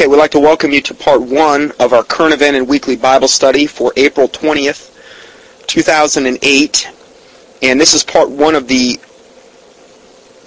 Okay, 0.00 0.08
we'd 0.08 0.16
like 0.16 0.30
to 0.30 0.40
welcome 0.40 0.70
you 0.70 0.80
to 0.80 0.94
part 0.94 1.20
one 1.20 1.72
of 1.78 1.92
our 1.92 2.02
current 2.02 2.32
event 2.32 2.56
and 2.56 2.66
weekly 2.66 2.96
Bible 2.96 3.28
study 3.28 3.66
for 3.66 3.92
April 3.98 4.28
20th, 4.28 4.96
2008. 5.66 6.90
And 7.60 7.78
this 7.78 7.92
is 7.92 8.02
part 8.02 8.30
one 8.30 8.54
of 8.54 8.66
the 8.66 8.98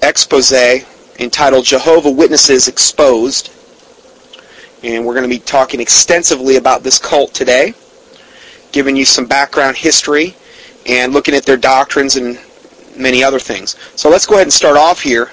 expose 0.01 0.51
entitled 1.19 1.65
Jehovah 1.65 2.09
Witnesses 2.09 2.67
Exposed. 2.67 3.51
And 4.81 5.05
we're 5.05 5.13
going 5.13 5.29
to 5.29 5.35
be 5.35 5.37
talking 5.37 5.79
extensively 5.79 6.55
about 6.55 6.81
this 6.81 6.97
cult 6.97 7.35
today, 7.35 7.75
giving 8.71 8.95
you 8.95 9.05
some 9.05 9.27
background 9.27 9.77
history 9.77 10.33
and 10.87 11.13
looking 11.13 11.35
at 11.35 11.45
their 11.45 11.57
doctrines 11.57 12.15
and 12.15 12.39
many 12.97 13.23
other 13.23 13.37
things. 13.37 13.75
So 13.95 14.09
let's 14.09 14.25
go 14.25 14.33
ahead 14.33 14.47
and 14.47 14.53
start 14.53 14.77
off 14.77 14.99
here. 15.03 15.31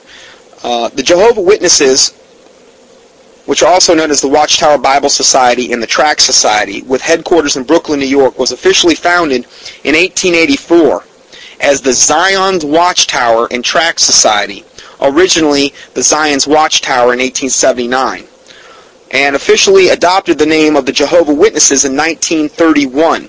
Uh, 0.62 0.90
the 0.90 1.02
Jehovah 1.02 1.40
Witnesses 1.40 2.19
which 3.50 3.64
are 3.64 3.72
also 3.72 3.96
known 3.96 4.12
as 4.12 4.20
the 4.20 4.28
Watchtower 4.28 4.78
Bible 4.78 5.08
Society 5.08 5.72
and 5.72 5.82
the 5.82 5.86
Tract 5.88 6.20
Society, 6.20 6.82
with 6.82 7.02
headquarters 7.02 7.56
in 7.56 7.64
Brooklyn, 7.64 7.98
New 7.98 8.06
York, 8.06 8.38
was 8.38 8.52
officially 8.52 8.94
founded 8.94 9.44
in 9.82 9.96
1884 9.96 11.02
as 11.60 11.80
the 11.80 11.92
Zion's 11.92 12.64
Watchtower 12.64 13.48
and 13.50 13.64
Tract 13.64 13.98
Society, 13.98 14.64
originally 15.00 15.74
the 15.94 16.02
Zion's 16.02 16.46
Watchtower 16.46 17.12
in 17.12 17.18
1879, 17.18 18.22
and 19.10 19.34
officially 19.34 19.88
adopted 19.88 20.38
the 20.38 20.46
name 20.46 20.76
of 20.76 20.86
the 20.86 20.92
Jehovah 20.92 21.34
Witnesses 21.34 21.84
in 21.84 21.96
1931 21.96 23.28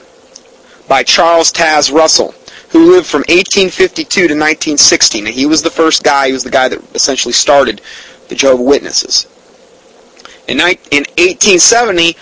by 0.88 1.02
Charles 1.02 1.52
Taze 1.52 1.91
Russell, 1.91 2.35
who 2.70 2.91
lived 2.91 3.08
from 3.08 3.22
1852 3.22 4.05
to 4.05 4.35
1916. 4.35 5.24
Now, 5.24 5.32
he 5.32 5.48
was 5.48 5.63
the 5.63 5.72
first 5.72 6.04
guy, 6.04 6.27
he 6.27 6.34
was 6.34 6.44
the 6.44 6.52
guy 6.52 6.68
that 6.68 6.80
essentially 6.94 7.34
started 7.34 7.82
the 8.30 8.35
Jehovah 8.35 8.62
Witnesses. 8.62 9.26
In 10.48 10.58
1870, 10.58 12.18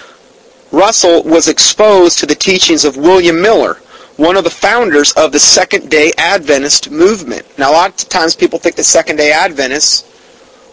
Russell 0.72 1.24
was 1.24 1.48
exposed 1.48 2.20
to 2.20 2.26
the 2.26 2.36
teachings 2.36 2.86
of 2.86 2.96
William 2.98 3.42
Miller, 3.42 3.76
one 4.18 4.38
of 4.38 4.44
the 4.44 4.50
founders 4.50 5.12
of 5.14 5.32
the 5.32 5.40
Second-day 5.40 6.12
Adventist 6.18 6.92
movement. 6.92 7.46
Now, 7.58 7.72
a 7.72 7.74
lot 7.74 8.04
of 8.04 8.10
times 8.10 8.36
people 8.36 8.60
think 8.60 8.76
the 8.76 8.84
Second-day 8.84 9.32
Adventists 9.32 10.06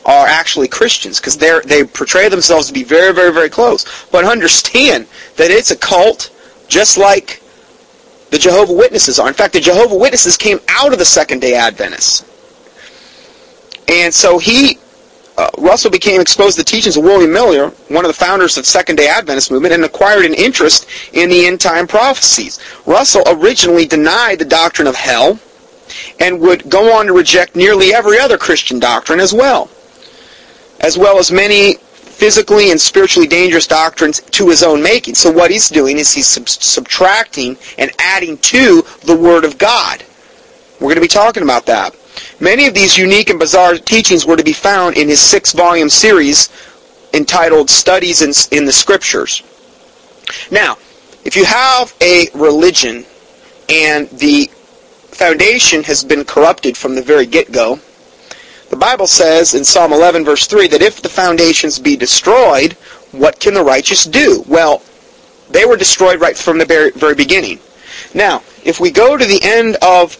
are 0.04 0.26
actually 0.26 0.68
Christians 0.68 1.18
because 1.18 1.36
they 1.36 1.58
they 1.64 1.82
portray 1.84 2.28
themselves 2.28 2.68
to 2.68 2.72
be 2.72 2.84
very, 2.84 3.12
very, 3.12 3.32
very 3.32 3.50
close. 3.50 4.06
But 4.12 4.24
understand 4.24 5.06
that 5.36 5.50
it's 5.50 5.70
a 5.70 5.76
cult 5.76 6.30
just 6.68 6.96
like 6.98 7.42
the 8.30 8.38
Jehovah 8.38 8.72
Witnesses 8.72 9.18
are. 9.18 9.28
In 9.28 9.34
fact, 9.34 9.52
the 9.52 9.60
Jehovah 9.60 9.96
Witnesses 9.96 10.36
came 10.36 10.60
out 10.68 10.92
of 10.92 10.98
the 10.98 11.04
Second-day 11.04 11.54
Adventists. 11.54 12.24
And 13.88 14.12
so 14.12 14.38
he 14.38 14.78
uh, 15.36 15.50
Russell 15.58 15.90
became 15.90 16.20
exposed 16.20 16.56
to 16.56 16.62
the 16.62 16.70
teachings 16.70 16.96
of 16.96 17.04
William 17.04 17.32
Miller, 17.32 17.68
one 17.88 18.04
of 18.04 18.08
the 18.08 18.14
founders 18.14 18.56
of 18.56 18.66
Second-day 18.66 19.08
Adventist 19.08 19.50
movement, 19.50 19.74
and 19.74 19.84
acquired 19.84 20.24
an 20.24 20.34
interest 20.34 20.86
in 21.12 21.28
the 21.28 21.46
end-time 21.46 21.86
prophecies. 21.86 22.58
Russell 22.86 23.22
originally 23.26 23.86
denied 23.86 24.38
the 24.38 24.44
doctrine 24.44 24.88
of 24.88 24.94
hell 24.94 25.38
and 26.20 26.40
would 26.40 26.68
go 26.68 26.96
on 26.96 27.06
to 27.06 27.12
reject 27.12 27.54
nearly 27.54 27.94
every 27.94 28.18
other 28.18 28.38
Christian 28.38 28.78
doctrine 28.78 29.20
as 29.20 29.32
well, 29.32 29.70
as 30.80 30.96
well 30.96 31.18
as 31.18 31.30
many 31.30 31.74
physically 31.74 32.70
and 32.70 32.80
spiritually 32.80 33.28
dangerous 33.28 33.66
doctrines 33.66 34.20
to 34.22 34.48
his 34.48 34.62
own 34.62 34.82
making. 34.82 35.14
So 35.14 35.30
what 35.30 35.50
he's 35.50 35.68
doing 35.68 35.98
is 35.98 36.12
he's 36.12 36.26
sub- 36.26 36.48
subtracting 36.48 37.58
and 37.76 37.90
adding 37.98 38.38
to 38.38 38.82
the 39.04 39.14
Word 39.14 39.44
of 39.44 39.58
God. 39.58 40.02
We're 40.80 40.88
going 40.88 40.96
to 40.96 41.02
be 41.02 41.08
talking 41.08 41.42
about 41.42 41.66
that. 41.66 41.94
Many 42.40 42.66
of 42.66 42.74
these 42.74 42.96
unique 42.96 43.30
and 43.30 43.38
bizarre 43.38 43.76
teachings 43.76 44.26
were 44.26 44.36
to 44.36 44.44
be 44.44 44.52
found 44.52 44.96
in 44.96 45.08
his 45.08 45.20
six-volume 45.20 45.88
series 45.88 46.50
entitled 47.12 47.70
Studies 47.70 48.22
in, 48.22 48.32
in 48.56 48.66
the 48.66 48.72
Scriptures. 48.72 49.42
Now, 50.50 50.76
if 51.24 51.36
you 51.36 51.44
have 51.44 51.94
a 52.00 52.28
religion 52.34 53.04
and 53.68 54.08
the 54.10 54.50
foundation 55.10 55.82
has 55.84 56.04
been 56.04 56.24
corrupted 56.24 56.76
from 56.76 56.94
the 56.94 57.02
very 57.02 57.26
get-go, 57.26 57.80
the 58.70 58.76
Bible 58.76 59.06
says 59.06 59.54
in 59.54 59.64
Psalm 59.64 59.92
11 59.92 60.24
verse 60.24 60.46
3 60.46 60.68
that 60.68 60.82
if 60.82 61.00
the 61.00 61.08
foundations 61.08 61.78
be 61.78 61.96
destroyed, 61.96 62.72
what 63.12 63.40
can 63.40 63.54
the 63.54 63.64
righteous 63.64 64.04
do? 64.04 64.44
Well, 64.46 64.82
they 65.50 65.64
were 65.64 65.76
destroyed 65.76 66.20
right 66.20 66.36
from 66.36 66.58
the 66.58 66.64
very, 66.64 67.14
beginning. 67.14 67.60
Now, 68.12 68.42
if 68.64 68.80
we 68.80 68.90
go 68.90 69.16
to 69.16 69.24
the 69.24 69.40
end 69.42 69.76
of 69.82 70.16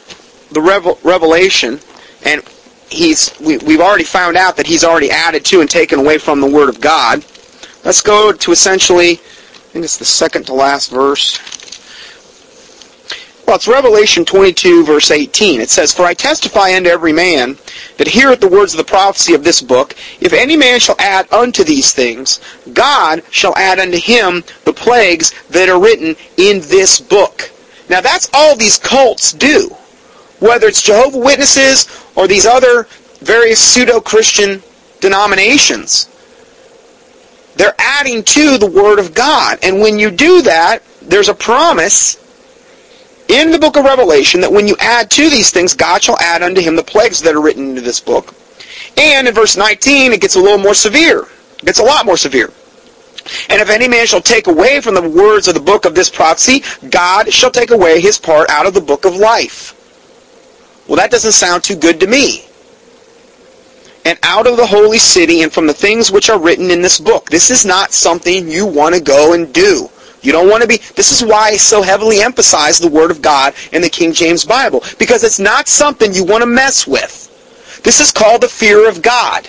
the 0.52 0.60
Revel- 0.60 0.98
Revelation, 1.02 1.80
and 2.26 2.42
he's 2.90 3.34
we, 3.40 3.56
we've 3.58 3.80
already 3.80 4.04
found 4.04 4.36
out 4.36 4.56
that 4.56 4.66
he's 4.66 4.84
already 4.84 5.10
added 5.10 5.44
to 5.46 5.60
and 5.60 5.70
taken 5.70 5.98
away 5.98 6.18
from 6.18 6.40
the 6.40 6.50
Word 6.50 6.68
of 6.68 6.80
God. 6.80 7.24
Let's 7.84 8.02
go 8.02 8.32
to 8.32 8.52
essentially, 8.52 9.12
I 9.12 9.72
think 9.72 9.84
it's 9.84 9.96
the 9.96 10.04
second 10.04 10.44
to 10.46 10.54
last 10.54 10.90
verse. 10.90 11.38
Well, 13.46 13.54
it's 13.54 13.68
Revelation 13.68 14.24
22, 14.24 14.84
verse 14.84 15.12
18. 15.12 15.60
It 15.60 15.70
says, 15.70 15.92
For 15.92 16.02
I 16.02 16.14
testify 16.14 16.74
unto 16.74 16.90
every 16.90 17.12
man 17.12 17.56
that 17.96 18.08
heareth 18.08 18.40
the 18.40 18.48
words 18.48 18.74
of 18.74 18.78
the 18.78 18.84
prophecy 18.84 19.34
of 19.34 19.44
this 19.44 19.62
book, 19.62 19.94
if 20.20 20.32
any 20.32 20.56
man 20.56 20.80
shall 20.80 20.96
add 20.98 21.32
unto 21.32 21.62
these 21.62 21.92
things, 21.92 22.40
God 22.72 23.22
shall 23.30 23.56
add 23.56 23.78
unto 23.78 23.98
him 23.98 24.42
the 24.64 24.72
plagues 24.72 25.32
that 25.50 25.68
are 25.68 25.80
written 25.80 26.16
in 26.36 26.58
this 26.62 26.98
book. 26.98 27.52
Now 27.88 28.00
that's 28.00 28.28
all 28.34 28.56
these 28.56 28.78
cults 28.78 29.32
do 29.32 29.76
whether 30.40 30.66
it's 30.66 30.82
Jehovah 30.82 31.18
Witnesses 31.18 31.86
or 32.16 32.26
these 32.26 32.46
other 32.46 32.84
various 33.20 33.60
pseudo-Christian 33.60 34.62
denominations. 35.00 36.08
They're 37.56 37.74
adding 37.78 38.22
to 38.22 38.58
the 38.58 38.66
Word 38.66 38.98
of 38.98 39.14
God. 39.14 39.58
And 39.62 39.80
when 39.80 39.98
you 39.98 40.10
do 40.10 40.42
that, 40.42 40.82
there's 41.02 41.28
a 41.28 41.34
promise 41.34 42.22
in 43.28 43.50
the 43.50 43.58
book 43.58 43.76
of 43.76 43.84
Revelation 43.84 44.40
that 44.40 44.52
when 44.52 44.68
you 44.68 44.76
add 44.78 45.10
to 45.12 45.30
these 45.30 45.50
things, 45.50 45.74
God 45.74 46.02
shall 46.02 46.18
add 46.20 46.42
unto 46.42 46.60
him 46.60 46.76
the 46.76 46.82
plagues 46.82 47.20
that 47.22 47.34
are 47.34 47.40
written 47.40 47.70
into 47.70 47.80
this 47.80 48.00
book. 48.00 48.34
And 48.96 49.26
in 49.26 49.34
verse 49.34 49.56
19, 49.56 50.12
it 50.12 50.20
gets 50.20 50.36
a 50.36 50.40
little 50.40 50.58
more 50.58 50.74
severe. 50.74 51.22
It 51.58 51.64
gets 51.64 51.78
a 51.78 51.84
lot 51.84 52.06
more 52.06 52.16
severe. 52.16 52.52
And 53.48 53.60
if 53.60 53.70
any 53.70 53.88
man 53.88 54.06
shall 54.06 54.20
take 54.20 54.46
away 54.46 54.80
from 54.80 54.94
the 54.94 55.08
words 55.08 55.48
of 55.48 55.54
the 55.54 55.60
book 55.60 55.84
of 55.84 55.94
this 55.94 56.10
prophecy, 56.10 56.62
God 56.88 57.32
shall 57.32 57.50
take 57.50 57.70
away 57.70 58.00
his 58.00 58.18
part 58.18 58.48
out 58.50 58.66
of 58.66 58.74
the 58.74 58.80
book 58.80 59.04
of 59.04 59.16
life. 59.16 59.72
Well, 60.86 60.96
that 60.96 61.10
doesn't 61.10 61.32
sound 61.32 61.64
too 61.64 61.76
good 61.76 62.00
to 62.00 62.06
me. 62.06 62.44
And 64.04 64.18
out 64.22 64.46
of 64.46 64.56
the 64.56 64.66
holy 64.66 64.98
city 64.98 65.42
and 65.42 65.52
from 65.52 65.66
the 65.66 65.74
things 65.74 66.12
which 66.12 66.30
are 66.30 66.38
written 66.38 66.70
in 66.70 66.80
this 66.80 67.00
book. 67.00 67.28
This 67.28 67.50
is 67.50 67.66
not 67.66 67.90
something 67.90 68.48
you 68.48 68.64
want 68.64 68.94
to 68.94 69.00
go 69.00 69.32
and 69.32 69.52
do. 69.52 69.88
You 70.22 70.32
don't 70.32 70.48
want 70.48 70.62
to 70.62 70.68
be, 70.68 70.78
this 70.94 71.10
is 71.10 71.28
why 71.28 71.50
I 71.50 71.56
so 71.56 71.82
heavily 71.82 72.20
emphasize 72.20 72.78
the 72.78 72.88
Word 72.88 73.10
of 73.10 73.22
God 73.22 73.54
in 73.72 73.82
the 73.82 73.88
King 73.88 74.12
James 74.12 74.44
Bible. 74.44 74.82
Because 74.98 75.24
it's 75.24 75.40
not 75.40 75.68
something 75.68 76.14
you 76.14 76.24
want 76.24 76.42
to 76.42 76.46
mess 76.46 76.86
with. 76.86 77.24
This 77.82 78.00
is 78.00 78.10
called 78.10 78.42
the 78.42 78.48
fear 78.48 78.88
of 78.88 79.02
God. 79.02 79.48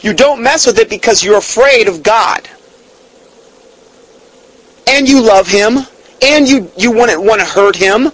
You 0.00 0.12
don't 0.12 0.42
mess 0.42 0.66
with 0.66 0.78
it 0.78 0.90
because 0.90 1.24
you're 1.24 1.38
afraid 1.38 1.88
of 1.88 2.02
God. 2.02 2.48
And 4.88 5.08
you 5.08 5.20
love 5.20 5.48
Him. 5.48 5.78
And 6.20 6.48
you, 6.48 6.70
you 6.76 6.92
to, 6.92 7.20
want 7.20 7.40
to 7.40 7.46
hurt 7.46 7.76
Him. 7.76 8.12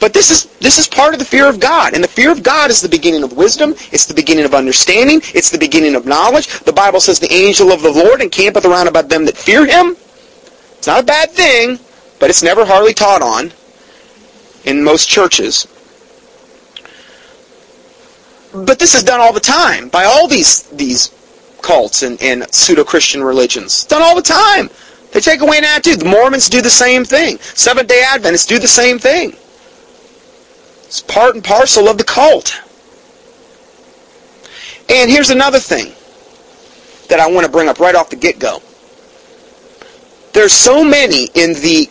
But 0.00 0.12
this 0.12 0.30
is 0.30 0.44
this 0.60 0.78
is 0.78 0.86
part 0.86 1.12
of 1.12 1.18
the 1.18 1.24
fear 1.24 1.48
of 1.48 1.58
God. 1.60 1.94
And 1.94 2.02
the 2.02 2.08
fear 2.08 2.30
of 2.30 2.42
God 2.42 2.70
is 2.70 2.80
the 2.80 2.88
beginning 2.88 3.22
of 3.22 3.32
wisdom. 3.32 3.74
It's 3.90 4.06
the 4.06 4.14
beginning 4.14 4.44
of 4.44 4.54
understanding. 4.54 5.20
It's 5.34 5.50
the 5.50 5.58
beginning 5.58 5.94
of 5.94 6.06
knowledge. 6.06 6.46
The 6.60 6.72
Bible 6.72 7.00
says 7.00 7.18
the 7.18 7.32
angel 7.32 7.72
of 7.72 7.82
the 7.82 7.90
Lord 7.90 8.20
encampeth 8.20 8.64
around 8.64 8.86
about 8.88 9.08
them 9.08 9.24
that 9.24 9.36
fear 9.36 9.66
him. 9.66 9.96
It's 10.76 10.86
not 10.86 11.00
a 11.00 11.06
bad 11.06 11.32
thing, 11.32 11.78
but 12.20 12.30
it's 12.30 12.42
never 12.42 12.64
hardly 12.64 12.94
taught 12.94 13.22
on 13.22 13.52
in 14.64 14.84
most 14.84 15.08
churches. 15.08 15.66
But 18.54 18.78
this 18.78 18.94
is 18.94 19.02
done 19.02 19.20
all 19.20 19.32
the 19.32 19.40
time 19.40 19.88
by 19.88 20.04
all 20.04 20.28
these 20.28 20.62
these 20.70 21.10
cults 21.60 22.02
and, 22.02 22.22
and 22.22 22.46
pseudo-Christian 22.54 23.22
religions. 23.22 23.66
It's 23.66 23.84
done 23.86 24.02
all 24.02 24.14
the 24.14 24.22
time. 24.22 24.70
They 25.10 25.20
take 25.20 25.40
away 25.40 25.58
an 25.58 25.64
attitude. 25.64 26.00
The 26.00 26.08
Mormons 26.08 26.48
do 26.48 26.62
the 26.62 26.70
same 26.70 27.04
thing. 27.04 27.38
Seventh-day 27.38 28.04
Adventists 28.06 28.46
do 28.46 28.58
the 28.58 28.68
same 28.68 28.98
thing. 28.98 29.34
It's 30.88 31.02
part 31.02 31.34
and 31.34 31.44
parcel 31.44 31.86
of 31.86 31.98
the 31.98 32.04
cult. 32.04 32.58
And 34.88 35.10
here's 35.10 35.28
another 35.28 35.58
thing 35.58 35.92
that 37.10 37.20
I 37.20 37.30
want 37.30 37.44
to 37.44 37.52
bring 37.52 37.68
up 37.68 37.78
right 37.78 37.94
off 37.94 38.08
the 38.08 38.16
get-go. 38.16 38.62
There's 40.32 40.54
so 40.54 40.82
many 40.82 41.26
in 41.34 41.52
the, 41.52 41.90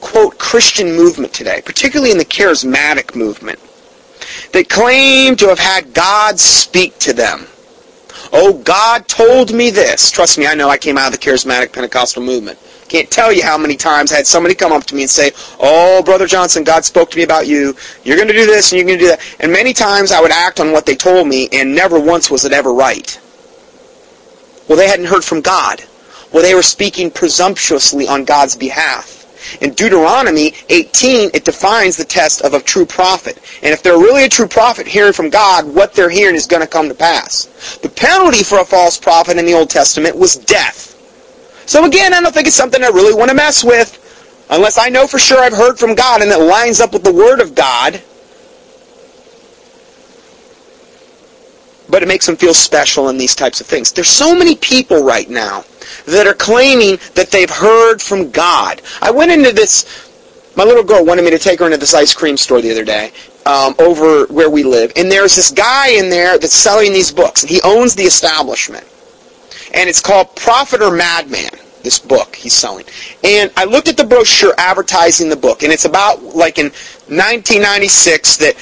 quote, 0.00 0.38
Christian 0.38 0.96
movement 0.96 1.32
today, 1.32 1.62
particularly 1.64 2.10
in 2.10 2.18
the 2.18 2.24
charismatic 2.24 3.14
movement, 3.14 3.60
that 4.52 4.68
claim 4.68 5.36
to 5.36 5.46
have 5.46 5.60
had 5.60 5.94
God 5.94 6.40
speak 6.40 6.98
to 6.98 7.12
them. 7.12 7.46
Oh, 8.32 8.54
God 8.54 9.06
told 9.06 9.54
me 9.54 9.70
this. 9.70 10.10
Trust 10.10 10.36
me, 10.36 10.48
I 10.48 10.54
know 10.54 10.68
I 10.68 10.78
came 10.78 10.98
out 10.98 11.14
of 11.14 11.20
the 11.20 11.24
charismatic 11.24 11.72
Pentecostal 11.72 12.24
movement. 12.24 12.58
Can't 12.88 13.10
tell 13.10 13.32
you 13.32 13.42
how 13.42 13.58
many 13.58 13.76
times 13.76 14.12
I 14.12 14.16
had 14.16 14.26
somebody 14.26 14.54
come 14.54 14.72
up 14.72 14.84
to 14.84 14.94
me 14.94 15.02
and 15.02 15.10
say, 15.10 15.32
Oh, 15.58 16.02
Brother 16.04 16.26
Johnson, 16.26 16.64
God 16.64 16.84
spoke 16.84 17.10
to 17.10 17.16
me 17.16 17.24
about 17.24 17.46
you. 17.46 17.76
You're 18.04 18.16
going 18.16 18.28
to 18.28 18.34
do 18.34 18.46
this 18.46 18.72
and 18.72 18.78
you're 18.78 18.86
going 18.86 18.98
to 18.98 19.04
do 19.04 19.10
that. 19.10 19.36
And 19.40 19.52
many 19.52 19.72
times 19.72 20.12
I 20.12 20.20
would 20.20 20.30
act 20.30 20.60
on 20.60 20.72
what 20.72 20.86
they 20.86 20.94
told 20.94 21.26
me 21.26 21.48
and 21.52 21.74
never 21.74 21.98
once 21.98 22.30
was 22.30 22.44
it 22.44 22.52
ever 22.52 22.72
right. 22.72 23.20
Well, 24.68 24.78
they 24.78 24.88
hadn't 24.88 25.06
heard 25.06 25.24
from 25.24 25.40
God. 25.40 25.82
Well, 26.32 26.42
they 26.42 26.54
were 26.54 26.62
speaking 26.62 27.10
presumptuously 27.10 28.08
on 28.08 28.24
God's 28.24 28.56
behalf. 28.56 29.16
In 29.60 29.74
Deuteronomy 29.74 30.54
18, 30.68 31.30
it 31.34 31.44
defines 31.44 31.96
the 31.96 32.04
test 32.04 32.42
of 32.42 32.52
a 32.54 32.60
true 32.60 32.86
prophet. 32.86 33.38
And 33.62 33.72
if 33.72 33.82
they're 33.82 33.98
really 33.98 34.24
a 34.24 34.28
true 34.28 34.48
prophet 34.48 34.86
hearing 34.88 35.12
from 35.12 35.30
God, 35.30 35.66
what 35.66 35.94
they're 35.94 36.10
hearing 36.10 36.34
is 36.34 36.46
going 36.46 36.62
to 36.62 36.68
come 36.68 36.88
to 36.88 36.94
pass. 36.94 37.78
The 37.82 37.88
penalty 37.88 38.42
for 38.42 38.58
a 38.58 38.64
false 38.64 38.98
prophet 38.98 39.38
in 39.38 39.46
the 39.46 39.54
Old 39.54 39.70
Testament 39.70 40.16
was 40.16 40.36
death. 40.36 40.95
So 41.66 41.84
again, 41.84 42.14
I 42.14 42.20
don't 42.20 42.32
think 42.32 42.46
it's 42.46 42.56
something 42.56 42.82
I 42.82 42.88
really 42.88 43.14
want 43.14 43.30
to 43.30 43.36
mess 43.36 43.64
with. 43.64 44.02
Unless 44.48 44.78
I 44.78 44.88
know 44.88 45.06
for 45.08 45.18
sure 45.18 45.40
I've 45.40 45.52
heard 45.52 45.78
from 45.78 45.94
God 45.94 46.22
and 46.22 46.30
it 46.30 46.38
lines 46.38 46.80
up 46.80 46.92
with 46.92 47.02
the 47.02 47.12
Word 47.12 47.40
of 47.40 47.54
God. 47.54 48.00
But 51.88 52.02
it 52.02 52.06
makes 52.06 52.26
them 52.26 52.36
feel 52.36 52.54
special 52.54 53.08
in 53.08 53.18
these 53.18 53.34
types 53.34 53.60
of 53.60 53.66
things. 53.66 53.92
There's 53.92 54.08
so 54.08 54.36
many 54.36 54.56
people 54.56 55.04
right 55.04 55.28
now 55.28 55.64
that 56.06 56.26
are 56.26 56.34
claiming 56.34 56.98
that 57.14 57.30
they've 57.30 57.50
heard 57.50 58.00
from 58.00 58.30
God. 58.30 58.82
I 59.02 59.10
went 59.10 59.32
into 59.32 59.52
this, 59.52 60.10
my 60.56 60.64
little 60.64 60.84
girl 60.84 61.04
wanted 61.04 61.24
me 61.24 61.30
to 61.30 61.38
take 61.38 61.58
her 61.58 61.66
into 61.66 61.78
this 61.78 61.94
ice 61.94 62.14
cream 62.14 62.36
store 62.36 62.60
the 62.60 62.70
other 62.70 62.84
day 62.84 63.12
um, 63.44 63.74
over 63.78 64.26
where 64.26 64.50
we 64.50 64.62
live. 64.62 64.92
And 64.96 65.10
there's 65.10 65.34
this 65.34 65.50
guy 65.50 65.90
in 65.90 66.10
there 66.10 66.38
that's 66.38 66.54
selling 66.54 66.92
these 66.92 67.12
books. 67.12 67.42
And 67.42 67.50
he 67.50 67.60
owns 67.62 67.96
the 67.96 68.04
establishment. 68.04 68.86
And 69.74 69.88
it's 69.88 70.00
called 70.00 70.34
Prophet 70.36 70.82
or 70.82 70.90
Madman 70.90 71.50
this 71.86 71.98
book 72.00 72.34
he's 72.34 72.52
selling. 72.52 72.84
And 73.22 73.50
I 73.56 73.64
looked 73.64 73.86
at 73.86 73.96
the 73.96 74.04
brochure 74.04 74.52
advertising 74.58 75.28
the 75.28 75.36
book, 75.36 75.62
and 75.62 75.72
it's 75.72 75.84
about 75.84 76.20
like 76.20 76.58
in 76.58 76.66
1996 76.66 78.38
that 78.38 78.56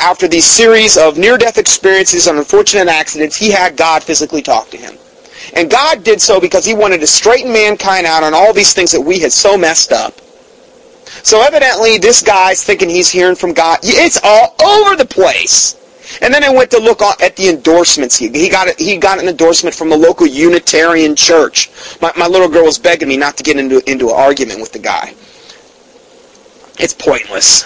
after 0.00 0.26
these 0.26 0.44
series 0.44 0.96
of 0.96 1.16
near-death 1.16 1.58
experiences 1.58 2.26
and 2.26 2.38
unfortunate 2.38 2.88
accidents, 2.88 3.36
he 3.36 3.52
had 3.52 3.76
God 3.76 4.02
physically 4.02 4.42
talk 4.42 4.68
to 4.70 4.76
him. 4.76 4.94
And 5.54 5.70
God 5.70 6.02
did 6.02 6.20
so 6.20 6.40
because 6.40 6.64
he 6.64 6.74
wanted 6.74 6.98
to 7.00 7.06
straighten 7.06 7.52
mankind 7.52 8.04
out 8.04 8.24
on 8.24 8.34
all 8.34 8.52
these 8.52 8.74
things 8.74 8.90
that 8.90 9.00
we 9.00 9.20
had 9.20 9.30
so 9.30 9.56
messed 9.56 9.92
up. 9.92 10.20
So 11.22 11.42
evidently 11.42 11.98
this 11.98 12.20
guy's 12.20 12.64
thinking 12.64 12.88
he's 12.88 13.08
hearing 13.08 13.36
from 13.36 13.52
God. 13.52 13.78
It's 13.84 14.18
all 14.24 14.56
over 14.60 14.96
the 14.96 15.06
place. 15.06 15.76
And 16.22 16.32
then 16.32 16.44
I 16.44 16.50
went 16.50 16.70
to 16.70 16.78
look 16.78 17.02
at 17.02 17.36
the 17.36 17.48
endorsements. 17.48 18.16
He, 18.16 18.28
he 18.28 18.48
got 18.48 18.68
a, 18.68 18.74
he 18.82 18.96
got 18.96 19.18
an 19.18 19.28
endorsement 19.28 19.74
from 19.74 19.92
a 19.92 19.96
local 19.96 20.26
Unitarian 20.26 21.16
church. 21.16 21.70
My, 22.00 22.12
my 22.16 22.26
little 22.26 22.48
girl 22.48 22.64
was 22.64 22.78
begging 22.78 23.08
me 23.08 23.16
not 23.16 23.36
to 23.38 23.42
get 23.42 23.56
into 23.58 23.82
into 23.90 24.08
an 24.10 24.16
argument 24.16 24.60
with 24.60 24.72
the 24.72 24.78
guy. 24.78 25.14
It's 26.78 26.94
pointless, 26.94 27.64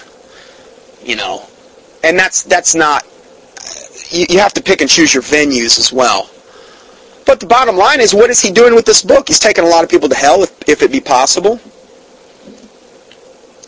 you 1.02 1.16
know, 1.16 1.46
and 2.04 2.18
that's 2.18 2.42
that's 2.44 2.74
not. 2.74 3.04
You, 4.10 4.26
you 4.28 4.38
have 4.40 4.54
to 4.54 4.62
pick 4.62 4.80
and 4.80 4.90
choose 4.90 5.12
your 5.14 5.22
venues 5.22 5.78
as 5.78 5.92
well. 5.92 6.30
But 7.26 7.38
the 7.38 7.46
bottom 7.46 7.76
line 7.76 8.00
is, 8.00 8.12
what 8.12 8.30
is 8.30 8.40
he 8.40 8.50
doing 8.50 8.74
with 8.74 8.86
this 8.86 9.02
book? 9.02 9.28
He's 9.28 9.38
taking 9.38 9.62
a 9.62 9.68
lot 9.68 9.84
of 9.84 9.90
people 9.90 10.08
to 10.08 10.16
hell, 10.16 10.42
if, 10.42 10.68
if 10.68 10.82
it 10.82 10.90
be 10.90 11.00
possible. 11.00 11.60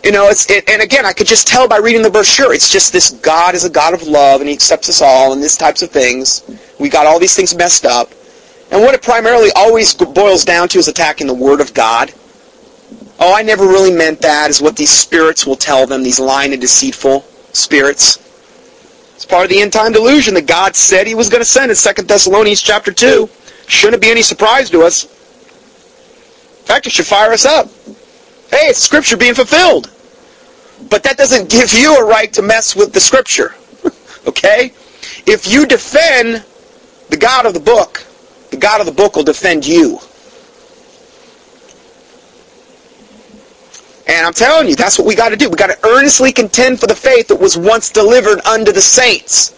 You 0.05 0.11
know, 0.11 0.29
it's 0.29 0.51
it, 0.51 0.69
and 0.69 0.83
again, 0.83 1.07
I 1.07 1.13
could 1.13 1.29
just 1.29 1.47
tell 1.47 1.69
by 1.69 1.77
reading 1.77 2.03
the 2.03 2.11
brochure. 2.11 2.53
It's 2.53 2.73
just 2.73 2.93
this 2.93 3.11
God 3.11 3.55
is 3.55 3.65
a 3.65 3.71
God 3.71 3.95
of 3.95 4.03
love, 4.03 4.41
and 4.41 4.49
He 4.49 4.55
accepts 4.55 4.89
us 4.89 5.01
all, 5.01 5.33
and 5.33 5.41
these 5.41 5.57
types 5.57 5.81
of 5.83 5.91
things. 5.91 6.43
We 6.81 6.89
got 6.89 7.07
all 7.07 7.21
these 7.21 7.37
things 7.37 7.55
messed 7.55 7.87
up, 7.87 8.11
and 8.73 8.81
what 8.81 8.95
it 8.95 9.03
primarily 9.03 9.51
always 9.55 9.95
boils 9.95 10.45
down 10.45 10.69
to 10.71 10.79
is 10.79 10.89
attacking 10.89 11.29
the 11.29 11.35
Word 11.35 11.61
of 11.61 11.73
God. 11.73 12.13
Oh, 13.21 13.33
I 13.33 13.43
never 13.43 13.65
really 13.65 13.93
meant 13.93 14.21
that. 14.23 14.51
Is 14.51 14.61
what 14.61 14.77
these 14.77 14.91
spirits 14.91 15.47
will 15.47 15.55
tell 15.55 15.87
them. 15.87 16.03
These 16.03 16.19
lying 16.19 16.53
and 16.53 16.61
deceitful 16.61 17.21
spirits. 17.53 18.19
It's 19.15 19.25
part 19.25 19.45
of 19.45 19.51
the 19.51 19.61
end 19.61 19.73
time 19.73 19.93
delusion 19.93 20.35
that 20.35 20.49
God 20.49 20.75
said 20.75 21.07
He 21.07 21.15
was 21.15 21.29
going 21.29 21.43
to 21.43 21.49
send 21.49 21.71
in 21.71 21.77
Second 21.77 22.09
Thessalonians 22.09 22.61
chapter 22.61 22.91
two. 22.91 23.29
Shouldn't 23.69 24.03
be 24.03 24.11
any 24.11 24.23
surprise 24.23 24.69
to 24.71 24.83
us. 24.83 25.05
In 25.05 26.67
fact, 26.67 26.89
it 26.89 26.93
should 26.93 27.07
fire 27.07 27.33
us 27.33 27.45
up. 27.45 27.69
Hey, 28.51 28.67
it's 28.67 28.81
Scripture 28.81 29.17
being 29.17 29.35
fulfilled. 29.35 29.92
But 30.89 31.03
that 31.05 31.17
doesn't 31.17 31.49
give 31.49 31.73
you 31.73 31.97
a 31.97 32.05
right 32.05 32.33
to 32.35 32.43
mess 32.43 32.77
with 32.77 32.93
the 32.93 33.01
Scripture. 33.01 33.55
okay? 34.27 34.73
If 35.27 35.51
you 35.51 35.67
defend 35.67 36.45
the 37.09 37.17
God 37.17 37.47
of 37.47 37.55
the 37.55 37.61
book, 37.61 38.05
the 38.51 38.57
God 38.57 38.81
of 38.81 38.87
the 38.87 38.93
book 38.93 39.17
will 39.17 39.25
defend 39.25 39.67
you. 39.67 39.99
And 44.07 44.27
I'm 44.27 44.33
telling 44.33 44.69
you, 44.69 44.77
that's 44.77 44.99
what 44.99 45.07
we 45.07 45.15
got 45.15 45.31
to 45.31 45.37
do. 45.37 45.49
We 45.49 45.57
got 45.57 45.69
to 45.69 45.89
earnestly 45.89 46.33
contend 46.33 46.81
for 46.81 46.87
the 46.87 46.95
faith 46.95 47.29
that 47.29 47.37
was 47.37 47.57
once 47.57 47.91
delivered 47.91 48.41
unto 48.45 48.73
the 48.73 48.83
saints. 48.83 49.55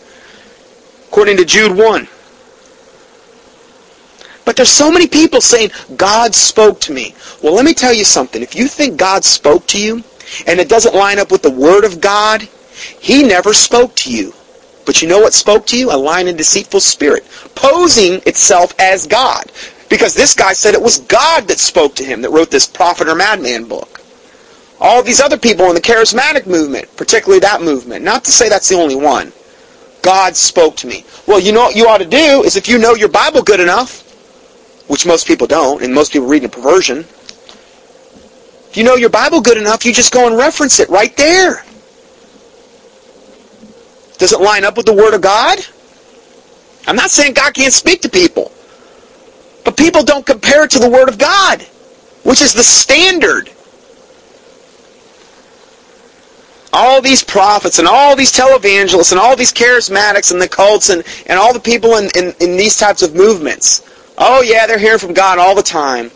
According 1.08 1.38
to 1.38 1.44
Jude 1.44 1.76
1. 1.76 2.08
But 4.44 4.56
there's 4.56 4.70
so 4.70 4.90
many 4.90 5.06
people 5.06 5.40
saying, 5.40 5.70
God 5.96 6.34
spoke 6.34 6.80
to 6.82 6.92
me. 6.92 7.14
Well, 7.42 7.54
let 7.54 7.64
me 7.64 7.72
tell 7.72 7.94
you 7.94 8.04
something. 8.04 8.42
If 8.42 8.54
you 8.54 8.68
think 8.68 8.98
God 8.98 9.24
spoke 9.24 9.66
to 9.68 9.80
you, 9.80 10.04
and 10.46 10.60
it 10.60 10.68
doesn't 10.68 10.94
line 10.94 11.18
up 11.18 11.30
with 11.30 11.42
the 11.42 11.50
Word 11.50 11.84
of 11.84 12.00
God, 12.00 12.42
He 13.00 13.22
never 13.22 13.52
spoke 13.52 13.94
to 13.96 14.12
you. 14.12 14.32
But 14.84 15.00
you 15.00 15.08
know 15.08 15.20
what 15.20 15.34
spoke 15.34 15.66
to 15.66 15.78
you? 15.78 15.90
A 15.90 15.96
lying 15.96 16.28
and 16.28 16.36
deceitful 16.36 16.80
spirit, 16.80 17.24
posing 17.54 18.20
itself 18.26 18.74
as 18.78 19.06
God. 19.06 19.50
Because 19.88 20.14
this 20.14 20.34
guy 20.34 20.52
said 20.52 20.74
it 20.74 20.82
was 20.82 20.98
God 20.98 21.48
that 21.48 21.58
spoke 21.58 21.94
to 21.96 22.04
him, 22.04 22.22
that 22.22 22.30
wrote 22.30 22.50
this 22.50 22.66
prophet 22.66 23.08
or 23.08 23.14
madman 23.14 23.64
book. 23.64 24.00
All 24.80 25.02
these 25.02 25.20
other 25.20 25.38
people 25.38 25.66
in 25.66 25.74
the 25.74 25.80
charismatic 25.80 26.46
movement, 26.46 26.94
particularly 26.96 27.40
that 27.40 27.62
movement, 27.62 28.04
not 28.04 28.24
to 28.24 28.32
say 28.32 28.48
that's 28.48 28.68
the 28.68 28.76
only 28.76 28.96
one, 28.96 29.32
God 30.02 30.36
spoke 30.36 30.76
to 30.78 30.86
me. 30.86 31.04
Well, 31.26 31.40
you 31.40 31.52
know 31.52 31.62
what 31.64 31.76
you 31.76 31.86
ought 31.88 31.98
to 31.98 32.06
do 32.06 32.42
is 32.42 32.56
if 32.56 32.68
you 32.68 32.78
know 32.78 32.94
your 32.94 33.08
Bible 33.08 33.42
good 33.42 33.60
enough, 33.60 34.02
which 34.88 35.06
most 35.06 35.26
people 35.26 35.46
don't, 35.46 35.82
and 35.82 35.94
most 35.94 36.12
people 36.12 36.28
read 36.28 36.44
in 36.44 36.50
perversion. 36.50 37.06
You 38.74 38.84
know 38.84 38.96
your 38.96 39.10
Bible 39.10 39.40
good 39.40 39.56
enough, 39.56 39.84
you 39.84 39.92
just 39.92 40.12
go 40.12 40.26
and 40.26 40.36
reference 40.36 40.80
it 40.80 40.88
right 40.88 41.16
there. 41.16 41.64
Does 44.18 44.32
it 44.32 44.40
line 44.40 44.64
up 44.64 44.76
with 44.76 44.86
the 44.86 44.92
Word 44.92 45.14
of 45.14 45.20
God? 45.20 45.58
I'm 46.86 46.96
not 46.96 47.10
saying 47.10 47.34
God 47.34 47.54
can't 47.54 47.72
speak 47.72 48.02
to 48.02 48.08
people. 48.08 48.52
But 49.64 49.76
people 49.76 50.02
don't 50.02 50.26
compare 50.26 50.64
it 50.64 50.70
to 50.72 50.78
the 50.78 50.90
Word 50.90 51.08
of 51.08 51.18
God, 51.18 51.62
which 52.22 52.42
is 52.42 52.52
the 52.52 52.62
standard. 52.62 53.50
All 56.72 57.00
these 57.00 57.22
prophets 57.22 57.78
and 57.78 57.86
all 57.86 58.16
these 58.16 58.32
televangelists 58.32 59.12
and 59.12 59.20
all 59.20 59.36
these 59.36 59.52
charismatics 59.52 60.32
and 60.32 60.40
the 60.40 60.48
cults 60.48 60.90
and, 60.90 61.04
and 61.26 61.38
all 61.38 61.52
the 61.52 61.60
people 61.60 61.96
in, 61.96 62.10
in, 62.16 62.34
in 62.40 62.56
these 62.56 62.76
types 62.76 63.02
of 63.02 63.14
movements 63.14 63.88
Oh 64.16 64.42
yeah, 64.42 64.66
they're 64.66 64.78
hearing 64.78 64.98
from 64.98 65.12
God 65.12 65.38
all 65.38 65.54
the 65.54 65.62
time. 65.62 66.10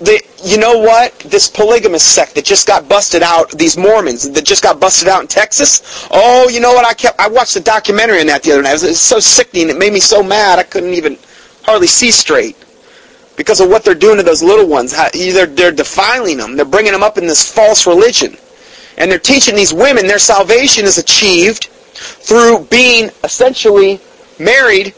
The, 0.00 0.22
you 0.44 0.58
know 0.58 0.78
what? 0.78 1.18
This 1.20 1.48
polygamous 1.48 2.04
sect 2.04 2.34
that 2.34 2.44
just 2.44 2.66
got 2.66 2.88
busted 2.88 3.22
out, 3.22 3.50
these 3.52 3.78
Mormons 3.78 4.28
that 4.30 4.44
just 4.44 4.62
got 4.62 4.78
busted 4.78 5.08
out 5.08 5.22
in 5.22 5.26
Texas. 5.26 6.06
Oh, 6.10 6.48
you 6.50 6.60
know 6.60 6.72
what? 6.72 6.84
I 6.84 6.92
kept 6.92 7.18
I 7.18 7.28
watched 7.28 7.56
a 7.56 7.60
documentary 7.60 8.20
on 8.20 8.26
that 8.26 8.42
the 8.42 8.52
other 8.52 8.62
night. 8.62 8.70
It 8.70 8.74
was, 8.74 8.84
it 8.84 8.88
was 8.88 9.00
so 9.00 9.20
sickening. 9.20 9.70
It 9.70 9.78
made 9.78 9.92
me 9.92 10.00
so 10.00 10.22
mad 10.22 10.58
I 10.58 10.64
couldn't 10.64 10.92
even 10.92 11.16
hardly 11.62 11.86
see 11.86 12.10
straight 12.10 12.56
because 13.36 13.60
of 13.60 13.68
what 13.68 13.84
they're 13.84 13.94
doing 13.94 14.18
to 14.18 14.22
those 14.22 14.42
little 14.42 14.68
ones. 14.68 14.94
How, 14.94 15.08
they're, 15.12 15.46
they're 15.46 15.72
defiling 15.72 16.36
them. 16.36 16.56
They're 16.56 16.64
bringing 16.64 16.92
them 16.92 17.02
up 17.02 17.16
in 17.16 17.26
this 17.26 17.50
false 17.50 17.86
religion. 17.86 18.36
And 18.98 19.10
they're 19.10 19.18
teaching 19.18 19.54
these 19.54 19.72
women 19.72 20.06
their 20.06 20.18
salvation 20.18 20.84
is 20.84 20.98
achieved 20.98 21.66
through 21.66 22.64
being 22.66 23.10
essentially 23.24 24.00
married 24.38 24.94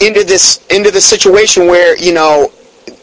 into 0.00 0.24
this 0.24 0.64
into 0.68 0.90
the 0.90 1.00
situation 1.00 1.66
where 1.66 1.96
you 1.96 2.12
know 2.12 2.52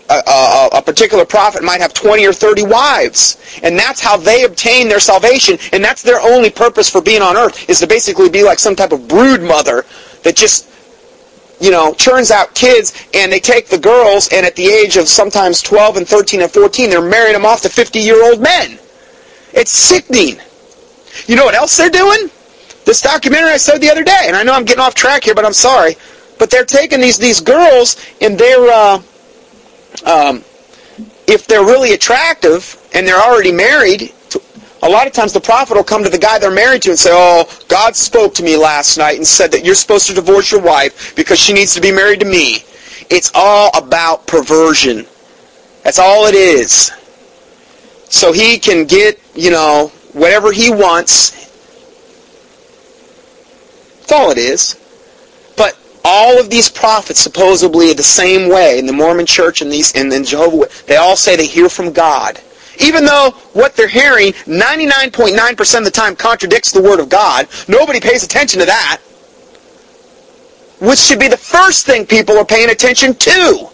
a, 0.09 0.69
a, 0.73 0.81
particular 0.81 1.25
prophet 1.25 1.63
might 1.63 1.81
have 1.81 1.93
20 1.93 2.25
or 2.25 2.33
30 2.33 2.63
wives. 2.63 3.59
And 3.63 3.77
that's 3.77 4.01
how 4.01 4.17
they 4.17 4.43
obtain 4.43 4.89
their 4.89 4.99
salvation. 4.99 5.57
And 5.71 5.83
that's 5.83 6.01
their 6.01 6.19
only 6.21 6.49
purpose 6.49 6.89
for 6.89 7.01
being 7.01 7.21
on 7.21 7.37
earth 7.37 7.69
is 7.69 7.79
to 7.79 7.87
basically 7.87 8.29
be 8.29 8.43
like 8.43 8.59
some 8.59 8.75
type 8.75 8.91
of 8.91 9.07
brood 9.07 9.41
mother 9.41 9.85
that 10.23 10.35
just 10.35 10.69
you 11.61 11.71
know 11.71 11.93
churns 11.93 12.31
out 12.31 12.53
kids 12.55 12.93
and 13.13 13.31
they 13.31 13.39
take 13.39 13.67
the 13.67 13.77
girls 13.77 14.27
and 14.33 14.45
at 14.45 14.55
the 14.55 14.65
age 14.65 14.97
of 14.97 15.07
sometimes 15.07 15.61
12 15.61 15.97
and 15.97 16.07
13 16.07 16.41
and 16.41 16.51
14 16.51 16.89
they're 16.89 17.01
marrying 17.01 17.33
them 17.33 17.45
off 17.45 17.61
to 17.61 17.69
50 17.69 17.99
year 17.99 18.23
old 18.25 18.41
men. 18.41 18.79
It's 19.53 19.71
sickening. 19.71 20.37
You 21.27 21.35
know 21.35 21.45
what 21.45 21.53
else 21.55 21.77
they're 21.77 21.89
doing? 21.89 22.29
This 22.85 23.01
documentary 23.01 23.51
I 23.51 23.57
saw 23.57 23.77
the 23.77 23.89
other 23.89 24.03
day 24.03 24.25
and 24.25 24.35
I 24.35 24.43
know 24.43 24.53
I'm 24.53 24.65
getting 24.65 24.83
off 24.83 24.95
track 24.95 25.23
here 25.23 25.35
but 25.35 25.45
I'm 25.45 25.53
sorry. 25.53 25.95
But 26.39 26.49
they're 26.49 26.65
taking 26.65 26.99
these 26.99 27.17
these 27.17 27.39
girls 27.39 28.03
and 28.19 28.37
they're 28.37 28.67
uh, 28.69 29.01
um, 30.05 30.43
if 31.27 31.47
they're 31.47 31.65
really 31.65 31.93
attractive 31.93 32.77
and 32.93 33.07
they're 33.07 33.21
already 33.21 33.51
married. 33.51 34.13
A 34.81 34.89
lot 34.89 35.07
of 35.07 35.13
times 35.13 35.31
the 35.31 35.39
prophet 35.39 35.75
will 35.75 35.83
come 35.83 36.03
to 36.03 36.09
the 36.09 36.17
guy 36.17 36.39
they're 36.39 36.51
married 36.51 36.81
to 36.83 36.89
and 36.89 36.99
say, 36.99 37.11
"Oh, 37.13 37.49
God 37.69 37.95
spoke 37.95 38.33
to 38.35 38.43
me 38.43 38.57
last 38.57 38.97
night 38.97 39.15
and 39.15 39.25
said 39.25 39.51
that 39.53 39.63
you're 39.63 39.75
supposed 39.75 40.07
to 40.07 40.13
divorce 40.13 40.51
your 40.51 40.61
wife 40.61 41.15
because 41.15 41.39
she 41.39 41.53
needs 41.53 41.73
to 41.75 41.81
be 41.81 41.91
married 41.91 42.19
to 42.19 42.25
me." 42.25 42.65
It's 43.09 43.31
all 43.33 43.71
about 43.77 44.27
perversion. 44.27 45.05
That's 45.83 45.99
all 45.99 46.25
it 46.25 46.35
is. 46.35 46.91
So 48.09 48.33
he 48.33 48.59
can 48.59 48.85
get, 48.85 49.19
you 49.35 49.51
know, 49.51 49.91
whatever 50.11 50.51
he 50.51 50.69
wants. 50.69 51.31
That's 53.99 54.11
all 54.11 54.31
it 54.31 54.37
is 54.37 54.75
all 56.03 56.39
of 56.39 56.49
these 56.49 56.69
prophets 56.69 57.19
supposedly 57.19 57.93
the 57.93 58.03
same 58.03 58.49
way 58.49 58.77
in 58.77 58.85
the 58.85 58.93
Mormon 58.93 59.25
church 59.25 59.61
and 59.61 59.71
these 59.71 59.93
and 59.95 60.11
then 60.11 60.23
Jehovah 60.23 60.67
they 60.85 60.97
all 60.97 61.15
say 61.15 61.35
they 61.35 61.47
hear 61.47 61.69
from 61.69 61.91
God. 61.91 62.39
Even 62.79 63.05
though 63.05 63.31
what 63.53 63.75
they're 63.75 63.87
hearing 63.87 64.33
99.9% 64.33 65.77
of 65.77 65.85
the 65.85 65.91
time 65.91 66.15
contradicts 66.15 66.71
the 66.71 66.81
word 66.81 66.99
of 66.99 67.07
God, 67.07 67.47
nobody 67.67 67.99
pays 67.99 68.23
attention 68.23 68.59
to 68.59 68.65
that. 68.65 68.99
Which 70.79 70.99
should 70.99 71.19
be 71.19 71.27
the 71.27 71.37
first 71.37 71.85
thing 71.85 72.05
people 72.05 72.37
are 72.37 72.45
paying 72.45 72.69
attention 72.69 73.13
to. 73.15 73.69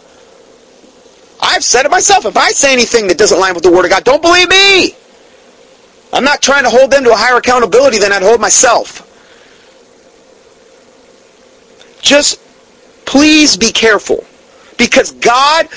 I've 1.42 1.64
said 1.64 1.86
it 1.86 1.92
myself. 1.92 2.26
If 2.26 2.36
I 2.36 2.52
say 2.52 2.74
anything 2.74 3.08
that 3.08 3.18
doesn't 3.18 3.40
line 3.40 3.54
with 3.54 3.64
the 3.64 3.72
word 3.72 3.86
of 3.86 3.92
God, 3.92 4.04
don't 4.04 4.22
believe 4.22 4.50
me. 4.50 4.94
I'm 6.12 6.24
not 6.24 6.42
trying 6.42 6.64
to 6.64 6.70
hold 6.70 6.92
them 6.92 7.04
to 7.06 7.12
a 7.12 7.16
higher 7.16 7.38
accountability 7.38 8.00
than 8.00 8.12
I'd 8.12 8.22
hold 8.22 8.42
myself. 8.42 9.06
Just 12.02 12.40
please 13.06 13.58
be 13.58 13.72
careful. 13.72 14.24
Because 14.78 15.12
God, 15.14 15.68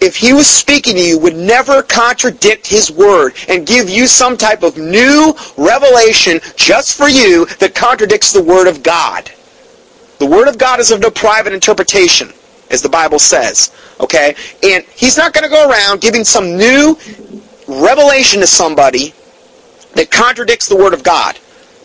if 0.00 0.16
He 0.16 0.32
was 0.32 0.46
speaking 0.46 0.94
to 0.94 1.00
you, 1.00 1.18
would 1.18 1.36
never 1.36 1.82
contradict 1.82 2.66
His 2.66 2.90
Word 2.90 3.34
and 3.48 3.66
give 3.66 3.88
you 3.88 4.06
some 4.06 4.36
type 4.36 4.62
of 4.62 4.76
new 4.76 5.34
revelation 5.56 6.40
just 6.56 6.96
for 6.96 7.08
you 7.08 7.46
that 7.58 7.74
contradicts 7.74 8.32
the 8.32 8.42
Word 8.42 8.68
of 8.68 8.82
God. 8.82 9.30
The 10.18 10.26
Word 10.26 10.48
of 10.48 10.58
God 10.58 10.78
is 10.78 10.90
of 10.90 11.00
no 11.00 11.10
private 11.10 11.52
interpretation, 11.52 12.32
as 12.70 12.82
the 12.82 12.88
Bible 12.88 13.18
says. 13.18 13.72
Okay? 14.00 14.36
And 14.62 14.84
He's 14.94 15.16
not 15.16 15.32
going 15.32 15.44
to 15.44 15.50
go 15.50 15.68
around 15.68 16.00
giving 16.00 16.24
some 16.24 16.56
new 16.56 16.96
revelation 17.66 18.40
to 18.40 18.46
somebody 18.46 19.14
that 19.94 20.10
contradicts 20.10 20.68
the 20.68 20.76
Word 20.76 20.94
of 20.94 21.02
God. 21.02 21.38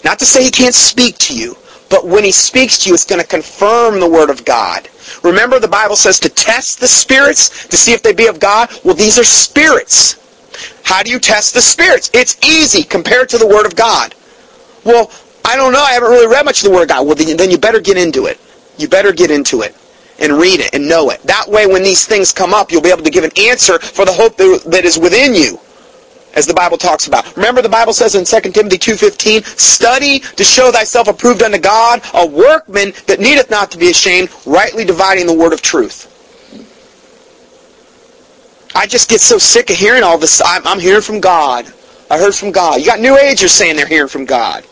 Not 0.04 0.20
to 0.20 0.26
say 0.26 0.44
He 0.44 0.52
can't 0.52 0.76
speak 0.76 1.18
to 1.20 1.36
you, 1.38 1.58
but 1.90 2.06
when 2.06 2.24
he 2.24 2.32
speaks 2.32 2.78
to 2.80 2.90
you, 2.90 2.94
it's 2.94 3.04
going 3.04 3.22
to 3.22 3.28
confirm 3.28 4.00
the 4.00 4.10
Word 4.10 4.30
of 4.30 4.46
God. 4.46 4.88
Remember 5.24 5.60
the 5.60 5.68
Bible 5.68 5.96
says 5.96 6.20
to 6.20 6.30
test 6.30 6.80
the 6.80 6.88
spirits 6.88 7.68
to 7.68 7.76
see 7.76 7.94
if 7.94 8.04
they 8.04 8.14
be 8.14 8.28
of 8.28 8.40
God? 8.40 8.70
Well, 8.84 8.96
these 8.96 9.18
are 9.18 9.24
spirits. 9.24 10.16
How 10.84 11.04
do 11.04 11.12
you 11.12 11.20
test 11.20 11.54
the 11.54 11.62
spirits? 11.62 12.10
It's 12.14 12.38
easy 12.46 12.84
compared 12.84 13.30
to 13.30 13.38
the 13.38 13.48
Word 13.48 13.66
of 13.66 13.76
God. 13.76 14.14
Well, 14.84 15.12
I 15.44 15.56
don't 15.56 15.74
know. 15.74 15.82
I 15.82 15.94
haven't 15.94 16.12
really 16.12 16.28
read 16.28 16.46
much 16.46 16.64
of 16.64 16.70
the 16.70 16.76
Word 16.76 16.84
of 16.84 16.90
God. 16.90 17.08
Well, 17.08 17.16
then 17.16 17.50
you 17.50 17.58
better 17.58 17.80
get 17.80 17.98
into 17.98 18.28
it. 18.28 18.40
You 18.78 18.88
better 18.88 19.12
get 19.12 19.32
into 19.32 19.62
it 19.62 19.76
and 20.20 20.34
read 20.34 20.60
it 20.60 20.74
and 20.76 20.88
know 20.88 21.10
it. 21.10 21.22
That 21.24 21.48
way, 21.48 21.66
when 21.66 21.82
these 21.82 22.06
things 22.06 22.32
come 22.32 22.54
up, 22.54 22.72
you'll 22.72 22.82
be 22.82 22.92
able 22.92 23.04
to 23.04 23.10
give 23.10 23.24
an 23.24 23.32
answer 23.38 23.80
for 23.80 24.06
the 24.06 24.14
hope 24.14 24.38
that 24.38 24.86
is 24.86 24.98
within 24.98 25.34
you 25.34 25.60
as 26.36 26.46
the 26.46 26.54
Bible 26.54 26.78
talks 26.78 27.08
about. 27.08 27.36
Remember 27.36 27.62
the 27.62 27.70
Bible 27.70 27.94
says 27.94 28.16
in 28.16 28.26
2 28.26 28.52
Timothy 28.52 28.78
2.15, 28.78 29.46
Study 29.60 30.20
to 30.20 30.44
show 30.44 30.72
thyself 30.72 31.08
approved 31.08 31.42
unto 31.42 31.58
God, 31.58 32.02
a 32.14 32.26
workman 32.26 32.94
that 33.08 33.20
needeth 33.20 33.50
not 33.50 33.72
to 33.72 33.78
be 33.78 33.90
ashamed, 33.90 34.30
rightly 34.46 34.86
dividing 34.86 35.28
the 35.28 35.34
word 35.34 35.54
of 35.54 35.62
truth. 35.62 36.06
I 38.76 38.86
just 38.86 39.10
get 39.10 39.22
so 39.22 39.38
sick 39.38 39.70
of 39.70 39.76
hearing 39.76 40.04
all 40.04 40.18
this. 40.18 40.42
I'm, 40.46 40.66
I'm 40.68 40.80
hearing 40.80 41.02
from 41.02 41.20
God. 41.20 41.66
I 42.10 42.18
heard 42.18 42.36
from 42.36 42.52
God. 42.52 42.80
You 42.80 42.86
got 42.86 43.00
New 43.00 43.18
Agers 43.18 43.52
saying 43.52 43.76
they're 43.76 43.88
hearing 43.88 44.08
from 44.08 44.26
God. 44.26 44.66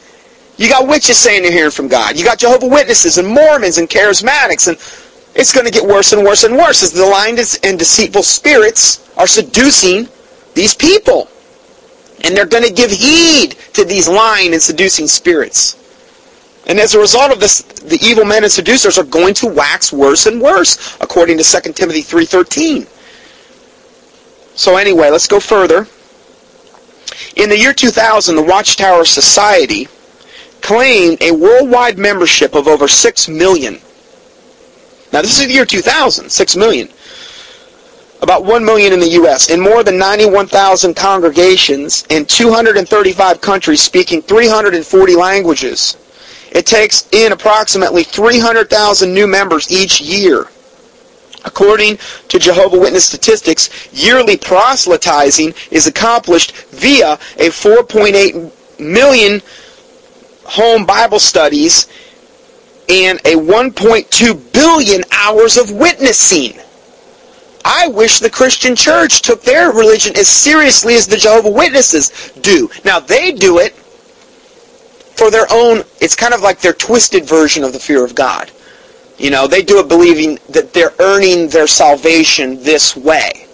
You 0.58 0.70
got 0.70 0.88
witches 0.88 1.18
saying 1.18 1.44
they're 1.44 1.52
hearing 1.52 1.72
from 1.72 1.88
God. 1.88 2.18
You 2.18 2.24
got 2.24 2.40
Jehovah 2.40 2.68
Witnesses 2.68 3.18
and 3.18 3.28
Mormons 3.28 3.78
and 3.78 3.88
Charismatics. 3.88 4.68
And 4.68 4.78
it's 5.36 5.54
going 5.54 5.66
to 5.66 5.72
get 5.72 5.88
worse 5.88 6.14
and 6.14 6.24
worse 6.24 6.44
and 6.44 6.56
worse 6.56 6.82
as 6.82 6.94
the 6.94 7.06
lying 7.06 7.38
and 7.64 7.78
deceitful 7.78 8.24
spirits 8.24 9.08
are 9.18 9.28
seducing 9.28 10.08
these 10.56 10.74
people. 10.74 11.30
And 12.24 12.36
they're 12.36 12.46
going 12.46 12.64
to 12.64 12.74
give 12.74 12.92
heed 12.92 13.56
to 13.74 13.86
these 13.86 14.08
lying 14.08 14.54
and 14.54 14.62
seducing 14.62 15.08
spirits. 15.08 15.76
And 16.68 16.80
as 16.80 16.96
a 16.96 17.00
result 17.00 17.32
of 17.32 17.40
this, 17.40 17.62
the 17.62 17.98
evil 18.02 18.26
men 18.26 18.44
and 18.44 18.52
seducers 18.52 18.98
are 18.98 19.04
going 19.04 19.34
to 19.36 19.48
wax 19.48 19.94
worse 19.94 20.26
and 20.26 20.42
worse, 20.42 20.98
according 21.00 21.38
to 21.38 21.44
2 21.44 21.74
Timothy 21.74 22.02
3.13. 22.02 22.88
So 24.58 24.76
anyway, 24.76 25.10
let's 25.10 25.28
go 25.28 25.40
further. 25.40 25.88
In 27.36 27.50
the 27.50 27.58
year 27.58 27.74
2000, 27.74 28.36
the 28.36 28.42
Watchtower 28.42 29.06
Society 29.06 29.88
claimed 30.62 31.22
a 31.22 31.32
worldwide 31.32 31.98
membership 31.98 32.56
of 32.56 32.68
over 32.68 32.88
6 32.88 33.30
million. 33.30 33.80
Now 35.14 35.22
this 35.22 35.40
is 35.40 35.48
the 35.48 35.54
year 35.54 35.66
2000, 35.66 36.30
6 36.30 36.56
million 36.58 36.90
about 38.22 38.44
1 38.46 38.66
million 38.66 38.94
in 38.94 39.00
the 39.00 39.10
U.S., 39.10 39.50
in 39.50 39.60
more 39.60 39.84
than 39.84 39.98
91,000 39.98 40.96
congregations 40.96 42.06
in 42.10 42.26
235 42.26 43.42
countries 43.42 43.82
speaking 43.82 44.22
340 44.22 45.16
languages. 45.16 45.98
It 46.52 46.66
takes 46.66 47.08
in 47.12 47.32
approximately 47.32 48.04
300,000 48.04 49.14
new 49.14 49.28
members 49.28 49.72
each 49.72 50.02
year. 50.02 50.48
According 51.46 51.98
to 52.30 52.40
Jehovah 52.40 52.80
Witness 52.80 53.06
statistics, 53.06 53.70
yearly 53.94 54.38
proselytizing 54.38 55.54
is 55.72 55.88
accomplished 55.88 56.54
via 56.72 57.14
a 57.38 57.50
4.8 57.50 58.80
million 58.80 59.42
home 60.44 60.86
Bible 60.86 61.20
studies 61.20 61.88
and 62.90 63.20
a 63.20 63.36
1.2 63.36 64.54
billion 64.54 65.04
hours 65.12 65.58
of 65.58 65.72
witnessing. 65.72 66.60
I 67.70 67.88
wish 67.90 68.20
the 68.20 68.30
Christian 68.30 68.78
church 68.78 69.22
took 69.22 69.42
their 69.42 69.74
religion 69.74 70.16
as 70.16 70.30
seriously 70.30 70.96
as 70.96 71.06
the 71.06 71.18
Jehovah 71.18 71.50
Witnesses 71.50 72.32
do. 72.40 72.70
Now, 72.86 73.02
they 73.02 73.34
do 73.34 73.60
it 73.60 73.74
for 73.74 75.30
their 75.30 75.48
own, 75.52 75.84
it's 76.00 76.16
kind 76.16 76.34
of 76.34 76.40
like 76.40 76.62
their 76.62 76.72
twisted 76.72 77.26
version 77.26 77.66
of 77.66 77.74
the 77.74 77.80
fear 77.80 78.06
of 78.06 78.16
God. 78.16 78.50
You 79.18 79.32
know, 79.32 79.48
they 79.48 79.64
do 79.64 79.80
it 79.80 79.90
believing 79.90 80.40
that 80.50 80.72
they're 80.72 80.94
earning 81.00 81.50
their 81.50 81.68
salvation 81.68 82.64
this 82.64 82.96
way. 82.96 83.48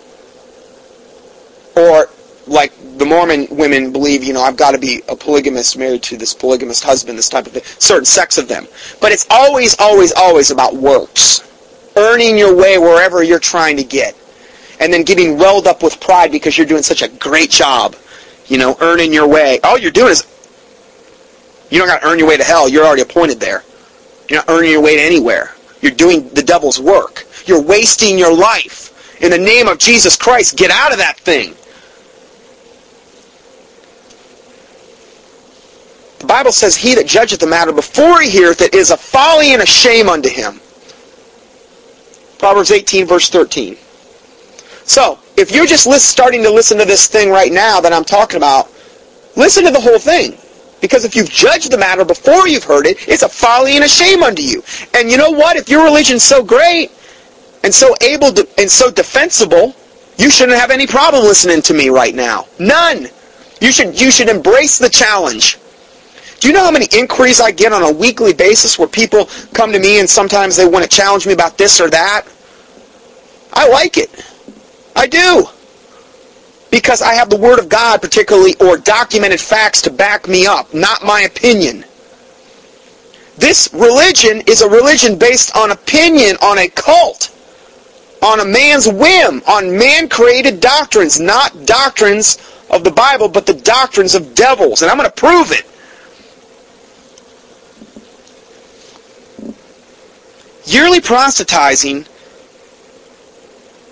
Or, 1.75 2.05
like 2.46 2.72
the 3.00 3.05
Mormon 3.08 3.48
women 3.50 3.91
believe, 3.91 4.24
you 4.24 4.34
know, 4.34 4.43
I've 4.43 4.58
got 4.58 4.72
to 4.74 4.77
be 4.77 5.01
a 5.10 5.15
polygamist 5.15 5.75
married 5.75 6.03
to 6.03 6.17
this 6.17 6.36
polygamist 6.36 6.84
husband, 6.84 7.17
this 7.17 7.29
type 7.29 7.48
of 7.48 7.53
thing, 7.53 7.63
certain 7.79 8.05
sex 8.05 8.38
of 8.38 8.48
them. 8.48 8.67
But 9.01 9.12
it's 9.12 9.25
always, 9.32 9.75
always, 9.79 10.13
always 10.13 10.51
about 10.51 10.75
works 10.75 11.50
earning 11.96 12.38
your 12.38 12.56
way 12.56 12.78
wherever 12.78 13.24
you're 13.24 13.40
trying 13.40 13.78
to 13.78 13.84
get. 13.84 14.16
And 14.80 14.92
then 14.92 15.04
getting 15.04 15.38
welled 15.38 15.68
up 15.68 15.84
with 15.84 16.00
pride 16.00 16.32
because 16.32 16.58
you're 16.58 16.68
doing 16.68 16.84
such 16.84 17.02
a 17.02 17.08
great 17.08 17.50
job. 17.50 17.96
You 18.48 18.58
know, 18.58 18.76
earning 18.82 19.14
your 19.14 19.28
way. 19.28 19.60
All 19.64 19.78
you're 19.78 19.92
doing 19.92 20.12
is, 20.12 20.28
you 21.70 21.80
don't 21.80 21.88
got 21.88 22.02
to 22.02 22.08
earn 22.08 22.20
your 22.20 22.28
way 22.28 22.38
to 22.38 22.44
hell. 22.44 22.68
You're 22.68 22.86
already 22.86 23.02
appointed 23.02 23.40
there. 23.40 23.64
You're 24.30 24.40
not 24.40 24.50
earning 24.50 24.72
your 24.72 24.82
way 24.82 24.98
to 24.98 25.02
anywhere. 25.02 25.56
You're 25.82 25.92
doing 25.92 26.30
the 26.30 26.44
devil's 26.44 26.80
work. 26.80 27.26
You're 27.46 27.62
wasting 27.62 28.18
your 28.18 28.36
life. 28.36 29.22
In 29.22 29.32
the 29.32 29.38
name 29.38 29.68
of 29.68 29.78
Jesus 29.78 30.16
Christ, 30.16 30.58
get 30.58 30.72
out 30.72 30.92
of 30.92 30.98
that 30.98 31.18
thing. 31.18 31.56
The 36.20 36.28
Bible 36.28 36.54
says, 36.54 36.76
He 36.76 36.96
that 36.96 37.06
judgeth 37.06 37.42
the 37.42 37.48
matter 37.48 37.74
before 37.74 38.22
he 38.22 38.30
heareth 38.30 38.62
it 38.62 38.74
is 38.74 38.92
a 38.92 38.98
folly 38.98 39.54
and 39.54 39.62
a 39.62 39.66
shame 39.66 40.08
unto 40.08 40.30
him. 40.30 40.62
Proverbs 42.44 42.72
18, 42.72 43.08
verse 43.08 43.30
13. 43.30 43.78
So, 44.84 45.18
if 45.38 45.50
you're 45.50 45.66
just 45.66 45.88
list, 45.88 46.10
starting 46.10 46.44
to 46.44 46.52
listen 46.52 46.78
to 46.78 46.84
this 46.84 47.08
thing 47.08 47.30
right 47.30 47.54
now 47.54 47.80
that 47.80 47.94
I'm 47.94 48.04
talking 48.04 48.36
about, 48.36 48.70
listen 49.38 49.64
to 49.64 49.72
the 49.72 49.80
whole 49.80 49.98
thing. 49.98 50.38
Because 50.82 51.06
if 51.06 51.16
you've 51.16 51.30
judged 51.30 51.72
the 51.72 51.78
matter 51.78 52.04
before 52.04 52.50
you've 52.50 52.66
heard 52.66 52.86
it, 52.86 53.08
it's 53.08 53.24
a 53.24 53.30
folly 53.30 53.78
and 53.78 53.86
a 53.86 53.88
shame 53.88 54.24
unto 54.24 54.42
you. 54.42 54.62
And 54.94 55.10
you 55.10 55.16
know 55.16 55.30
what? 55.30 55.56
If 55.56 55.70
your 55.70 55.86
religion's 55.86 56.24
so 56.24 56.44
great 56.44 56.92
and 57.64 57.74
so 57.74 57.96
able 58.02 58.34
to, 58.34 58.46
and 58.58 58.70
so 58.70 58.92
defensible, 58.92 59.74
you 60.18 60.30
shouldn't 60.30 60.60
have 60.60 60.70
any 60.70 60.86
problem 60.86 61.24
listening 61.24 61.62
to 61.62 61.74
me 61.74 61.88
right 61.88 62.14
now. 62.14 62.48
None. 62.60 63.08
You 63.62 63.72
should, 63.72 63.98
you 63.98 64.12
should 64.12 64.28
embrace 64.28 64.80
the 64.80 64.90
challenge. 64.90 65.60
Do 66.42 66.50
you 66.50 66.54
know 66.54 66.66
how 66.66 66.72
many 66.72 66.90
inquiries 66.92 67.40
I 67.40 67.52
get 67.52 67.72
on 67.72 67.84
a 67.84 67.92
weekly 67.94 68.34
basis 68.34 68.78
where 68.78 68.90
people 68.90 69.30
come 69.54 69.72
to 69.72 69.80
me 69.80 70.02
and 70.02 70.10
sometimes 70.10 70.58
they 70.58 70.68
want 70.68 70.84
to 70.84 70.90
challenge 70.90 71.26
me 71.26 71.32
about 71.32 71.58
this 71.58 71.80
or 71.80 71.90
that? 71.92 72.28
I 73.54 73.68
like 73.70 73.98
it. 73.98 74.10
I 74.96 75.08
do. 75.08 75.46
Because 76.72 77.02
I 77.02 77.14
have 77.14 77.30
the 77.30 77.38
Word 77.38 77.60
of 77.60 77.70
God, 77.70 78.02
particularly, 78.02 78.56
or 78.60 78.78
documented 78.78 79.40
facts 79.40 79.82
to 79.84 79.92
back 79.92 80.28
me 80.28 80.48
up, 80.48 80.74
not 80.74 81.04
my 81.04 81.22
opinion. 81.22 81.86
This 83.38 83.70
religion 83.74 84.42
is 84.48 84.62
a 84.62 84.70
religion 84.70 85.18
based 85.18 85.56
on 85.56 85.72
opinion, 85.72 86.36
on 86.42 86.58
a 86.58 86.68
cult, 86.70 87.30
on 88.24 88.40
a 88.40 88.46
man's 88.46 88.88
whim, 88.88 89.42
on 89.48 89.78
man-created 89.78 90.60
doctrines, 90.60 91.20
not 91.20 91.66
doctrines 91.66 92.38
of 92.70 92.84
the 92.84 92.92
Bible, 92.92 93.28
but 93.28 93.46
the 93.46 93.54
doctrines 93.54 94.16
of 94.16 94.34
devils. 94.34 94.82
And 94.82 94.90
I'm 94.90 94.98
going 94.98 95.10
to 95.10 95.16
prove 95.16 95.52
it. 95.52 95.66
Yearly 100.66 101.02
proselytizing 101.02 102.06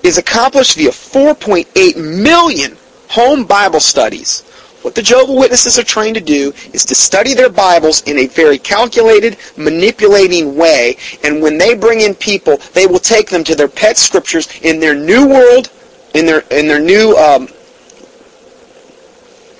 is 0.04 0.18
accomplished 0.18 0.76
via 0.76 0.90
4.8 0.90 1.96
million 1.98 2.78
home 3.08 3.44
Bible 3.46 3.80
studies, 3.80 4.44
What 4.82 4.96
the 4.96 5.04
Jehovah 5.04 5.34
Witnesses 5.34 5.78
are 5.78 5.84
trying 5.84 6.16
to 6.16 6.22
do 6.22 6.54
is 6.74 6.86
to 6.86 6.96
study 6.96 7.36
their 7.36 7.50
Bibles 7.50 8.02
in 8.04 8.18
a 8.18 8.26
very 8.26 8.58
calculated, 8.58 9.38
manipulating 9.56 10.56
way, 10.56 10.98
and 11.24 11.42
when 11.42 11.60
they 11.60 11.76
bring 11.76 12.02
in 12.02 12.16
people, 12.16 12.58
they 12.74 12.88
will 12.88 13.00
take 13.00 13.30
them 13.30 13.44
to 13.44 13.56
their 13.56 13.68
pet 13.68 13.98
scriptures 13.98 14.50
in 14.62 14.80
their 14.80 14.96
new 14.96 15.28
world, 15.28 15.70
in 16.16 16.26
their 16.26 16.40
in 16.50 16.68
their 16.68 16.80
new 16.80 17.16
um, 17.16 17.48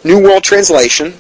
new 0.04 0.20
world 0.24 0.44
translation. 0.44 1.14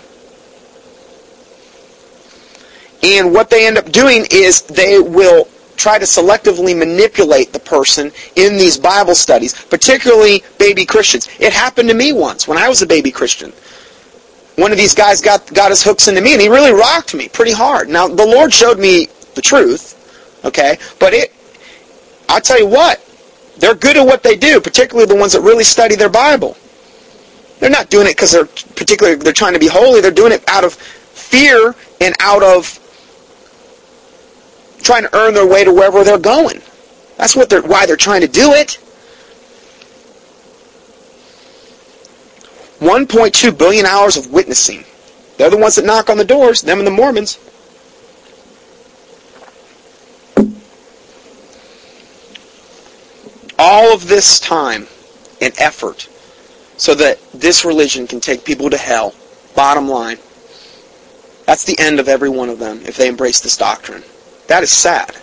And 3.03 3.33
what 3.33 3.49
they 3.51 3.67
end 3.67 3.77
up 3.77 3.91
doing 3.91 4.25
is 4.31 4.61
they 4.63 4.99
will 4.99 5.47
try 5.81 5.97
to 5.97 6.05
selectively 6.05 6.77
manipulate 6.77 7.51
the 7.51 7.59
person 7.59 8.11
in 8.35 8.55
these 8.55 8.77
Bible 8.77 9.15
studies, 9.15 9.53
particularly 9.65 10.43
baby 10.59 10.85
Christians. 10.85 11.27
It 11.39 11.51
happened 11.51 11.89
to 11.89 11.95
me 11.95 12.13
once 12.13 12.47
when 12.47 12.57
I 12.57 12.69
was 12.69 12.81
a 12.81 12.85
baby 12.85 13.11
Christian. 13.11 13.51
One 14.57 14.71
of 14.71 14.77
these 14.77 14.93
guys 14.93 15.21
got, 15.21 15.51
got 15.53 15.71
his 15.71 15.81
hooks 15.81 16.07
into 16.07 16.21
me, 16.21 16.33
and 16.33 16.41
he 16.41 16.49
really 16.49 16.71
rocked 16.71 17.15
me 17.15 17.29
pretty 17.29 17.51
hard. 17.51 17.89
Now, 17.89 18.07
the 18.07 18.25
Lord 18.25 18.53
showed 18.53 18.77
me 18.77 19.07
the 19.33 19.41
truth, 19.41 20.43
okay? 20.45 20.77
But 20.99 21.13
it, 21.13 21.33
I'll 22.29 22.41
tell 22.41 22.59
you 22.59 22.67
what, 22.67 23.03
they're 23.57 23.75
good 23.75 23.97
at 23.97 24.05
what 24.05 24.21
they 24.21 24.35
do, 24.35 24.61
particularly 24.61 25.07
the 25.07 25.15
ones 25.15 25.33
that 25.33 25.41
really 25.41 25.63
study 25.63 25.95
their 25.95 26.09
Bible. 26.09 26.57
They're 27.59 27.69
not 27.69 27.89
doing 27.89 28.07
it 28.07 28.15
because 28.15 28.31
they're 28.31 28.45
particularly 28.45 29.17
they're 29.17 29.33
trying 29.33 29.53
to 29.53 29.59
be 29.59 29.67
holy. 29.67 30.01
They're 30.01 30.09
doing 30.09 30.31
it 30.31 30.43
out 30.47 30.63
of 30.63 30.73
fear 30.73 31.75
and 32.01 32.15
out 32.19 32.41
of 32.41 32.65
trying 34.81 35.03
to 35.03 35.15
earn 35.15 35.33
their 35.33 35.47
way 35.47 35.63
to 35.63 35.73
wherever 35.73 36.03
they're 36.03 36.17
going. 36.17 36.61
That's 37.17 37.35
what 37.35 37.49
they're 37.49 37.61
why 37.61 37.85
they're 37.85 37.95
trying 37.95 38.21
to 38.21 38.27
do 38.27 38.53
it. 38.53 38.79
1.2 42.79 43.55
billion 43.57 43.85
hours 43.85 44.17
of 44.17 44.31
witnessing. 44.31 44.83
They're 45.37 45.51
the 45.51 45.57
ones 45.57 45.75
that 45.75 45.85
knock 45.85 46.09
on 46.09 46.17
the 46.17 46.25
doors, 46.25 46.61
them 46.61 46.79
and 46.79 46.87
the 46.87 46.91
Mormons. 46.91 47.37
All 53.59 53.93
of 53.93 54.07
this 54.07 54.39
time 54.39 54.87
and 55.39 55.53
effort 55.59 56.09
so 56.77 56.95
that 56.95 57.19
this 57.31 57.63
religion 57.63 58.07
can 58.07 58.19
take 58.19 58.43
people 58.43 58.71
to 58.71 58.77
hell. 58.77 59.13
Bottom 59.55 59.87
line. 59.87 60.17
That's 61.45 61.65
the 61.65 61.77
end 61.77 61.99
of 61.99 62.07
every 62.07 62.29
one 62.29 62.49
of 62.49 62.57
them 62.57 62.81
if 62.87 62.97
they 62.97 63.07
embrace 63.07 63.39
this 63.39 63.57
doctrine. 63.57 64.03
That 64.51 64.63
is 64.63 64.71
sad. 64.71 65.15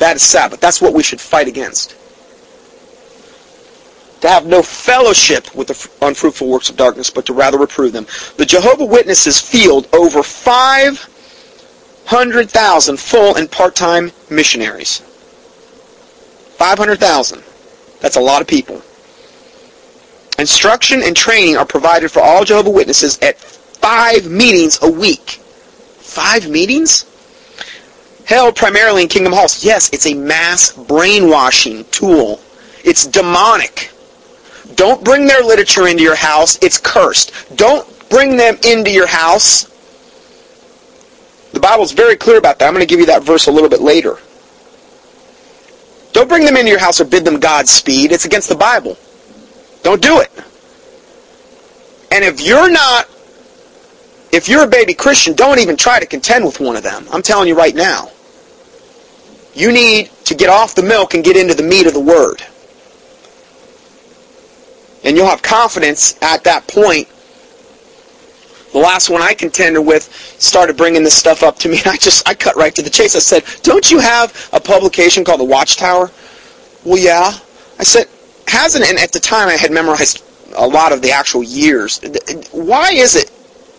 That 0.00 0.16
is 0.16 0.22
sad, 0.22 0.50
but 0.50 0.60
that's 0.60 0.82
what 0.82 0.94
we 0.94 1.04
should 1.04 1.20
fight 1.20 1.46
against. 1.46 1.94
To 4.22 4.28
have 4.28 4.46
no 4.46 4.62
fellowship 4.62 5.54
with 5.54 5.68
the 5.68 5.88
unfruitful 6.04 6.48
works 6.48 6.70
of 6.70 6.76
darkness, 6.76 7.08
but 7.08 7.24
to 7.26 7.32
rather 7.32 7.58
reprove 7.58 7.92
them. 7.92 8.08
The 8.36 8.46
Jehovah 8.46 8.84
Witnesses 8.84 9.40
field 9.40 9.86
over 9.92 10.24
500,000 10.24 12.98
full 12.98 13.36
and 13.36 13.48
part-time 13.48 14.10
missionaries. 14.28 14.98
500,000. 16.58 17.44
That's 18.00 18.16
a 18.16 18.20
lot 18.20 18.42
of 18.42 18.48
people. 18.48 18.82
Instruction 20.36 21.00
and 21.04 21.16
training 21.16 21.56
are 21.56 21.64
provided 21.64 22.10
for 22.10 22.22
all 22.22 22.44
Jehovah 22.44 22.70
Witnesses 22.70 23.20
at 23.22 23.38
five 23.38 24.28
meetings 24.28 24.80
a 24.82 24.90
week. 24.90 25.38
Five 26.00 26.50
meetings? 26.50 27.06
Held 28.26 28.56
primarily 28.56 29.02
in 29.02 29.08
Kingdom 29.08 29.32
Halls. 29.32 29.64
Yes, 29.64 29.90
it's 29.92 30.06
a 30.06 30.14
mass 30.14 30.72
brainwashing 30.72 31.84
tool. 31.86 32.40
It's 32.84 33.06
demonic. 33.06 33.90
Don't 34.74 35.04
bring 35.04 35.26
their 35.26 35.42
literature 35.42 35.86
into 35.88 36.02
your 36.02 36.14
house. 36.14 36.58
It's 36.62 36.78
cursed. 36.78 37.32
Don't 37.56 37.86
bring 38.08 38.36
them 38.36 38.56
into 38.64 38.90
your 38.90 39.06
house. 39.06 39.64
The 41.52 41.60
Bible's 41.60 41.92
very 41.92 42.16
clear 42.16 42.38
about 42.38 42.58
that. 42.58 42.66
I'm 42.66 42.74
going 42.74 42.86
to 42.86 42.86
give 42.86 43.00
you 43.00 43.06
that 43.06 43.22
verse 43.22 43.46
a 43.46 43.52
little 43.52 43.68
bit 43.68 43.80
later. 43.80 44.16
Don't 46.12 46.28
bring 46.28 46.44
them 46.44 46.56
into 46.56 46.70
your 46.70 46.78
house 46.78 47.00
or 47.00 47.04
bid 47.04 47.24
them 47.24 47.40
Godspeed. 47.40 48.12
It's 48.12 48.24
against 48.24 48.48
the 48.48 48.54
Bible. 48.54 48.96
Don't 49.82 50.00
do 50.00 50.20
it. 50.20 50.30
And 52.10 52.24
if 52.24 52.40
you're 52.40 52.70
not, 52.70 53.08
if 54.32 54.48
you're 54.48 54.64
a 54.64 54.68
baby 54.68 54.94
Christian, 54.94 55.34
don't 55.34 55.58
even 55.60 55.76
try 55.76 56.00
to 56.00 56.06
contend 56.06 56.44
with 56.44 56.58
one 56.58 56.74
of 56.74 56.82
them. 56.82 57.06
I'm 57.12 57.22
telling 57.22 57.48
you 57.48 57.54
right 57.54 57.74
now. 57.74 58.10
You 59.54 59.70
need 59.70 60.10
to 60.24 60.34
get 60.34 60.48
off 60.48 60.74
the 60.74 60.82
milk 60.82 61.12
and 61.12 61.22
get 61.22 61.36
into 61.36 61.54
the 61.54 61.62
meat 61.62 61.86
of 61.86 61.92
the 61.92 62.00
Word. 62.00 62.42
And 65.04 65.16
you'll 65.16 65.26
have 65.26 65.42
confidence 65.42 66.16
at 66.22 66.44
that 66.44 66.66
point. 66.66 67.08
The 68.72 68.78
last 68.78 69.10
one 69.10 69.20
I 69.20 69.34
contended 69.34 69.84
with 69.84 70.04
started 70.38 70.78
bringing 70.78 71.04
this 71.04 71.14
stuff 71.14 71.42
up 71.42 71.58
to 71.58 71.68
me, 71.68 71.78
and 71.78 71.86
I 71.88 71.96
just 71.98 72.26
I 72.26 72.34
cut 72.34 72.56
right 72.56 72.74
to 72.74 72.80
the 72.82 72.88
chase. 72.88 73.14
I 73.14 73.18
said, 73.18 73.44
"Don't 73.62 73.90
you 73.90 73.98
have 73.98 74.48
a 74.54 74.60
publication 74.60 75.24
called 75.24 75.40
the 75.40 75.44
Watchtower?" 75.44 76.10
Well, 76.84 76.98
yeah. 76.98 77.36
I 77.78 77.84
said, 77.84 78.08
hasn't 78.48 78.84
and 78.88 78.98
at 78.98 79.12
the 79.12 79.20
time 79.20 79.48
I 79.48 79.56
had 79.56 79.70
memorized 79.70 80.24
a 80.56 80.66
lot 80.66 80.92
of 80.92 81.02
the 81.02 81.10
actual 81.10 81.42
years. 81.42 82.00
Why 82.52 82.92
is 82.92 83.16
it? 83.16 83.30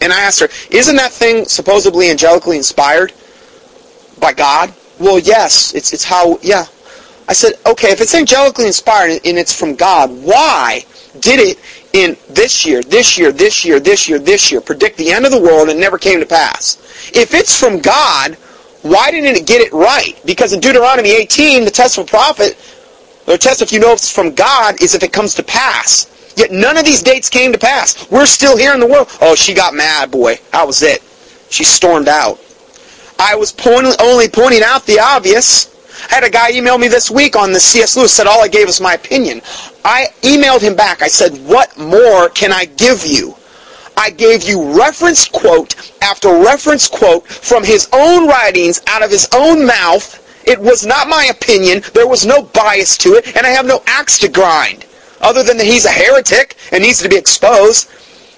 And 0.03 0.11
I 0.11 0.19
asked 0.21 0.41
her, 0.41 0.49
isn't 0.69 0.97
that 0.97 1.13
thing 1.13 1.45
supposedly 1.45 2.07
angelically 2.07 2.57
inspired 2.57 3.13
by 4.19 4.33
God? 4.33 4.73
Well, 4.99 5.17
yes. 5.17 5.73
It's 5.73 5.93
it's 5.93 6.03
how 6.03 6.37
yeah. 6.41 6.65
I 7.27 7.33
said, 7.33 7.53
okay, 7.65 7.91
if 7.91 8.01
it's 8.01 8.13
angelically 8.13 8.67
inspired 8.67 9.21
and 9.25 9.37
it's 9.37 9.57
from 9.57 9.75
God, 9.75 10.11
why 10.11 10.83
did 11.21 11.39
it 11.39 11.57
in 11.93 12.17
this 12.29 12.65
year, 12.65 12.81
this 12.81 13.17
year, 13.17 13.31
this 13.31 13.63
year, 13.63 13.79
this 13.79 14.09
year, 14.09 14.19
this 14.19 14.51
year, 14.51 14.59
predict 14.59 14.97
the 14.97 15.09
end 15.09 15.25
of 15.25 15.31
the 15.31 15.39
world 15.39 15.69
and 15.69 15.79
never 15.79 15.97
came 15.97 16.19
to 16.19 16.25
pass? 16.25 16.77
If 17.15 17.33
it's 17.33 17.57
from 17.57 17.79
God, 17.79 18.35
why 18.81 19.09
didn't 19.09 19.37
it 19.37 19.47
get 19.47 19.61
it 19.61 19.71
right? 19.71 20.19
Because 20.25 20.51
in 20.51 20.59
Deuteronomy 20.59 21.11
18, 21.11 21.63
the 21.63 21.71
test 21.71 21.97
of 21.97 22.03
a 22.03 22.07
prophet, 22.07 22.57
the 23.25 23.37
test 23.37 23.61
if 23.61 23.71
you 23.71 23.79
know 23.79 23.93
if 23.93 23.99
it's 23.99 24.11
from 24.11 24.35
God 24.35 24.81
is 24.81 24.95
if 24.95 25.03
it 25.03 25.13
comes 25.13 25.33
to 25.35 25.43
pass. 25.43 26.09
Yet 26.35 26.51
none 26.51 26.77
of 26.77 26.85
these 26.85 27.03
dates 27.03 27.29
came 27.29 27.51
to 27.51 27.59
pass. 27.59 28.09
We're 28.09 28.25
still 28.25 28.57
here 28.57 28.73
in 28.73 28.79
the 28.79 28.87
world. 28.87 29.09
Oh, 29.21 29.35
she 29.35 29.53
got 29.53 29.73
mad, 29.73 30.11
boy. 30.11 30.39
That 30.51 30.65
was 30.65 30.81
it. 30.81 31.03
She 31.49 31.63
stormed 31.63 32.07
out. 32.07 32.39
I 33.19 33.35
was 33.35 33.51
point, 33.51 33.87
only 34.01 34.27
pointing 34.27 34.63
out 34.63 34.85
the 34.85 34.99
obvious. 34.99 35.69
I 36.09 36.15
had 36.15 36.23
a 36.23 36.29
guy 36.29 36.51
email 36.51 36.77
me 36.77 36.87
this 36.87 37.11
week 37.11 37.35
on 37.35 37.53
the 37.53 37.59
C.S. 37.59 37.95
Lewis, 37.95 38.11
said 38.11 38.25
all 38.25 38.43
I 38.43 38.47
gave 38.47 38.65
was 38.65 38.81
my 38.81 38.93
opinion. 38.93 39.41
I 39.85 40.07
emailed 40.21 40.61
him 40.61 40.75
back. 40.75 41.01
I 41.01 41.07
said, 41.07 41.37
what 41.45 41.77
more 41.77 42.29
can 42.29 42.51
I 42.51 42.65
give 42.65 43.05
you? 43.05 43.35
I 43.95 44.09
gave 44.09 44.43
you 44.43 44.75
reference 44.75 45.27
quote 45.27 45.93
after 46.01 46.29
reference 46.29 46.87
quote 46.87 47.27
from 47.27 47.63
his 47.63 47.87
own 47.93 48.27
writings 48.27 48.81
out 48.87 49.03
of 49.03 49.11
his 49.11 49.29
own 49.35 49.67
mouth. 49.67 50.19
It 50.47 50.59
was 50.59 50.83
not 50.83 51.07
my 51.07 51.25
opinion. 51.25 51.83
There 51.93 52.07
was 52.07 52.25
no 52.25 52.41
bias 52.41 52.97
to 52.99 53.09
it, 53.13 53.37
and 53.37 53.45
I 53.45 53.49
have 53.49 53.67
no 53.67 53.83
axe 53.85 54.17
to 54.19 54.27
grind 54.27 54.85
other 55.23 55.43
than 55.43 55.57
that 55.57 55.65
he's 55.65 55.85
a 55.85 55.89
heretic 55.89 56.55
and 56.71 56.83
needs 56.83 57.01
to 57.01 57.09
be 57.09 57.15
exposed. 57.15 57.89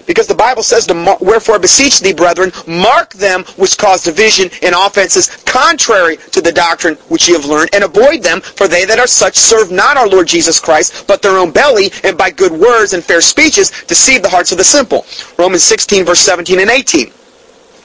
Because 0.06 0.28
the 0.28 0.34
Bible 0.36 0.62
says, 0.62 0.86
to 0.86 1.18
Wherefore 1.20 1.56
I 1.56 1.58
beseech 1.58 1.98
thee, 1.98 2.12
brethren, 2.12 2.52
mark 2.66 3.12
them 3.14 3.42
which 3.56 3.76
cause 3.76 4.04
division 4.04 4.48
and 4.62 4.72
offenses 4.72 5.28
contrary 5.44 6.16
to 6.30 6.40
the 6.40 6.52
doctrine 6.52 6.94
which 7.08 7.26
ye 7.26 7.34
have 7.34 7.44
learned, 7.44 7.70
and 7.72 7.82
avoid 7.82 8.22
them, 8.22 8.40
for 8.40 8.68
they 8.68 8.84
that 8.84 9.00
are 9.00 9.08
such 9.08 9.34
serve 9.34 9.72
not 9.72 9.96
our 9.96 10.08
Lord 10.08 10.28
Jesus 10.28 10.60
Christ, 10.60 11.08
but 11.08 11.22
their 11.22 11.36
own 11.36 11.50
belly, 11.50 11.90
and 12.04 12.16
by 12.16 12.30
good 12.30 12.52
words 12.52 12.92
and 12.92 13.02
fair 13.02 13.20
speeches 13.20 13.72
deceive 13.86 14.22
the 14.22 14.28
hearts 14.28 14.52
of 14.52 14.58
the 14.58 14.64
simple. 14.64 15.04
Romans 15.38 15.64
16, 15.64 16.04
verse 16.04 16.20
17 16.20 16.60
and 16.60 16.70
18. 16.70 17.10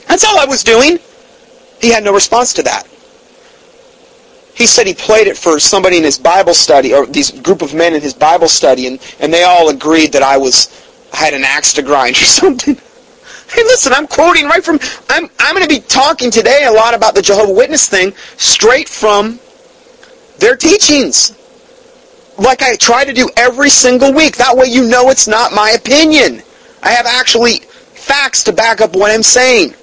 That's 0.07 0.23
all 0.23 0.37
I 0.37 0.45
was 0.45 0.63
doing. 0.63 0.99
He 1.81 1.89
had 1.89 2.03
no 2.03 2.13
response 2.13 2.53
to 2.53 2.63
that. 2.63 2.87
He 4.53 4.67
said 4.67 4.85
he 4.85 4.93
played 4.93 5.27
it 5.27 5.37
for 5.37 5.59
somebody 5.59 5.97
in 5.97 6.03
his 6.03 6.17
Bible 6.17 6.53
study, 6.53 6.93
or 6.93 7.05
these 7.05 7.31
group 7.31 7.61
of 7.61 7.73
men 7.73 7.93
in 7.93 8.01
his 8.01 8.13
Bible 8.13 8.47
study, 8.49 8.87
and, 8.87 8.99
and 9.19 9.33
they 9.33 9.43
all 9.43 9.69
agreed 9.69 10.11
that 10.13 10.23
I 10.23 10.37
was 10.37 10.69
had 11.13 11.33
an 11.33 11.43
axe 11.43 11.73
to 11.73 11.81
grind 11.81 12.15
or 12.21 12.25
something. 12.25 12.75
Hey, 12.75 13.63
listen, 13.63 13.91
I'm 13.91 14.07
quoting 14.07 14.45
right 14.45 14.63
from, 14.63 14.79
I'm, 15.09 15.29
I'm 15.39 15.55
going 15.55 15.67
to 15.67 15.73
be 15.73 15.81
talking 15.81 16.31
today 16.31 16.65
a 16.65 16.71
lot 16.71 16.93
about 16.93 17.15
the 17.15 17.21
Jehovah 17.21 17.51
Witness 17.51 17.89
thing 17.89 18.13
straight 18.37 18.87
from 18.87 19.39
their 20.39 20.55
teachings. 20.55 21.37
Like 22.37 22.61
I 22.61 22.77
try 22.77 23.03
to 23.03 23.11
do 23.11 23.29
every 23.35 23.69
single 23.69 24.13
week. 24.13 24.37
That 24.37 24.55
way 24.55 24.67
you 24.67 24.87
know 24.87 25.09
it's 25.09 25.27
not 25.27 25.51
my 25.51 25.71
opinion. 25.71 26.41
I 26.81 26.91
have 26.91 27.05
actually 27.05 27.59
facts 27.59 28.43
to 28.45 28.53
back 28.53 28.79
up 28.79 28.95
what 28.95 29.11
I'm 29.11 29.21
saying. 29.21 29.75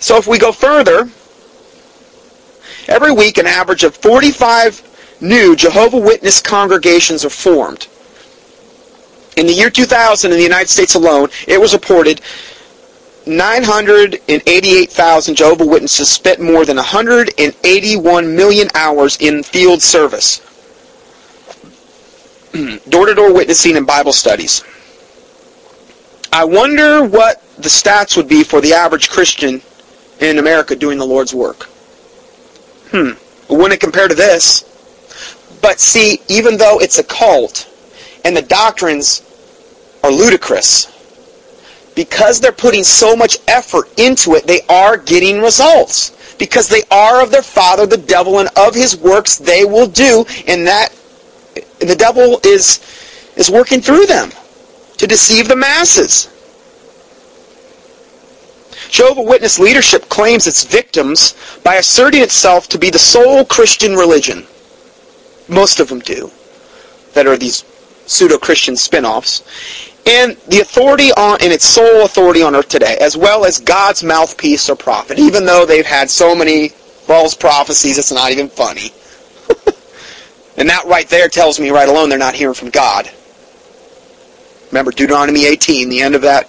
So 0.00 0.16
if 0.16 0.26
we 0.26 0.38
go 0.38 0.52
further, 0.52 1.10
every 2.86 3.12
week 3.12 3.36
an 3.38 3.46
average 3.46 3.84
of 3.84 3.96
45 3.96 4.82
new 5.20 5.56
Jehovah 5.56 5.98
Witness 5.98 6.40
congregations 6.40 7.24
are 7.24 7.30
formed. 7.30 7.88
In 9.36 9.46
the 9.46 9.52
year 9.52 9.70
2000 9.70 10.30
in 10.30 10.36
the 10.36 10.42
United 10.42 10.68
States 10.68 10.94
alone, 10.94 11.28
it 11.46 11.60
was 11.60 11.72
reported 11.72 12.20
988,000 13.26 15.34
Jehovah 15.34 15.66
Witnesses 15.66 16.08
spent 16.08 16.40
more 16.40 16.64
than 16.64 16.76
181 16.76 18.36
million 18.36 18.68
hours 18.74 19.16
in 19.20 19.42
field 19.42 19.82
service. 19.82 20.40
door-to-door 22.88 23.34
witnessing 23.34 23.76
and 23.76 23.86
Bible 23.86 24.12
studies. 24.12 24.64
I 26.32 26.44
wonder 26.44 27.04
what 27.04 27.42
the 27.56 27.68
stats 27.68 28.16
would 28.16 28.28
be 28.28 28.44
for 28.44 28.60
the 28.60 28.72
average 28.72 29.10
Christian 29.10 29.60
in 30.20 30.38
America 30.38 30.74
doing 30.76 30.98
the 30.98 31.06
Lord's 31.06 31.34
work. 31.34 31.64
Hmm. 32.90 33.12
Wouldn't 33.48 33.74
it 33.74 33.80
compare 33.80 34.08
to 34.08 34.14
this? 34.14 34.64
But 35.60 35.80
see, 35.80 36.20
even 36.28 36.56
though 36.56 36.80
it's 36.80 36.98
a 36.98 37.04
cult 37.04 37.68
and 38.24 38.36
the 38.36 38.42
doctrines 38.42 39.22
are 40.02 40.10
ludicrous, 40.10 40.92
because 41.94 42.40
they're 42.40 42.52
putting 42.52 42.84
so 42.84 43.16
much 43.16 43.38
effort 43.48 43.88
into 43.98 44.34
it, 44.34 44.46
they 44.46 44.60
are 44.68 44.96
getting 44.96 45.40
results. 45.40 46.14
Because 46.38 46.68
they 46.68 46.82
are 46.92 47.20
of 47.20 47.32
their 47.32 47.42
father, 47.42 47.86
the 47.86 47.96
devil, 47.96 48.38
and 48.38 48.48
of 48.56 48.72
his 48.72 48.96
works 48.96 49.36
they 49.36 49.64
will 49.64 49.88
do, 49.88 50.24
and 50.46 50.64
that 50.68 50.90
the 51.80 51.96
devil 51.96 52.40
is 52.44 52.78
is 53.36 53.50
working 53.50 53.80
through 53.80 54.06
them 54.06 54.30
to 54.98 55.06
deceive 55.06 55.48
the 55.48 55.56
masses. 55.56 56.28
Jehovah 58.88 59.22
Witness 59.22 59.58
leadership 59.58 60.08
claims 60.08 60.46
its 60.46 60.64
victims 60.64 61.34
by 61.62 61.76
asserting 61.76 62.22
itself 62.22 62.68
to 62.68 62.78
be 62.78 62.90
the 62.90 62.98
sole 62.98 63.44
Christian 63.44 63.94
religion. 63.94 64.46
Most 65.48 65.80
of 65.80 65.88
them 65.88 66.00
do, 66.00 66.30
that 67.14 67.26
are 67.26 67.36
these 67.36 67.64
pseudo-Christian 68.06 68.76
spin-offs. 68.76 69.42
And 70.06 70.36
the 70.48 70.60
authority 70.60 71.12
on, 71.12 71.38
and 71.42 71.52
its 71.52 71.66
sole 71.66 72.04
authority 72.04 72.42
on 72.42 72.54
earth 72.54 72.68
today, 72.68 72.96
as 73.00 73.16
well 73.16 73.44
as 73.44 73.58
God's 73.58 74.02
mouthpiece 74.02 74.70
or 74.70 74.76
prophet, 74.76 75.18
even 75.18 75.44
though 75.44 75.66
they've 75.66 75.86
had 75.86 76.08
so 76.08 76.34
many 76.34 76.70
false 76.70 77.34
prophecies, 77.34 77.98
it's 77.98 78.12
not 78.12 78.32
even 78.32 78.48
funny. 78.48 78.92
and 80.56 80.68
that 80.68 80.86
right 80.86 81.08
there 81.08 81.28
tells 81.28 81.60
me 81.60 81.70
right 81.70 81.88
alone 81.88 82.08
they're 82.08 82.18
not 82.18 82.34
hearing 82.34 82.54
from 82.54 82.70
God. 82.70 83.10
Remember 84.70 84.90
Deuteronomy 84.90 85.46
18, 85.46 85.88
the 85.88 86.00
end 86.00 86.14
of 86.14 86.22
that 86.22 86.48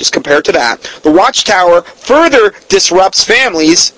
just 0.00 0.14
compare 0.14 0.40
to 0.40 0.50
that. 0.50 0.80
The 1.02 1.12
watchtower 1.12 1.82
further 1.82 2.54
disrupts 2.68 3.22
families 3.22 3.90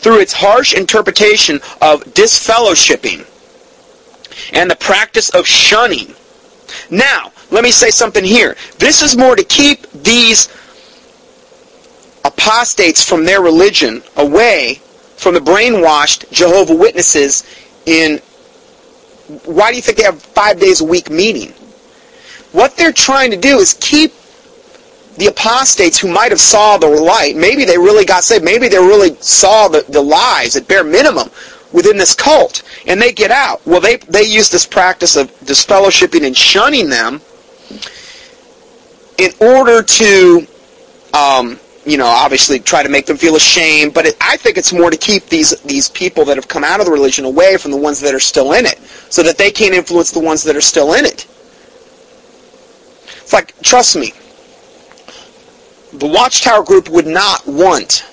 through 0.00 0.20
its 0.20 0.32
harsh 0.32 0.72
interpretation 0.72 1.56
of 1.82 2.02
disfellowshipping 2.14 3.26
and 4.54 4.70
the 4.70 4.76
practice 4.76 5.28
of 5.28 5.46
shunning. 5.46 6.14
Now, 6.88 7.32
let 7.50 7.62
me 7.62 7.70
say 7.70 7.90
something 7.90 8.24
here. 8.24 8.56
This 8.78 9.02
is 9.02 9.18
more 9.18 9.36
to 9.36 9.44
keep 9.44 9.82
these 9.92 10.48
apostates 12.24 13.06
from 13.06 13.26
their 13.26 13.42
religion 13.42 14.02
away 14.16 14.80
from 15.16 15.34
the 15.34 15.40
brainwashed 15.40 16.30
Jehovah 16.32 16.74
Witnesses 16.74 17.44
in 17.84 18.18
why 19.44 19.70
do 19.70 19.76
you 19.76 19.82
think 19.82 19.98
they 19.98 20.04
have 20.04 20.22
five 20.22 20.58
days 20.58 20.80
a 20.80 20.84
week 20.84 21.10
meeting? 21.10 21.52
What 22.52 22.78
they're 22.78 22.92
trying 22.92 23.30
to 23.30 23.36
do 23.36 23.58
is 23.58 23.74
keep 23.74 24.14
the 25.20 25.26
apostates 25.26 25.98
who 25.98 26.08
might 26.08 26.30
have 26.30 26.40
saw 26.40 26.78
the 26.78 26.88
light, 26.88 27.36
maybe 27.36 27.66
they 27.66 27.76
really 27.76 28.06
got 28.06 28.24
saved, 28.24 28.42
maybe 28.42 28.68
they 28.68 28.78
really 28.78 29.14
saw 29.16 29.68
the, 29.68 29.84
the 29.90 30.00
lies 30.00 30.56
at 30.56 30.66
bare 30.66 30.82
minimum 30.82 31.28
within 31.74 31.98
this 31.98 32.14
cult, 32.14 32.62
and 32.86 33.00
they 33.00 33.12
get 33.12 33.30
out. 33.30 33.64
Well, 33.66 33.82
they, 33.82 33.98
they 33.98 34.22
use 34.22 34.48
this 34.48 34.64
practice 34.64 35.16
of 35.16 35.30
disfellowshipping 35.40 36.26
and 36.26 36.34
shunning 36.34 36.88
them 36.88 37.20
in 39.18 39.30
order 39.42 39.82
to, 39.82 40.46
um, 41.12 41.60
you 41.84 41.98
know, 41.98 42.06
obviously 42.06 42.58
try 42.58 42.82
to 42.82 42.88
make 42.88 43.04
them 43.04 43.18
feel 43.18 43.36
ashamed, 43.36 43.92
but 43.92 44.06
it, 44.06 44.16
I 44.22 44.38
think 44.38 44.56
it's 44.56 44.72
more 44.72 44.90
to 44.90 44.96
keep 44.96 45.26
these, 45.26 45.60
these 45.60 45.90
people 45.90 46.24
that 46.24 46.36
have 46.36 46.48
come 46.48 46.64
out 46.64 46.80
of 46.80 46.86
the 46.86 46.92
religion 46.92 47.26
away 47.26 47.58
from 47.58 47.72
the 47.72 47.76
ones 47.76 48.00
that 48.00 48.14
are 48.14 48.20
still 48.20 48.54
in 48.54 48.64
it, 48.64 48.78
so 49.10 49.22
that 49.22 49.36
they 49.36 49.50
can't 49.50 49.74
influence 49.74 50.12
the 50.12 50.20
ones 50.20 50.42
that 50.44 50.56
are 50.56 50.62
still 50.62 50.94
in 50.94 51.04
it. 51.04 51.26
It's 53.20 53.34
like, 53.34 53.54
trust 53.60 53.96
me, 53.96 54.14
the 55.92 56.06
Watchtower 56.06 56.64
Group 56.64 56.88
would 56.88 57.06
not 57.06 57.46
want 57.46 58.04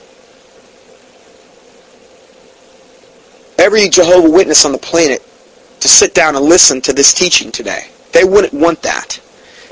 every 3.58 3.90
Jehovah 3.90 4.30
Witness 4.30 4.66
on 4.66 4.72
the 4.72 4.78
planet 4.78 5.24
to 5.80 5.88
sit 5.88 6.14
down 6.14 6.36
and 6.36 6.46
listen 6.46 6.82
to 6.82 6.94
this 6.94 7.14
teaching 7.14 7.52
today. 7.52 7.90
They 8.14 8.24
wouldn't 8.24 8.54
want 8.54 8.82
that. 8.82 9.20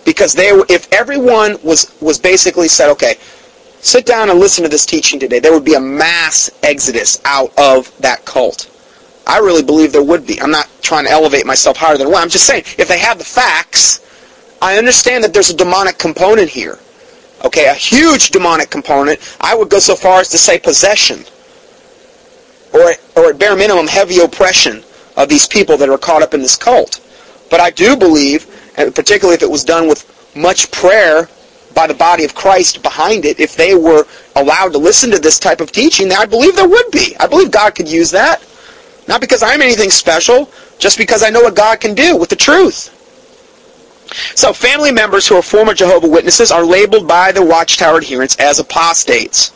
Because 0.06 0.34
they, 0.34 0.50
if 0.70 0.92
everyone 0.94 1.58
was, 1.64 1.96
was 2.00 2.20
basically 2.20 2.68
said, 2.68 2.92
okay, 2.92 3.16
sit 3.80 4.06
down 4.06 4.30
and 4.30 4.40
listen 4.40 4.64
to 4.64 4.70
this 4.70 4.86
teaching 4.86 5.20
today, 5.20 5.40
there 5.40 5.52
would 5.52 5.66
be 5.66 5.74
a 5.74 5.80
mass 5.80 6.52
exodus 6.62 7.22
out 7.26 7.52
of 7.58 7.96
that 8.02 8.24
cult. 8.24 8.72
I 9.26 9.40
really 9.40 9.64
believe 9.64 9.92
there 9.92 10.04
would 10.04 10.28
be. 10.28 10.40
I'm 10.40 10.52
not 10.52 10.70
trying 10.84 11.06
to 11.06 11.12
elevate 11.12 11.48
myself 11.48 11.78
higher 11.78 11.98
than 11.98 12.12
what 12.12 12.22
I'm 12.22 12.30
just 12.30 12.46
saying. 12.46 12.64
If 12.78 12.88
they 12.88 13.00
have 13.00 13.18
the 13.18 13.24
facts, 13.24 14.00
I 14.62 14.78
understand 14.78 15.24
that 15.24 15.34
there's 15.34 15.50
a 15.50 15.56
demonic 15.56 15.98
component 15.98 16.50
here. 16.50 16.78
Okay, 17.46 17.68
a 17.68 17.74
huge 17.76 18.32
demonic 18.32 18.72
component. 18.72 19.20
I 19.40 19.56
would 19.56 19.70
go 19.70 19.78
so 19.78 19.96
far 19.96 20.20
as 20.20 20.30
to 20.30 20.38
say 20.38 20.58
possession. 20.58 21.24
Or, 22.74 22.94
or 23.16 23.30
at 23.30 23.38
bare 23.38 23.56
minimum, 23.56 23.86
heavy 23.86 24.20
oppression 24.20 24.84
of 25.16 25.30
these 25.30 25.48
people 25.48 25.78
that 25.78 25.88
are 25.88 25.98
caught 25.98 26.24
up 26.24 26.34
in 26.34 26.42
this 26.42 26.56
cult. 26.56 27.00
But 27.52 27.60
I 27.60 27.70
do 27.70 27.96
believe, 27.96 28.48
and 28.78 28.94
particularly 28.94 29.36
if 29.36 29.44
it 29.44 29.50
was 29.50 29.64
done 29.64 29.88
with 29.88 30.04
much 30.36 30.72
prayer 30.72 31.30
by 31.76 31.86
the 31.86 31.94
body 31.94 32.26
of 32.26 32.34
Christ 32.34 32.82
behind 32.82 33.26
it, 33.26 33.40
if 33.40 33.56
they 33.56 33.76
were 33.76 34.08
allowed 34.36 34.74
to 34.74 34.80
listen 34.80 35.12
to 35.12 35.20
this 35.20 35.38
type 35.38 35.62
of 35.62 35.72
teaching, 35.72 36.12
I 36.12 36.26
believe 36.26 36.56
there 36.56 36.68
would 36.68 36.92
be. 36.92 37.16
I 37.20 37.28
believe 37.28 37.52
God 37.52 37.76
could 37.76 37.88
use 37.88 38.10
that. 38.12 38.44
Not 39.08 39.22
because 39.22 39.44
I'm 39.44 39.62
anything 39.62 39.92
special, 39.92 40.50
just 40.80 40.98
because 40.98 41.22
I 41.22 41.30
know 41.30 41.42
what 41.42 41.56
God 41.56 41.80
can 41.80 41.94
do 41.94 42.18
with 42.18 42.30
the 42.30 42.36
truth. 42.36 42.95
So 44.36 44.54
family 44.54 44.92
members 44.92 45.28
who 45.28 45.36
are 45.36 45.42
former 45.42 45.74
Jehovah 45.74 46.08
Witnesses 46.08 46.52
are 46.52 46.64
labeled 46.64 47.08
by 47.08 47.32
the 47.32 47.44
Watchtower 47.44 47.98
adherents 47.98 48.36
as 48.38 48.60
apostates 48.60 49.52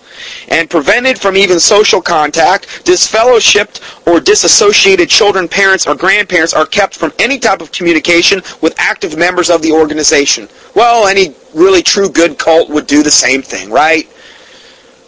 and 0.50 0.70
prevented 0.70 1.20
from 1.20 1.38
even 1.38 1.60
social 1.60 2.02
contact, 2.02 2.68
disfellowshipped 2.86 4.08
or 4.08 4.20
disassociated 4.20 5.10
children, 5.10 5.48
parents, 5.48 5.88
or 5.88 5.96
grandparents 5.96 6.54
are 6.54 6.66
kept 6.66 6.96
from 6.96 7.14
any 7.20 7.40
type 7.40 7.62
of 7.62 7.72
communication 7.72 8.42
with 8.62 8.74
active 8.78 9.18
members 9.18 9.50
of 9.50 9.62
the 9.62 9.72
organization. 9.72 10.50
Well, 10.76 11.08
any 11.08 11.34
really 11.54 11.82
true 11.84 12.10
good 12.10 12.38
cult 12.38 12.70
would 12.70 12.88
do 12.88 13.04
the 13.04 13.12
same 13.12 13.42
thing, 13.42 13.70
right? 13.70 14.10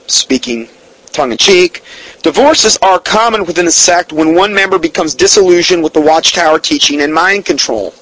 Speaking 0.07 0.69
tongue-in-cheek. 1.11 1.83
Divorces 2.21 2.77
are 2.81 2.99
common 2.99 3.45
within 3.45 3.65
the 3.65 3.71
sect 3.71 4.13
when 4.13 4.35
one 4.35 4.53
member 4.53 4.79
becomes 4.79 5.13
disillusioned 5.13 5.83
with 5.83 5.93
the 5.93 5.99
Watchtower 5.99 6.59
teaching 6.59 7.01
and 7.01 7.13
mind 7.13 7.45
control. 7.45 7.93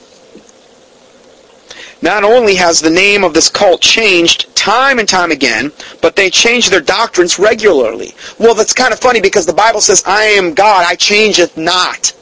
Not 2.02 2.24
only 2.24 2.56
has 2.56 2.80
the 2.80 2.90
name 2.90 3.24
of 3.24 3.34
this 3.34 3.50
cult 3.50 3.82
changed 3.82 4.56
time 4.56 5.00
and 5.00 5.10
time 5.10 5.32
again, 5.32 5.72
but 6.02 6.16
they 6.16 6.30
change 6.30 6.70
their 6.70 6.80
doctrines 6.80 7.38
regularly. 7.38 8.14
Well, 8.38 8.56
that's 8.56 8.74
kind 8.74 8.94
of 8.94 9.00
funny 9.00 9.20
because 9.20 9.46
the 9.46 9.54
Bible 9.54 9.82
says, 9.82 10.04
I 10.06 10.24
am 10.24 10.54
God, 10.54 10.86
I 10.88 10.96
changeth 10.96 11.58
not. 11.58 12.14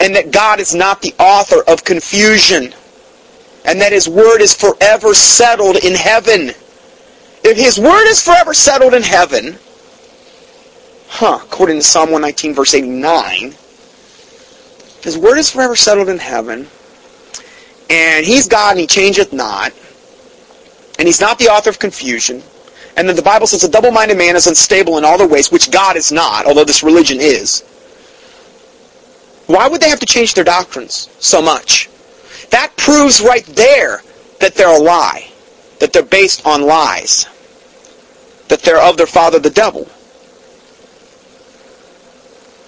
And 0.00 0.14
that 0.16 0.32
God 0.32 0.60
is 0.60 0.74
not 0.74 1.02
the 1.02 1.14
author 1.18 1.62
of 1.68 1.84
confusion. 1.84 2.74
And 3.66 3.80
that 3.80 3.92
His 3.92 4.08
Word 4.08 4.40
is 4.40 4.54
forever 4.54 5.14
settled 5.14 5.76
in 5.76 5.94
heaven. 5.94 6.50
If 7.44 7.56
His 7.56 7.78
Word 7.78 8.06
is 8.06 8.22
forever 8.22 8.54
settled 8.54 8.94
in 8.94 9.02
heaven, 9.02 9.58
huh, 11.08 11.40
according 11.42 11.76
to 11.76 11.82
Psalm 11.82 12.10
119 12.10 12.54
verse 12.54 12.74
89, 12.74 13.54
His 15.02 15.18
Word 15.18 15.38
is 15.38 15.50
forever 15.50 15.76
settled 15.76 16.08
in 16.08 16.18
heaven, 16.18 16.66
and 17.90 18.24
he's 18.24 18.48
God 18.48 18.72
and 18.72 18.80
he 18.80 18.86
changeth 18.86 19.32
not, 19.32 19.72
and 20.98 21.06
he's 21.06 21.20
not 21.20 21.38
the 21.38 21.48
author 21.48 21.70
of 21.70 21.78
confusion, 21.78 22.42
and 22.96 23.08
then 23.08 23.16
the 23.16 23.22
Bible 23.22 23.46
says 23.46 23.64
a 23.64 23.68
double-minded 23.68 24.16
man 24.16 24.36
is 24.36 24.46
unstable 24.46 24.98
in 24.98 25.04
all 25.04 25.18
the 25.18 25.26
ways, 25.26 25.50
which 25.50 25.70
God 25.70 25.96
is 25.96 26.12
not, 26.12 26.46
although 26.46 26.64
this 26.64 26.82
religion 26.82 27.18
is. 27.20 27.62
Why 29.46 29.68
would 29.68 29.80
they 29.80 29.90
have 29.90 30.00
to 30.00 30.06
change 30.06 30.34
their 30.34 30.44
doctrines 30.44 31.08
so 31.18 31.42
much? 31.42 31.90
That 32.50 32.76
proves 32.76 33.20
right 33.20 33.44
there 33.46 34.02
that 34.40 34.54
they're 34.54 34.76
a 34.76 34.82
lie, 34.82 35.30
that 35.80 35.92
they're 35.92 36.02
based 36.02 36.46
on 36.46 36.62
lies, 36.62 37.26
that 38.48 38.62
they're 38.62 38.80
of 38.80 38.96
their 38.96 39.06
father 39.06 39.38
the 39.38 39.50
devil. 39.50 39.88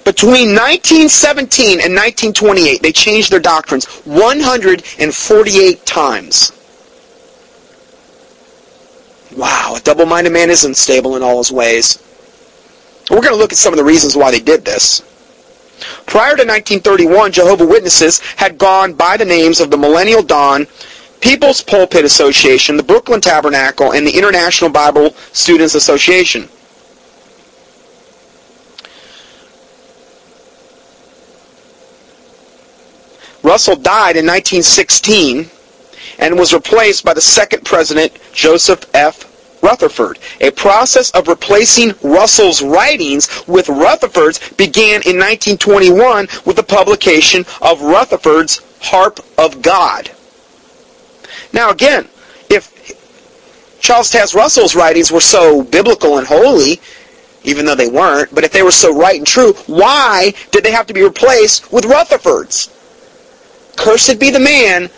Between 0.07 0.55
1917 0.55 1.81
and 1.81 1.92
1928, 1.92 2.81
they 2.81 2.92
changed 2.92 3.33
their 3.33 3.40
doctrines 3.40 3.87
148 4.05 5.85
times. 5.85 6.53
Wow, 9.37 9.75
a 9.77 9.81
double-minded 9.81 10.33
man 10.33 10.49
is 10.49 10.64
unstable 10.64 11.16
in 11.16 11.25
all 11.25 11.38
his 11.38 11.51
ways. 11.51 11.99
We're 13.11 13.21
going 13.21 13.33
to 13.33 13.37
look 13.37 13.51
at 13.51 13.59
some 13.59 13.73
of 13.73 13.79
the 13.79 13.85
reasons 13.85 14.14
why 14.14 14.31
they 14.31 14.38
did 14.38 14.64
this. 14.64 15.01
Prior 16.07 16.37
to 16.37 16.45
1931, 16.47 17.33
Jehovah 17.33 17.66
Witnesses 17.66 18.21
had 18.37 18.59
gone 18.59 18.92
by 18.92 19.16
the 19.16 19.25
names 19.25 19.59
of 19.61 19.73
the 19.73 19.77
Millennial 19.77 20.23
Dawn, 20.23 20.69
People's 21.19 21.62
Pulpit 21.62 22.05
Association, 22.05 22.77
the 22.77 22.85
Brooklyn 22.85 23.21
Tabernacle, 23.21 23.92
and 23.92 24.07
the 24.07 24.16
International 24.16 24.71
Bible 24.71 25.16
Students 25.33 25.75
Association. 25.75 26.49
Russell 33.46 33.76
died 33.76 34.16
in 34.16 34.26
1916 34.26 35.48
and 36.18 36.37
was 36.37 36.52
replaced 36.52 37.04
by 37.04 37.14
the 37.14 37.20
second 37.20 37.64
president, 37.64 38.18
Joseph 38.32 38.85
F. 38.92 39.62
Rutherford. 39.62 40.18
A 40.40 40.50
process 40.50 41.12
of 41.12 41.28
replacing 41.28 41.94
Russell's 42.02 42.61
writings 42.61 43.28
with 43.46 43.68
Rutherford's 43.68 44.40
began 44.54 45.00
in 45.02 45.16
1921 45.16 46.26
with 46.44 46.56
the 46.56 46.64
publication 46.64 47.44
of 47.62 47.82
Rutherford's 47.82 48.62
Harp 48.80 49.20
of 49.38 49.62
God. 49.62 50.11
Now 51.52 51.70
again, 51.70 52.09
if 52.50 52.72
Charles 53.80 54.11
Taze 54.11 54.35
Russell's 54.35 54.74
writings 54.74 55.12
were 55.12 55.20
so 55.20 55.62
biblical 55.62 56.18
and 56.18 56.26
holy, 56.26 56.80
even 57.44 57.64
though 57.64 57.76
they 57.76 57.88
weren't, 57.88 58.35
but 58.35 58.42
if 58.42 58.50
they 58.50 58.64
were 58.64 58.72
so 58.72 58.92
right 58.92 59.18
and 59.18 59.26
true, 59.26 59.52
why 59.68 60.35
did 60.50 60.64
they 60.64 60.72
have 60.72 60.88
to 60.88 60.94
be 60.94 61.04
replaced 61.04 61.72
with 61.72 61.85
Rutherford's? 61.85 62.72
Cursed 63.76 64.18
be 64.18 64.30
the 64.30 64.40
man, 64.40 64.90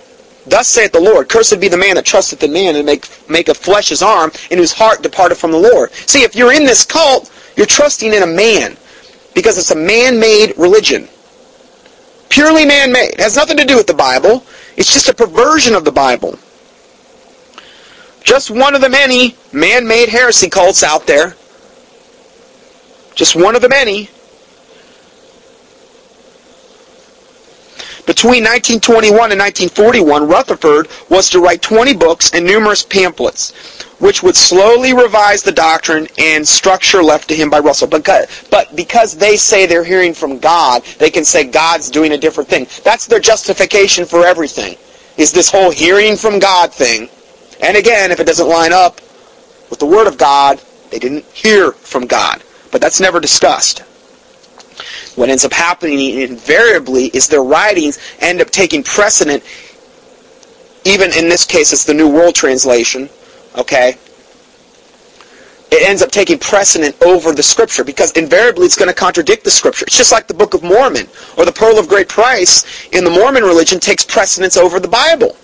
thus 0.47 0.69
saith 0.69 0.93
the 0.93 1.01
Lord, 1.01 1.29
cursed 1.29 1.61
be 1.61 1.69
the 1.69 1.77
man 1.77 1.97
that 1.97 2.07
trusteth 2.07 2.43
in 2.43 2.53
man 2.53 2.77
and 2.77 2.87
make, 2.87 3.07
make 3.29 3.49
of 3.49 3.57
flesh 3.57 3.91
his 3.91 4.03
arm, 4.03 4.31
and 4.51 4.59
whose 4.59 4.73
heart 4.73 5.03
departed 5.03 5.37
from 5.37 5.51
the 5.51 5.59
Lord. 5.59 5.93
See, 5.93 6.23
if 6.23 6.35
you're 6.35 6.53
in 6.53 6.65
this 6.65 6.87
cult, 6.87 7.31
you're 7.57 7.67
trusting 7.67 8.15
in 8.15 8.23
a 8.23 8.27
man, 8.27 8.77
because 9.35 9.59
it's 9.59 9.73
a 9.73 9.77
man-made 9.77 10.57
religion. 10.57 11.09
Purely 12.29 12.65
man-made. 12.65 13.19
Has 13.19 13.37
nothing 13.37 13.57
to 13.57 13.65
do 13.65 13.77
with 13.77 13.87
the 13.87 13.95
Bible. 13.95 14.45
It's 14.77 14.93
just 14.93 15.09
a 15.09 15.15
perversion 15.15 15.75
of 15.75 15.85
the 15.85 15.93
Bible. 15.93 16.39
Just 18.23 18.51
one 18.51 18.75
of 18.75 18.81
the 18.81 18.89
many 18.89 19.35
man-made 19.53 20.09
heresy 20.09 20.49
cults 20.51 20.83
out 20.83 21.07
there. 21.07 21.35
Just 23.15 23.35
one 23.35 23.57
of 23.57 23.63
the 23.63 23.69
many. 23.69 24.11
Between 28.09 28.43
1921 28.43 29.33
and 29.33 29.39
1941, 29.39 30.27
Rutherford 30.27 30.89
was 31.11 31.29
to 31.29 31.41
write 31.41 31.61
20 31.61 31.93
books 31.93 32.31
and 32.33 32.43
numerous 32.43 32.83
pamphlets, 32.83 33.53
which 34.01 34.23
would 34.23 34.35
slowly 34.35 34.95
revise 34.95 35.43
the 35.43 35.53
doctrine 35.53 36.09
and 36.17 36.49
structure 36.49 37.03
left 37.03 37.29
to 37.29 37.35
him 37.35 37.51
by 37.51 37.59
Russell. 37.59 37.87
But, 37.87 38.07
but 38.51 38.75
because 38.75 39.15
they 39.15 39.37
say 39.37 39.67
they're 39.67 39.85
hearing 39.85 40.15
from 40.15 40.39
God, 40.39 40.85
they 40.99 41.11
can 41.11 41.23
say 41.23 41.45
God's 41.45 41.91
doing 41.91 42.13
a 42.13 42.17
different 42.17 42.49
thing. 42.49 42.67
That's 42.83 43.07
their 43.07 43.21
justification 43.21 44.07
for 44.07 44.25
everything, 44.25 44.79
is 45.19 45.31
this 45.31 45.51
whole 45.51 45.71
hearing 45.71 46.17
from 46.17 46.39
God 46.39 46.73
thing. 46.73 47.11
And 47.61 47.77
again, 47.77 48.11
if 48.11 48.21
it 48.21 48.27
doesn't 48.27 48.49
line 48.49 48.73
up 48.73 49.03
with 49.69 49.81
the 49.81 49.87
Word 49.87 50.07
of 50.07 50.17
God, 50.17 50.63
they 50.91 50.99
didn't 50.99 51.27
hear 51.27 51.73
from 51.73 52.07
God. 52.07 52.43
But 52.73 52.81
that's 52.81 53.01
never 53.01 53.21
discussed. 53.21 53.83
What 55.19 55.31
ends 55.31 55.45
up 55.45 55.53
happening 55.53 56.21
invariably 56.21 57.07
is 57.07 57.27
their 57.27 57.43
writings 57.43 57.99
end 58.21 58.41
up 58.41 58.51
taking 58.51 58.85
precedent, 58.85 59.43
even 60.85 61.11
in 61.13 61.29
this 61.29 61.45
case 61.45 61.73
it's 61.73 61.83
the 61.83 61.93
New 61.93 62.09
World 62.09 62.37
Translation, 62.37 63.11
okay? 63.57 63.97
It 65.73 65.89
ends 65.89 66.03
up 66.03 66.13
taking 66.13 66.39
precedent 66.39 66.95
over 67.03 67.33
the 67.33 67.43
Scripture 67.43 67.83
because 67.83 68.13
invariably 68.13 68.67
it's 68.67 68.77
going 68.77 68.91
to 68.91 68.95
contradict 68.95 69.43
the 69.43 69.51
Scripture. 69.51 69.87
It's 69.89 69.97
just 69.97 70.13
like 70.13 70.29
the 70.29 70.35
Book 70.35 70.55
of 70.55 70.63
Mormon 70.63 71.09
or 71.37 71.45
the 71.45 71.51
Pearl 71.51 71.81
of 71.81 71.89
Great 71.89 72.09
Price 72.09 72.87
in 72.93 73.03
the 73.03 73.11
Mormon 73.11 73.43
religion 73.43 73.81
takes 73.81 74.05
precedence 74.05 74.57
over 74.57 74.79
the 74.79 74.87
Bible. 74.87 75.37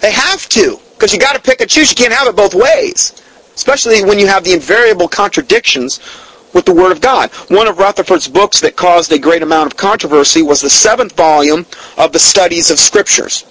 They 0.00 0.12
have 0.12 0.48
to 0.48 0.78
because 0.94 1.12
you 1.12 1.20
got 1.20 1.36
to 1.36 1.42
pick 1.42 1.60
and 1.60 1.68
choose. 1.68 1.90
You 1.90 1.96
can't 1.96 2.14
have 2.14 2.28
it 2.28 2.34
both 2.34 2.54
ways, 2.54 3.22
especially 3.54 4.02
when 4.06 4.18
you 4.18 4.26
have 4.26 4.42
the 4.42 4.54
invariable 4.54 5.06
contradictions 5.06 6.00
with 6.52 6.64
the 6.64 6.74
Word 6.74 6.92
of 6.92 7.00
God. 7.00 7.30
One 7.48 7.68
of 7.68 7.78
Rutherford's 7.78 8.28
books 8.28 8.60
that 8.60 8.76
caused 8.76 9.12
a 9.12 9.18
great 9.18 9.42
amount 9.42 9.66
of 9.72 9.76
controversy 9.76 10.42
was 10.42 10.60
the 10.60 10.70
seventh 10.70 11.16
volume 11.16 11.66
of 11.96 12.12
the 12.12 12.18
Studies 12.18 12.70
of 12.70 12.78
Scriptures. 12.78 13.44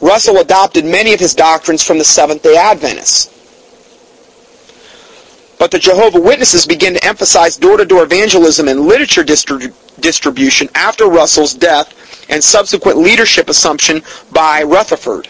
Russell 0.00 0.38
adopted 0.38 0.84
many 0.84 1.14
of 1.14 1.20
his 1.20 1.34
doctrines 1.34 1.82
from 1.82 1.98
the 1.98 2.04
Seventh-day 2.04 2.56
Adventists. 2.56 3.32
But 5.58 5.70
the 5.70 5.78
Jehovah 5.78 6.20
Witnesses 6.20 6.66
began 6.66 6.94
to 6.94 7.04
emphasize 7.04 7.56
door-to-door 7.56 8.04
evangelism 8.04 8.68
and 8.68 8.82
literature 8.82 9.24
distri- 9.24 9.72
distribution 10.00 10.68
after 10.74 11.06
Russell's 11.06 11.54
death 11.54 11.94
and 12.28 12.44
subsequent 12.44 12.98
leadership 12.98 13.48
assumption 13.48 14.02
by 14.32 14.62
Rutherford. 14.62 15.28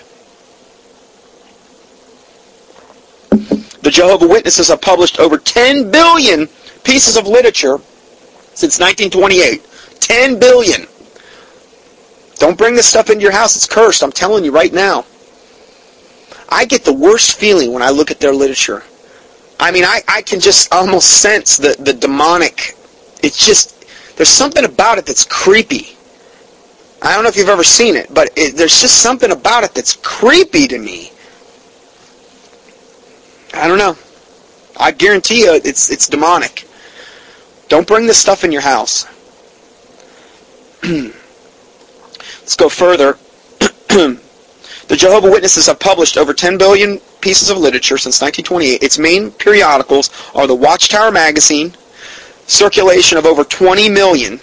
The 3.82 3.90
Jehovah 3.92 4.26
Witnesses 4.26 4.66
have 4.66 4.80
published 4.80 5.20
over 5.20 5.38
10 5.38 5.92
billion 5.92 6.48
pieces 6.86 7.16
of 7.16 7.26
literature 7.26 7.78
since 8.54 8.78
1928. 8.78 9.66
10 10.00 10.38
billion. 10.38 10.86
Don't 12.36 12.56
bring 12.56 12.74
this 12.74 12.86
stuff 12.86 13.10
into 13.10 13.22
your 13.22 13.32
house. 13.32 13.56
It's 13.56 13.66
cursed. 13.66 14.02
I'm 14.02 14.12
telling 14.12 14.44
you 14.44 14.52
right 14.52 14.72
now. 14.72 15.04
I 16.48 16.64
get 16.64 16.84
the 16.84 16.92
worst 16.92 17.38
feeling 17.38 17.72
when 17.72 17.82
I 17.82 17.90
look 17.90 18.10
at 18.10 18.20
their 18.20 18.32
literature. 18.32 18.84
I 19.58 19.72
mean, 19.72 19.84
I, 19.84 20.00
I 20.06 20.22
can 20.22 20.38
just 20.38 20.72
almost 20.72 21.08
sense 21.22 21.56
the, 21.56 21.74
the 21.78 21.92
demonic. 21.92 22.76
It's 23.22 23.44
just, 23.44 23.84
there's 24.16 24.28
something 24.28 24.64
about 24.64 24.98
it 24.98 25.06
that's 25.06 25.24
creepy. 25.24 25.96
I 27.02 27.14
don't 27.14 27.24
know 27.24 27.28
if 27.28 27.36
you've 27.36 27.48
ever 27.48 27.64
seen 27.64 27.96
it, 27.96 28.12
but 28.12 28.30
it, 28.36 28.56
there's 28.56 28.80
just 28.80 29.02
something 29.02 29.32
about 29.32 29.64
it 29.64 29.74
that's 29.74 29.96
creepy 30.02 30.68
to 30.68 30.78
me. 30.78 31.10
I 33.54 33.66
don't 33.66 33.78
know. 33.78 33.96
I 34.78 34.92
guarantee 34.92 35.40
you 35.40 35.54
it's, 35.54 35.90
it's 35.90 36.08
demonic. 36.08 36.65
Don't 37.68 37.86
bring 37.86 38.06
this 38.06 38.18
stuff 38.18 38.44
in 38.44 38.52
your 38.52 38.62
house. 38.62 39.06
Let's 40.82 42.56
go 42.56 42.68
further. 42.68 43.18
the 43.58 44.96
Jehovah 44.96 45.30
Witnesses 45.30 45.66
have 45.66 45.80
published 45.80 46.16
over 46.16 46.32
10 46.32 46.58
billion 46.58 46.98
pieces 47.20 47.50
of 47.50 47.58
literature 47.58 47.98
since 47.98 48.20
1928. 48.20 48.82
Its 48.82 48.98
main 48.98 49.32
periodicals 49.32 50.10
are 50.34 50.46
the 50.46 50.54
Watchtower 50.54 51.10
magazine, 51.10 51.74
circulation 52.46 53.18
of 53.18 53.26
over 53.26 53.42
20 53.42 53.88
million 53.88 54.40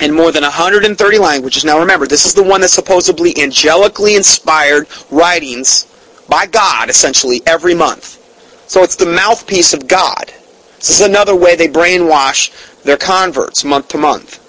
in 0.00 0.12
more 0.12 0.32
than 0.32 0.42
130 0.42 1.18
languages. 1.18 1.64
Now 1.64 1.78
remember, 1.78 2.06
this 2.06 2.26
is 2.26 2.34
the 2.34 2.42
one 2.42 2.60
that 2.60 2.68
supposedly 2.68 3.32
angelically 3.34 4.16
inspired 4.16 4.88
writings 5.10 5.86
by 6.28 6.46
God, 6.46 6.90
essentially, 6.90 7.40
every 7.46 7.74
month. 7.74 8.22
So 8.68 8.82
it's 8.82 8.96
the 8.96 9.06
mouthpiece 9.06 9.72
of 9.72 9.86
God. 9.86 10.32
This 10.86 11.00
is 11.00 11.06
another 11.06 11.34
way 11.34 11.56
they 11.56 11.66
brainwash 11.66 12.82
their 12.84 12.96
converts 12.96 13.64
month 13.64 13.88
to 13.88 13.98
month. 13.98 14.40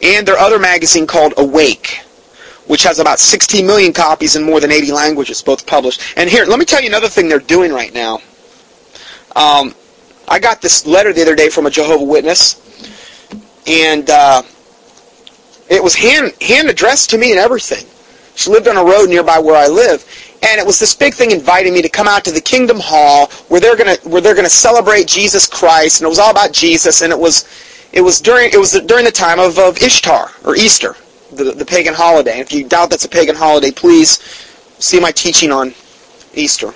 And 0.00 0.26
their 0.26 0.38
other 0.38 0.60
magazine 0.60 1.04
called 1.04 1.34
Awake, 1.36 2.00
which 2.68 2.84
has 2.84 3.00
about 3.00 3.18
16 3.18 3.66
million 3.66 3.92
copies 3.92 4.36
in 4.36 4.44
more 4.44 4.60
than 4.60 4.70
80 4.70 4.92
languages, 4.92 5.42
both 5.42 5.66
published. 5.66 6.00
And 6.16 6.30
here, 6.30 6.44
let 6.44 6.60
me 6.60 6.64
tell 6.64 6.80
you 6.80 6.86
another 6.88 7.08
thing 7.08 7.28
they're 7.28 7.40
doing 7.40 7.72
right 7.72 7.92
now. 7.92 8.20
Um, 9.34 9.74
I 10.28 10.38
got 10.38 10.62
this 10.62 10.86
letter 10.86 11.12
the 11.12 11.22
other 11.22 11.34
day 11.34 11.48
from 11.48 11.66
a 11.66 11.70
Jehovah 11.70 12.04
Witness, 12.04 12.60
and 13.66 14.08
uh, 14.10 14.42
it 15.68 15.82
was 15.82 15.94
hand 15.94 16.34
hand 16.40 16.68
addressed 16.68 17.10
to 17.10 17.18
me 17.18 17.32
and 17.32 17.40
everything. 17.40 17.84
She 18.36 18.50
lived 18.50 18.68
on 18.68 18.76
a 18.76 18.84
road 18.84 19.08
nearby 19.08 19.40
where 19.40 19.56
I 19.56 19.66
live, 19.66 20.04
and 20.42 20.60
it 20.60 20.66
was 20.66 20.78
this 20.78 20.94
big 20.94 21.14
thing 21.14 21.30
inviting 21.30 21.72
me 21.72 21.82
to 21.82 21.88
come 21.88 22.08
out 22.08 22.24
to 22.24 22.32
the 22.32 22.40
Kingdom 22.40 22.78
Hall 22.80 23.28
where 23.48 23.60
they're 23.60 23.76
gonna 23.76 23.96
where 24.04 24.20
they're 24.20 24.34
gonna 24.34 24.50
celebrate 24.50 25.06
Jesus 25.06 25.46
Christ, 25.46 26.00
and 26.00 26.06
it 26.06 26.08
was 26.08 26.18
all 26.18 26.30
about 26.30 26.52
Jesus, 26.52 27.02
and 27.02 27.12
it 27.12 27.18
was 27.18 27.46
it 27.92 28.00
was 28.00 28.20
during 28.20 28.50
it 28.52 28.58
was 28.58 28.72
during 28.72 29.04
the 29.04 29.12
time 29.12 29.38
of, 29.38 29.58
of 29.58 29.80
Ishtar 29.82 30.30
or 30.44 30.56
Easter, 30.56 30.96
the 31.32 31.52
the 31.52 31.64
pagan 31.64 31.94
holiday. 31.94 32.32
And 32.32 32.40
if 32.40 32.52
you 32.52 32.64
doubt 32.64 32.90
that's 32.90 33.04
a 33.04 33.08
pagan 33.08 33.36
holiday, 33.36 33.70
please 33.70 34.18
see 34.78 34.98
my 35.00 35.12
teaching 35.12 35.52
on 35.52 35.74
Easter. 36.34 36.74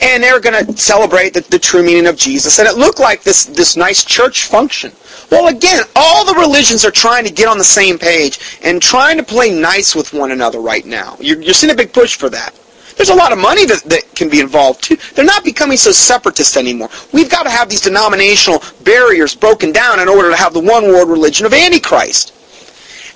And 0.00 0.22
they're 0.22 0.40
going 0.40 0.64
to 0.64 0.76
celebrate 0.76 1.34
the, 1.34 1.40
the 1.40 1.58
true 1.58 1.82
meaning 1.82 2.06
of 2.06 2.16
Jesus, 2.16 2.58
and 2.60 2.68
it 2.68 2.76
looked 2.76 3.00
like 3.00 3.24
this 3.24 3.46
this 3.46 3.76
nice 3.76 4.04
church 4.04 4.46
function. 4.46 4.92
Well, 5.30 5.48
again, 5.48 5.82
all 5.96 6.24
the 6.24 6.40
religions 6.40 6.84
are 6.84 6.90
trying 6.90 7.24
to 7.24 7.32
get 7.32 7.48
on 7.48 7.58
the 7.58 7.64
same 7.64 7.98
page 7.98 8.58
and 8.62 8.80
trying 8.80 9.16
to 9.18 9.22
play 9.22 9.50
nice 9.50 9.94
with 9.94 10.12
one 10.12 10.30
another 10.30 10.60
right 10.60 10.86
now. 10.86 11.16
You're, 11.20 11.42
you're 11.42 11.52
seeing 11.52 11.72
a 11.72 11.76
big 11.76 11.92
push 11.92 12.16
for 12.16 12.30
that. 12.30 12.54
There's 12.96 13.10
a 13.10 13.14
lot 13.14 13.32
of 13.32 13.38
money 13.38 13.64
that, 13.66 13.82
that 13.84 14.14
can 14.14 14.28
be 14.28 14.40
involved 14.40 14.82
too. 14.82 14.96
They're 15.14 15.24
not 15.24 15.44
becoming 15.44 15.76
so 15.76 15.92
separatist 15.92 16.56
anymore. 16.56 16.88
We've 17.12 17.30
got 17.30 17.44
to 17.44 17.50
have 17.50 17.68
these 17.68 17.82
denominational 17.82 18.62
barriers 18.82 19.34
broken 19.36 19.70
down 19.70 20.00
in 20.00 20.08
order 20.08 20.30
to 20.30 20.36
have 20.36 20.52
the 20.52 20.60
one 20.60 20.84
world 20.84 21.08
religion 21.08 21.46
of 21.46 21.52
Antichrist. 21.52 22.34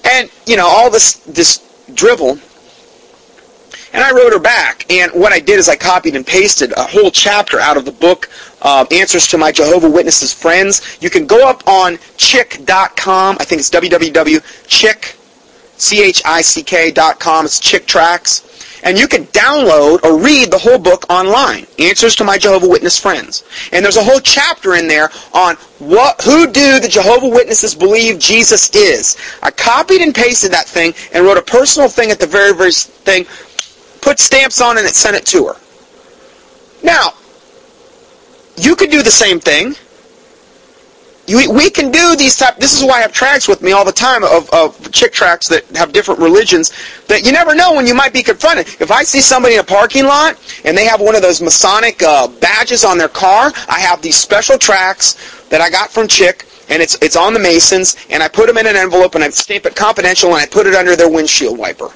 And, 0.04 0.30
you 0.46 0.56
know, 0.56 0.66
all 0.66 0.90
this, 0.90 1.14
this 1.24 1.58
drivel 1.94 2.38
and 3.92 4.02
I 4.02 4.12
wrote 4.12 4.32
her 4.32 4.38
back. 4.38 4.90
And 4.90 5.12
what 5.12 5.32
I 5.32 5.40
did 5.40 5.58
is 5.58 5.68
I 5.68 5.76
copied 5.76 6.16
and 6.16 6.26
pasted 6.26 6.72
a 6.76 6.84
whole 6.84 7.10
chapter 7.10 7.60
out 7.60 7.76
of 7.76 7.84
the 7.84 7.92
book, 7.92 8.28
uh, 8.62 8.86
Answers 8.90 9.26
to 9.28 9.38
My 9.38 9.52
Jehovah 9.52 9.90
Witnesses 9.90 10.32
Friends. 10.32 10.98
You 11.00 11.10
can 11.10 11.26
go 11.26 11.46
up 11.46 11.66
on 11.68 11.98
chick.com. 12.16 13.36
I 13.40 13.44
think 13.44 13.60
it's 13.60 13.70
www.chick, 13.70 15.16
C-H-I-C-K.com. 15.76 17.44
It's 17.44 17.60
Chick 17.60 17.86
Tracts. 17.86 18.48
And 18.84 18.98
you 18.98 19.06
can 19.06 19.26
download 19.26 20.02
or 20.02 20.18
read 20.18 20.50
the 20.50 20.58
whole 20.58 20.78
book 20.78 21.08
online, 21.08 21.66
Answers 21.78 22.16
to 22.16 22.24
My 22.24 22.36
Jehovah 22.36 22.68
Witness 22.68 22.98
Friends. 22.98 23.44
And 23.72 23.84
there's 23.84 23.96
a 23.96 24.02
whole 24.02 24.18
chapter 24.18 24.74
in 24.74 24.88
there 24.88 25.08
on 25.32 25.54
what, 25.78 26.20
who 26.22 26.50
do 26.50 26.80
the 26.80 26.88
Jehovah 26.88 27.28
Witnesses 27.28 27.76
believe 27.76 28.18
Jesus 28.18 28.74
is. 28.74 29.16
I 29.40 29.52
copied 29.52 30.02
and 30.02 30.12
pasted 30.12 30.50
that 30.52 30.66
thing 30.66 30.94
and 31.14 31.24
wrote 31.24 31.38
a 31.38 31.42
personal 31.42 31.88
thing 31.88 32.10
at 32.10 32.18
the 32.18 32.26
very, 32.26 32.54
very 32.54 32.72
thing, 32.72 33.24
put 34.02 34.18
stamps 34.18 34.60
on 34.60 34.76
it 34.76 34.84
and 34.84 34.94
sent 34.94 35.16
it 35.16 35.24
to 35.26 35.46
her. 35.46 35.56
Now, 36.82 37.14
you 38.56 38.76
could 38.76 38.90
do 38.90 39.02
the 39.02 39.10
same 39.10 39.40
thing. 39.40 39.74
We 41.28 41.70
can 41.70 41.90
do 41.92 42.16
these 42.16 42.36
type. 42.36 42.56
This 42.56 42.78
is 42.78 42.84
why 42.84 42.98
I 42.98 43.00
have 43.02 43.12
tracks 43.12 43.48
with 43.48 43.62
me 43.62 43.72
all 43.72 43.84
the 43.84 43.92
time 43.92 44.24
of, 44.24 44.50
of 44.52 44.92
Chick 44.92 45.12
tracts 45.12 45.48
that 45.48 45.64
have 45.76 45.92
different 45.92 46.20
religions. 46.20 46.72
That 47.06 47.24
you 47.24 47.32
never 47.32 47.54
know 47.54 47.74
when 47.74 47.86
you 47.86 47.94
might 47.94 48.12
be 48.12 48.22
confronted. 48.22 48.66
If 48.80 48.90
I 48.90 49.04
see 49.04 49.20
somebody 49.20 49.54
in 49.54 49.60
a 49.60 49.64
parking 49.64 50.04
lot 50.04 50.36
and 50.64 50.76
they 50.76 50.84
have 50.84 51.00
one 51.00 51.14
of 51.14 51.22
those 51.22 51.40
Masonic 51.40 52.02
uh, 52.02 52.26
badges 52.26 52.84
on 52.84 52.98
their 52.98 53.08
car, 53.08 53.52
I 53.68 53.78
have 53.80 54.02
these 54.02 54.16
special 54.16 54.58
tracks 54.58 55.46
that 55.48 55.60
I 55.60 55.70
got 55.70 55.90
from 55.90 56.08
Chick, 56.08 56.44
and 56.68 56.82
it's 56.82 57.00
it's 57.00 57.16
on 57.16 57.32
the 57.32 57.40
Masons, 57.40 57.96
and 58.10 58.22
I 58.22 58.28
put 58.28 58.48
them 58.48 58.58
in 58.58 58.66
an 58.66 58.76
envelope 58.76 59.14
and 59.14 59.22
I 59.22 59.30
stamp 59.30 59.64
it 59.64 59.76
confidential 59.76 60.30
and 60.30 60.38
I 60.38 60.46
put 60.46 60.66
it 60.66 60.74
under 60.74 60.96
their 60.96 61.08
windshield 61.08 61.56
wiper. 61.56 61.88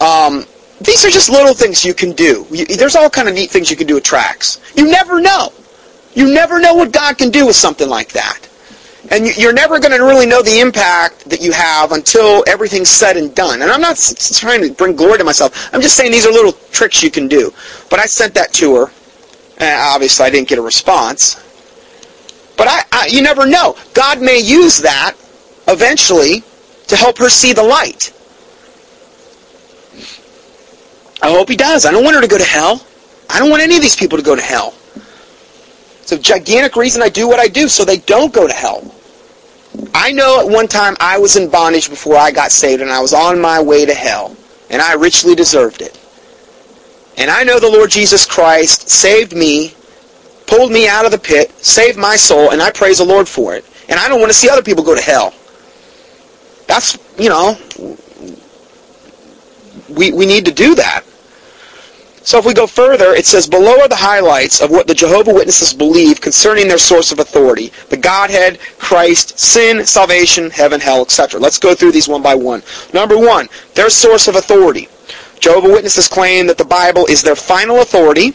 Um, 0.00 0.44
these 0.80 1.04
are 1.04 1.10
just 1.10 1.30
little 1.30 1.54
things 1.54 1.84
you 1.84 1.94
can 1.94 2.12
do. 2.12 2.46
You, 2.50 2.66
there's 2.66 2.96
all 2.96 3.08
kind 3.08 3.28
of 3.28 3.34
neat 3.34 3.50
things 3.50 3.70
you 3.70 3.76
can 3.76 3.86
do 3.86 3.94
with 3.94 4.04
tracts. 4.04 4.60
You 4.76 4.90
never 4.90 5.20
know. 5.20 5.52
You 6.14 6.32
never 6.32 6.60
know 6.60 6.74
what 6.74 6.92
God 6.92 7.18
can 7.18 7.30
do 7.30 7.46
with 7.46 7.56
something 7.56 7.88
like 7.88 8.12
that. 8.12 8.48
And 9.10 9.36
you're 9.36 9.52
never 9.52 9.78
going 9.78 9.92
to 9.92 10.02
really 10.02 10.26
know 10.26 10.42
the 10.42 10.60
impact 10.60 11.28
that 11.28 11.42
you 11.42 11.52
have 11.52 11.92
until 11.92 12.42
everything's 12.46 12.88
said 12.88 13.16
and 13.16 13.34
done. 13.34 13.60
And 13.60 13.70
I'm 13.70 13.80
not 13.80 13.96
trying 14.34 14.62
to 14.62 14.72
bring 14.72 14.96
glory 14.96 15.18
to 15.18 15.24
myself. 15.24 15.68
I'm 15.74 15.82
just 15.82 15.96
saying 15.96 16.10
these 16.10 16.26
are 16.26 16.32
little 16.32 16.52
tricks 16.72 17.02
you 17.02 17.10
can 17.10 17.28
do. 17.28 17.52
But 17.90 17.98
I 17.98 18.06
sent 18.06 18.34
that 18.34 18.52
to 18.54 18.76
her. 18.76 18.92
And 19.58 19.80
obviously, 19.80 20.24
I 20.24 20.30
didn't 20.30 20.48
get 20.48 20.58
a 20.58 20.62
response. 20.62 21.36
But 22.56 22.68
I, 22.68 22.82
I, 22.92 23.06
you 23.10 23.20
never 23.22 23.46
know. 23.46 23.76
God 23.92 24.22
may 24.22 24.38
use 24.38 24.78
that 24.78 25.14
eventually 25.68 26.42
to 26.86 26.96
help 26.96 27.18
her 27.18 27.28
see 27.28 27.52
the 27.52 27.62
light. 27.62 28.13
I 31.24 31.30
hope 31.30 31.48
he 31.48 31.56
does. 31.56 31.86
I 31.86 31.90
don't 31.90 32.04
want 32.04 32.16
her 32.16 32.20
to 32.20 32.28
go 32.28 32.36
to 32.36 32.44
hell. 32.44 32.84
I 33.30 33.38
don't 33.38 33.48
want 33.48 33.62
any 33.62 33.76
of 33.76 33.80
these 33.80 33.96
people 33.96 34.18
to 34.18 34.22
go 34.22 34.36
to 34.36 34.42
hell. 34.42 34.74
It's 36.02 36.12
a 36.12 36.18
gigantic 36.18 36.76
reason 36.76 37.00
I 37.00 37.08
do 37.08 37.26
what 37.26 37.40
I 37.40 37.48
do, 37.48 37.66
so 37.66 37.82
they 37.82 37.96
don't 37.96 38.30
go 38.30 38.46
to 38.46 38.52
hell. 38.52 38.94
I 39.94 40.12
know 40.12 40.38
at 40.38 40.46
one 40.46 40.68
time 40.68 40.96
I 41.00 41.16
was 41.16 41.36
in 41.36 41.48
bondage 41.48 41.88
before 41.88 42.16
I 42.16 42.30
got 42.30 42.52
saved, 42.52 42.82
and 42.82 42.90
I 42.90 43.00
was 43.00 43.14
on 43.14 43.40
my 43.40 43.58
way 43.62 43.86
to 43.86 43.94
hell, 43.94 44.36
and 44.68 44.82
I 44.82 44.92
richly 44.96 45.34
deserved 45.34 45.80
it. 45.80 45.98
And 47.16 47.30
I 47.30 47.42
know 47.42 47.58
the 47.58 47.70
Lord 47.70 47.90
Jesus 47.90 48.26
Christ 48.26 48.90
saved 48.90 49.34
me, 49.34 49.72
pulled 50.46 50.72
me 50.72 50.86
out 50.88 51.06
of 51.06 51.10
the 51.10 51.18
pit, 51.18 51.50
saved 51.52 51.96
my 51.96 52.16
soul, 52.16 52.50
and 52.50 52.60
I 52.60 52.70
praise 52.70 52.98
the 52.98 53.04
Lord 53.06 53.26
for 53.26 53.54
it. 53.54 53.64
And 53.88 53.98
I 53.98 54.10
don't 54.10 54.20
want 54.20 54.28
to 54.28 54.36
see 54.36 54.50
other 54.50 54.62
people 54.62 54.84
go 54.84 54.94
to 54.94 55.00
hell. 55.00 55.32
That's, 56.66 56.98
you 57.18 57.30
know, 57.30 57.56
we, 59.88 60.12
we 60.12 60.26
need 60.26 60.44
to 60.44 60.52
do 60.52 60.74
that. 60.74 61.02
So 62.24 62.38
if 62.38 62.46
we 62.46 62.54
go 62.54 62.66
further, 62.66 63.12
it 63.12 63.26
says 63.26 63.46
below 63.46 63.80
are 63.80 63.88
the 63.88 63.94
highlights 63.94 64.62
of 64.62 64.70
what 64.70 64.86
the 64.86 64.94
Jehovah 64.94 65.34
Witnesses 65.34 65.74
believe 65.74 66.22
concerning 66.22 66.68
their 66.68 66.78
source 66.78 67.12
of 67.12 67.18
authority. 67.18 67.70
The 67.90 67.98
Godhead, 67.98 68.58
Christ, 68.78 69.38
sin, 69.38 69.84
salvation, 69.84 70.50
heaven, 70.50 70.80
hell, 70.80 71.02
etc. 71.02 71.38
Let's 71.38 71.58
go 71.58 71.74
through 71.74 71.92
these 71.92 72.08
one 72.08 72.22
by 72.22 72.34
one. 72.34 72.62
Number 72.94 73.18
one, 73.18 73.50
their 73.74 73.90
source 73.90 74.26
of 74.26 74.36
authority. 74.36 74.88
Jehovah 75.38 75.68
Witnesses 75.68 76.08
claim 76.08 76.46
that 76.46 76.56
the 76.56 76.64
Bible 76.64 77.04
is 77.06 77.20
their 77.20 77.36
final 77.36 77.82
authority, 77.82 78.34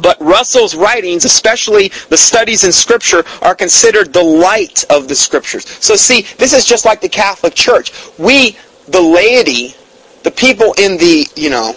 but 0.00 0.18
Russell's 0.18 0.74
writings, 0.74 1.26
especially 1.26 1.88
the 2.08 2.16
studies 2.16 2.64
in 2.64 2.72
Scripture, 2.72 3.22
are 3.42 3.54
considered 3.54 4.14
the 4.14 4.22
light 4.22 4.86
of 4.88 5.08
the 5.08 5.14
Scriptures. 5.14 5.68
So 5.68 5.94
see, 5.94 6.22
this 6.38 6.54
is 6.54 6.64
just 6.64 6.86
like 6.86 7.02
the 7.02 7.08
Catholic 7.10 7.54
Church. 7.54 7.92
We, 8.16 8.56
the 8.86 9.02
laity, 9.02 9.74
the 10.22 10.30
people 10.30 10.72
in 10.78 10.96
the, 10.96 11.26
you 11.36 11.50
know, 11.50 11.76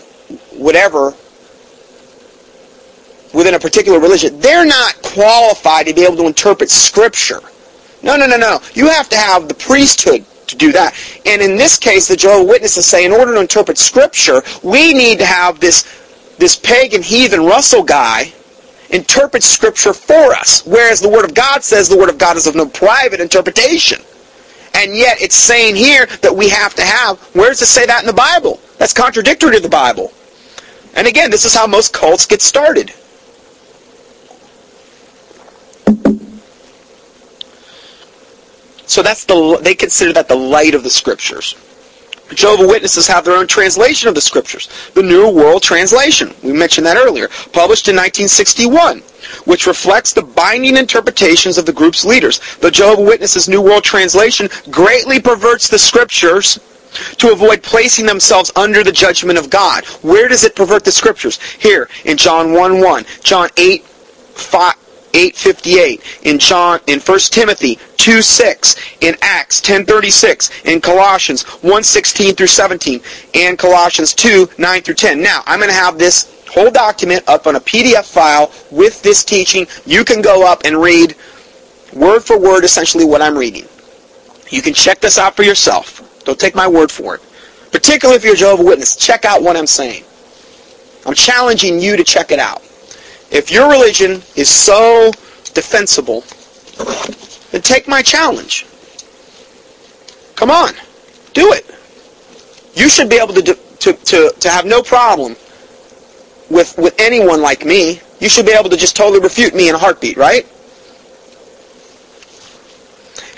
whatever 0.61 1.13
within 3.33 3.55
a 3.55 3.59
particular 3.59 3.99
religion, 3.99 4.39
they're 4.39 4.65
not 4.65 5.01
qualified 5.01 5.87
to 5.87 5.93
be 5.93 6.03
able 6.03 6.17
to 6.17 6.27
interpret 6.27 6.69
Scripture. 6.69 7.39
No, 8.03 8.17
no, 8.17 8.27
no, 8.27 8.37
no. 8.37 8.59
You 8.73 8.89
have 8.89 9.09
to 9.09 9.17
have 9.17 9.47
the 9.47 9.53
priesthood 9.53 10.25
to 10.47 10.55
do 10.55 10.71
that. 10.73 10.95
And 11.25 11.41
in 11.41 11.55
this 11.55 11.77
case, 11.77 12.07
the 12.07 12.15
Jehovah's 12.15 12.47
Witnesses 12.47 12.85
say, 12.85 13.05
in 13.05 13.11
order 13.11 13.33
to 13.33 13.39
interpret 13.39 13.77
Scripture, 13.77 14.41
we 14.63 14.93
need 14.93 15.19
to 15.19 15.25
have 15.25 15.59
this, 15.59 15.83
this 16.37 16.55
pagan 16.57 17.01
heathen 17.01 17.41
Russell 17.45 17.83
guy 17.83 18.33
interpret 18.89 19.43
Scripture 19.43 19.93
for 19.93 20.33
us. 20.33 20.65
Whereas 20.65 20.99
the 20.99 21.09
Word 21.09 21.25
of 21.25 21.33
God 21.33 21.63
says 21.63 21.87
the 21.87 21.97
Word 21.97 22.09
of 22.09 22.17
God 22.17 22.37
is 22.37 22.47
of 22.47 22.55
no 22.55 22.67
private 22.67 23.21
interpretation. 23.21 24.01
And 24.73 24.95
yet 24.95 25.21
it's 25.21 25.35
saying 25.35 25.75
here 25.75 26.05
that 26.21 26.35
we 26.35 26.49
have 26.49 26.73
to 26.75 26.83
have, 26.83 27.19
where 27.35 27.49
does 27.49 27.61
it 27.61 27.67
say 27.67 27.85
that 27.85 28.01
in 28.01 28.07
the 28.07 28.13
Bible? 28.13 28.59
That's 28.77 28.93
contradictory 28.93 29.55
to 29.55 29.59
the 29.59 29.69
Bible. 29.69 30.11
And 30.95 31.07
again, 31.07 31.31
this 31.31 31.45
is 31.45 31.55
how 31.55 31.67
most 31.67 31.93
cults 31.93 32.25
get 32.25 32.41
started. 32.41 32.93
So 38.85 39.01
that's 39.01 39.23
the 39.23 39.57
they 39.61 39.73
consider 39.73 40.11
that 40.13 40.27
the 40.27 40.35
light 40.35 40.75
of 40.75 40.83
the 40.83 40.89
scriptures. 40.89 41.55
Jehovah 42.33 42.67
Witnesses 42.67 43.07
have 43.07 43.25
their 43.25 43.35
own 43.35 43.47
translation 43.47 44.07
of 44.09 44.15
the 44.15 44.21
scriptures, 44.21 44.69
the 44.93 45.03
New 45.03 45.29
World 45.29 45.63
Translation. 45.63 46.33
We 46.43 46.53
mentioned 46.53 46.85
that 46.87 46.97
earlier, 46.97 47.27
published 47.51 47.87
in 47.87 47.95
1961, 47.95 48.99
which 49.45 49.67
reflects 49.67 50.13
the 50.13 50.21
binding 50.21 50.77
interpretations 50.77 51.57
of 51.57 51.65
the 51.65 51.73
group's 51.73 52.05
leaders. 52.05 52.39
The 52.57 52.71
Jehovah 52.71 53.01
Witnesses 53.01 53.49
New 53.49 53.61
World 53.61 53.83
Translation 53.83 54.49
greatly 54.69 55.19
perverts 55.19 55.67
the 55.67 55.79
scriptures 55.79 56.59
to 57.17 57.31
avoid 57.31 57.63
placing 57.63 58.05
themselves 58.05 58.51
under 58.55 58.83
the 58.83 58.91
judgment 58.91 59.39
of 59.39 59.49
God. 59.49 59.85
Where 60.01 60.27
does 60.27 60.43
it 60.43 60.55
pervert 60.55 60.83
the 60.83 60.91
scriptures? 60.91 61.39
Here, 61.59 61.89
in 62.05 62.17
John 62.17 62.53
1 62.53 62.81
1, 62.81 63.05
John 63.23 63.49
8 63.57 63.83
5, 63.83 64.75
858 65.13 66.19
in 66.23 66.39
John 66.39 66.79
in 66.87 66.99
1 66.99 67.19
Timothy 67.19 67.77
2 67.97 68.21
6 68.21 68.75
in 69.01 69.15
Acts 69.21 69.59
1036 69.59 70.63
in 70.65 70.81
Colossians 70.81 71.43
1 71.43 71.83
16 71.83 72.35
through 72.35 72.47
17 72.47 73.01
and 73.35 73.57
Colossians 73.57 74.13
2 74.13 74.49
9 74.57 74.81
through 74.81 74.95
10. 74.95 75.21
Now 75.21 75.43
I'm 75.45 75.59
going 75.59 75.69
to 75.69 75.75
have 75.75 75.97
this 75.97 76.43
whole 76.49 76.71
document 76.71 77.27
up 77.27 77.47
on 77.47 77.55
a 77.55 77.59
PDF 77.59 78.05
file 78.05 78.51
with 78.71 79.01
this 79.01 79.23
teaching. 79.23 79.67
You 79.85 80.03
can 80.03 80.21
go 80.21 80.45
up 80.49 80.61
and 80.65 80.77
read 80.77 81.15
word 81.93 82.21
for 82.21 82.39
word 82.39 82.63
essentially 82.63 83.05
what 83.05 83.21
I'm 83.21 83.37
reading. 83.37 83.67
You 84.49 84.61
can 84.61 84.73
check 84.73 84.99
this 84.99 85.17
out 85.17 85.35
for 85.35 85.43
yourself. 85.43 86.07
Don't 86.23 86.39
take 86.39 86.55
my 86.55 86.67
word 86.67 86.91
for 86.91 87.15
it. 87.15 87.21
Particularly 87.71 88.17
if 88.17 88.23
you're 88.23 88.33
a 88.33 88.37
Jehovah's 88.37 88.65
Witness, 88.65 88.95
check 88.95 89.25
out 89.25 89.41
what 89.41 89.55
I'm 89.55 89.67
saying. 89.67 90.03
I'm 91.05 91.13
challenging 91.13 91.79
you 91.79 91.97
to 91.97 92.03
check 92.03 92.31
it 92.31 92.39
out. 92.39 92.61
If 93.31 93.49
your 93.49 93.69
religion 93.69 94.21
is 94.35 94.49
so 94.49 95.11
defensible, 95.53 96.23
then 97.51 97.61
take 97.61 97.87
my 97.87 98.01
challenge. 98.01 98.65
Come 100.35 100.51
on. 100.51 100.73
Do 101.33 101.53
it. 101.53 101.65
You 102.75 102.89
should 102.89 103.09
be 103.09 103.17
able 103.17 103.33
to, 103.33 103.41
to, 103.41 103.93
to, 103.93 104.33
to 104.39 104.49
have 104.49 104.65
no 104.65 104.81
problem 104.81 105.35
with, 106.49 106.77
with 106.77 106.95
anyone 106.99 107.41
like 107.41 107.65
me. 107.65 108.01
You 108.19 108.29
should 108.29 108.45
be 108.45 108.51
able 108.51 108.69
to 108.69 108.77
just 108.77 108.95
totally 108.95 109.19
refute 109.19 109.55
me 109.55 109.69
in 109.69 109.75
a 109.75 109.77
heartbeat, 109.77 110.17
right? 110.17 110.45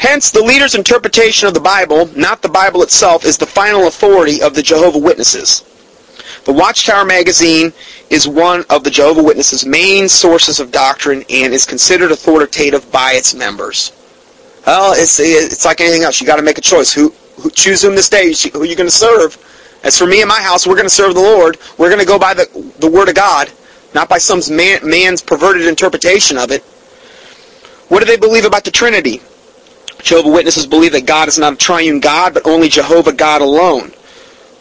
Hence, 0.03 0.31
the 0.31 0.43
leader's 0.43 0.75
interpretation 0.75 1.47
of 1.47 1.53
the 1.53 1.61
Bible, 1.61 2.09
not 2.13 2.41
the 2.41 2.49
Bible 2.49 2.83
itself, 2.83 3.23
is 3.23 3.37
the 3.37 3.45
final 3.45 3.87
authority 3.87 4.41
of 4.41 4.53
the 4.53 4.61
Jehovah 4.61 4.99
Witnesses. 4.99 5.63
The 6.43 6.51
Watchtower 6.51 7.05
magazine 7.05 7.71
is 8.09 8.27
one 8.27 8.65
of 8.69 8.83
the 8.83 8.89
Jehovah 8.89 9.23
Witnesses' 9.23 9.65
main 9.65 10.09
sources 10.09 10.59
of 10.59 10.73
doctrine 10.73 11.23
and 11.29 11.53
is 11.53 11.65
considered 11.65 12.11
authoritative 12.11 12.91
by 12.91 13.13
its 13.13 13.33
members. 13.33 13.93
Well, 14.67 14.91
it's 14.91 15.21
it's 15.21 15.63
like 15.63 15.79
anything 15.79 16.03
else. 16.03 16.19
You 16.19 16.27
got 16.27 16.35
to 16.35 16.41
make 16.41 16.57
a 16.57 16.61
choice. 16.61 16.91
Who, 16.91 17.13
who 17.39 17.49
choose 17.49 17.81
whom 17.81 17.95
this 17.95 18.09
day? 18.09 18.33
Who 18.51 18.65
you 18.65 18.75
going 18.75 18.89
to 18.89 18.91
serve? 18.91 19.37
As 19.85 19.97
for 19.97 20.05
me 20.05 20.19
and 20.19 20.27
my 20.27 20.41
house, 20.41 20.67
we're 20.67 20.75
going 20.75 20.83
to 20.83 20.89
serve 20.89 21.13
the 21.15 21.21
Lord. 21.21 21.57
We're 21.77 21.89
going 21.89 22.01
to 22.01 22.05
go 22.05 22.19
by 22.19 22.33
the 22.33 22.45
the 22.79 22.91
Word 22.91 23.07
of 23.07 23.15
God, 23.15 23.49
not 23.95 24.09
by 24.09 24.17
some 24.17 24.41
man, 24.53 24.81
man's 24.83 25.21
perverted 25.21 25.65
interpretation 25.65 26.37
of 26.37 26.51
it. 26.51 26.61
What 27.87 27.99
do 27.99 28.05
they 28.05 28.17
believe 28.17 28.43
about 28.43 28.65
the 28.65 28.71
Trinity? 28.71 29.21
Jehovah 30.03 30.29
Witnesses 30.29 30.67
believe 30.67 30.91
that 30.91 31.05
God 31.05 31.29
is 31.29 31.39
not 31.39 31.53
a 31.53 31.55
triune 31.55 32.01
God, 32.01 32.33
but 32.33 32.45
only 32.45 32.67
Jehovah 32.67 33.13
God 33.13 33.41
alone. 33.41 33.93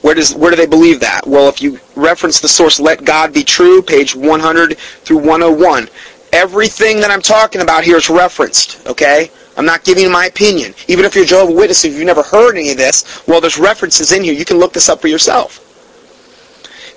Where 0.01 0.15
does 0.15 0.35
where 0.35 0.51
do 0.51 0.57
they 0.57 0.67
believe 0.67 1.01
that? 1.01 1.27
Well, 1.27 1.49
if 1.49 1.61
you 1.61 1.81
reference 1.97 2.41
the 2.41 2.49
source 2.49 2.81
Let 2.81 3.05
God 3.05 3.33
Be 3.33 3.43
True, 3.43 3.83
page 3.83 4.15
100 4.15 4.79
through 4.79 5.19
101, 5.19 5.89
everything 6.33 7.01
that 7.01 7.11
I'm 7.11 7.23
talking 7.23 7.61
about 7.61 7.85
here 7.85 7.97
is 7.97 8.09
referenced, 8.09 8.87
okay? 8.87 9.31
I'm 9.57 9.67
not 9.67 9.85
giving 9.85 10.11
my 10.11 10.27
opinion. 10.27 10.75
Even 10.89 11.05
if 11.05 11.15
you're 11.15 11.25
a 11.25 11.27
Jehovah's 11.27 11.57
Witness, 11.57 11.85
if 11.85 11.95
you've 11.95 12.07
never 12.07 12.23
heard 12.23 12.57
any 12.57 12.71
of 12.71 12.79
this, 12.79 13.27
well, 13.27 13.41
there's 13.41 13.59
references 13.59 14.13
in 14.13 14.25
here. 14.25 14.33
You 14.33 14.45
can 14.45 14.59
look 14.59 14.73
this 14.73 14.89
up 14.89 15.01
for 15.01 15.09
yourself. 15.09 15.59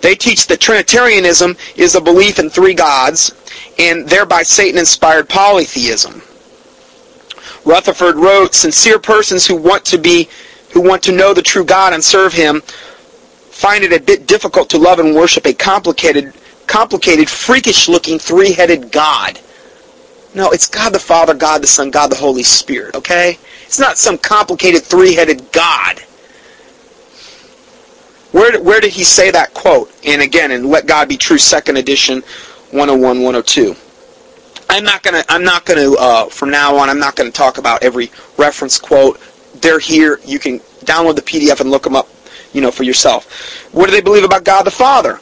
They 0.02 0.16
teach 0.16 0.48
that 0.48 0.62
Trinitarianism 0.62 1.58
is 1.76 1.96
a 1.96 2.02
belief 2.02 2.39
in 2.39 2.50
three 2.50 2.76
gods, 2.76 3.34
and 3.80 4.08
thereby 4.08 4.43
Satan-inspired 4.43 5.28
polytheism. 5.30 6.22
Rutherford 7.66 8.16
wrote, 8.16 8.53
"Sincere 8.53 8.99
persons 8.99 9.45
who 9.45 9.55
want 9.55 9.84
to 9.86 9.97
be, 9.97 10.30
who 10.70 10.82
want 10.82 11.03
to 11.03 11.11
know 11.11 11.34
the 11.34 11.41
true 11.41 11.66
God 11.66 11.93
and 11.93 12.03
serve 12.03 12.34
Him, 12.34 12.61
find 13.51 13.84
it 13.84 13.91
a 13.91 13.99
bit 13.99 14.28
difficult 14.28 14.70
to 14.70 14.78
love 14.78 14.99
and 14.99 15.16
worship 15.16 15.45
a 15.47 15.53
complicated, 15.53 16.34
complicated, 16.68 17.30
freakish-looking 17.30 18.20
three-headed 18.20 18.91
God." 18.91 19.39
No, 20.34 20.51
it's 20.51 20.68
God 20.68 20.93
the 20.93 20.99
Father, 20.99 21.34
God 21.34 21.63
the 21.63 21.68
Son, 21.68 21.89
God 21.89 22.11
the 22.11 22.18
Holy 22.18 22.43
Spirit, 22.43 22.93
okay? 22.93 23.39
It's 23.66 23.80
not 23.80 23.97
some 23.97 24.18
complicated 24.18 24.84
three-headed 24.84 25.51
God. 25.51 26.01
Where, 28.32 28.61
where 28.61 28.82
did 28.82 28.91
he 28.91 29.05
say 29.05 29.32
that 29.32 29.53
quote? 29.53 29.89
And 30.03 30.22
again, 30.22 30.51
in 30.51 30.70
Let 30.70 30.88
God 30.88 31.07
Be 31.07 31.16
True, 31.16 31.38
second 31.38 31.78
edition, 31.78 32.22
101, 32.72 33.22
102. 33.22 33.76
I'm 34.70 34.84
not 34.84 35.03
gonna. 35.03 35.24
I'm 35.30 35.43
not 35.43 35.66
gonna. 35.66 35.91
Uh, 35.93 36.26
from 36.26 36.49
now 36.49 36.76
on, 36.78 36.89
I'm 36.89 36.99
not 36.99 37.16
gonna 37.16 37.32
talk 37.32 37.57
about 37.57 37.84
every 37.84 38.11
reference 38.38 38.78
quote. 38.80 39.20
They're 39.61 39.80
here. 39.80 40.20
You 40.26 40.39
can 40.39 40.59
download 40.86 41.16
the 41.16 41.22
PDF 41.22 41.61
and 41.61 41.72
look 41.72 41.84
them 41.84 41.95
up. 41.95 42.09
You 42.53 42.61
know 42.61 42.72
for 42.72 42.84
yourself. 42.84 43.72
What 43.74 43.88
do 43.88 43.91
they 43.91 44.01
believe 44.01 44.24
about 44.24 44.43
God 44.43 44.63
the 44.63 44.72
Father? 44.72 45.20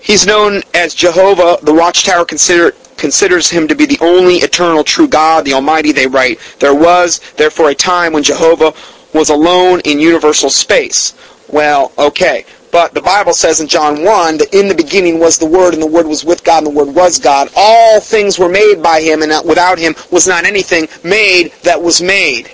He's 0.00 0.26
known 0.26 0.62
as 0.74 0.94
Jehovah. 0.94 1.58
The 1.62 1.72
Watchtower 1.72 2.26
consider, 2.26 2.72
considers 2.98 3.48
him 3.48 3.66
to 3.68 3.74
be 3.74 3.86
the 3.86 3.98
only 4.02 4.36
eternal 4.36 4.84
true 4.84 5.08
God, 5.08 5.46
the 5.46 5.54
Almighty. 5.54 5.92
They 5.92 6.06
write, 6.06 6.38
there 6.60 6.74
was 6.74 7.20
therefore 7.36 7.70
a 7.70 7.74
time 7.74 8.12
when 8.12 8.22
Jehovah 8.22 8.74
was 9.14 9.30
alone 9.30 9.80
in 9.86 9.98
universal 9.98 10.50
space. 10.50 11.14
Well, 11.48 11.92
okay. 11.96 12.44
But 12.74 12.92
the 12.92 13.02
Bible 13.02 13.34
says 13.34 13.60
in 13.60 13.68
John 13.68 14.02
1 14.02 14.38
that 14.38 14.52
in 14.52 14.66
the 14.66 14.74
beginning 14.74 15.20
was 15.20 15.38
the 15.38 15.46
Word, 15.46 15.74
and 15.74 15.82
the 15.82 15.86
Word 15.86 16.08
was 16.08 16.24
with 16.24 16.42
God, 16.42 16.64
and 16.64 16.66
the 16.66 16.76
Word 16.76 16.92
was 16.92 17.20
God. 17.20 17.48
All 17.54 18.00
things 18.00 18.36
were 18.36 18.48
made 18.48 18.82
by 18.82 19.00
Him, 19.00 19.22
and 19.22 19.30
without 19.48 19.78
Him 19.78 19.94
was 20.10 20.26
not 20.26 20.44
anything 20.44 20.88
made 21.04 21.52
that 21.62 21.80
was 21.80 22.02
made. 22.02 22.50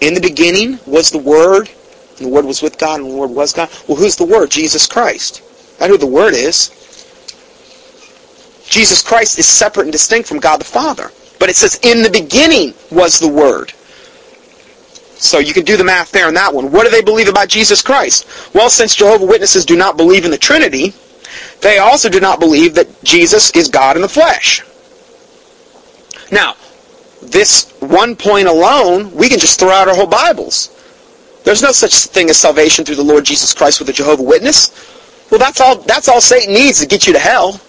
In 0.00 0.14
the 0.14 0.20
beginning 0.20 0.78
was 0.86 1.10
the 1.10 1.18
Word, 1.18 1.68
and 2.18 2.26
the 2.26 2.28
Word 2.28 2.44
was 2.44 2.62
with 2.62 2.78
God, 2.78 3.00
and 3.00 3.10
the 3.10 3.16
Word 3.16 3.32
was 3.32 3.52
God. 3.52 3.68
Well, 3.88 3.96
who's 3.96 4.14
the 4.14 4.24
Word? 4.24 4.48
Jesus 4.48 4.86
Christ. 4.86 5.42
That's 5.80 5.90
who 5.90 5.98
the 5.98 6.06
Word 6.06 6.34
is. 6.34 6.68
Jesus 8.68 9.02
Christ 9.02 9.40
is 9.40 9.46
separate 9.48 9.86
and 9.86 9.92
distinct 9.92 10.28
from 10.28 10.38
God 10.38 10.60
the 10.60 10.64
Father. 10.66 11.10
But 11.40 11.50
it 11.50 11.56
says, 11.56 11.80
in 11.82 12.04
the 12.04 12.10
beginning 12.10 12.74
was 12.92 13.18
the 13.18 13.26
Word. 13.26 13.72
So 15.22 15.38
you 15.38 15.54
can 15.54 15.64
do 15.64 15.76
the 15.76 15.84
math 15.84 16.10
there 16.10 16.26
on 16.26 16.34
that 16.34 16.52
one. 16.52 16.72
What 16.72 16.84
do 16.84 16.90
they 16.90 17.00
believe 17.00 17.28
about 17.28 17.48
Jesus 17.48 17.80
Christ? 17.80 18.26
Well, 18.54 18.68
since 18.68 18.96
Jehovah 18.96 19.24
Witnesses 19.24 19.64
do 19.64 19.76
not 19.76 19.96
believe 19.96 20.24
in 20.24 20.32
the 20.32 20.38
Trinity, 20.38 20.92
they 21.60 21.78
also 21.78 22.08
do 22.08 22.18
not 22.18 22.40
believe 22.40 22.74
that 22.74 23.04
Jesus 23.04 23.52
is 23.52 23.68
God 23.68 23.94
in 23.94 24.02
the 24.02 24.08
flesh. 24.08 24.62
Now, 26.32 26.56
this 27.22 27.70
one 27.78 28.16
point 28.16 28.48
alone, 28.48 29.14
we 29.14 29.28
can 29.28 29.38
just 29.38 29.60
throw 29.60 29.70
out 29.70 29.86
our 29.86 29.94
whole 29.94 30.08
Bibles. 30.08 30.70
There's 31.44 31.62
no 31.62 31.70
such 31.70 31.94
thing 32.06 32.28
as 32.28 32.36
salvation 32.36 32.84
through 32.84 32.96
the 32.96 33.04
Lord 33.04 33.24
Jesus 33.24 33.54
Christ 33.54 33.78
with 33.78 33.88
a 33.90 33.92
Jehovah 33.92 34.24
Witness. 34.24 34.72
Well, 35.30 35.38
that's 35.38 35.60
all 35.60 35.76
that's 35.76 36.08
all 36.08 36.20
Satan 36.20 36.52
needs 36.52 36.80
to 36.80 36.86
get 36.86 37.06
you 37.06 37.12
to 37.12 37.18
hell. 37.20 37.60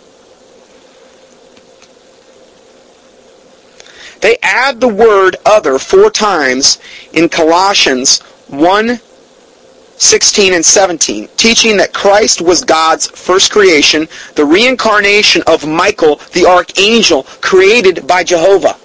They 4.24 4.38
add 4.42 4.80
the 4.80 4.88
word 4.88 5.36
other 5.46 5.78
four 5.78 6.10
times 6.10 6.80
in 7.12 7.28
Colossians 7.28 8.22
1, 8.48 8.98
16 9.98 10.54
and 10.54 10.66
17, 10.66 11.28
teaching 11.36 11.76
that 11.76 11.94
Christ 11.94 12.42
was 12.42 12.64
God's 12.64 13.08
first 13.08 13.52
creation, 13.52 14.08
the 14.36 14.46
reincarnation 14.46 15.44
of 15.46 15.68
Michael, 15.68 16.22
the 16.32 16.46
archangel, 16.46 17.24
created 17.42 18.08
by 18.08 18.24
Jehovah. 18.24 18.78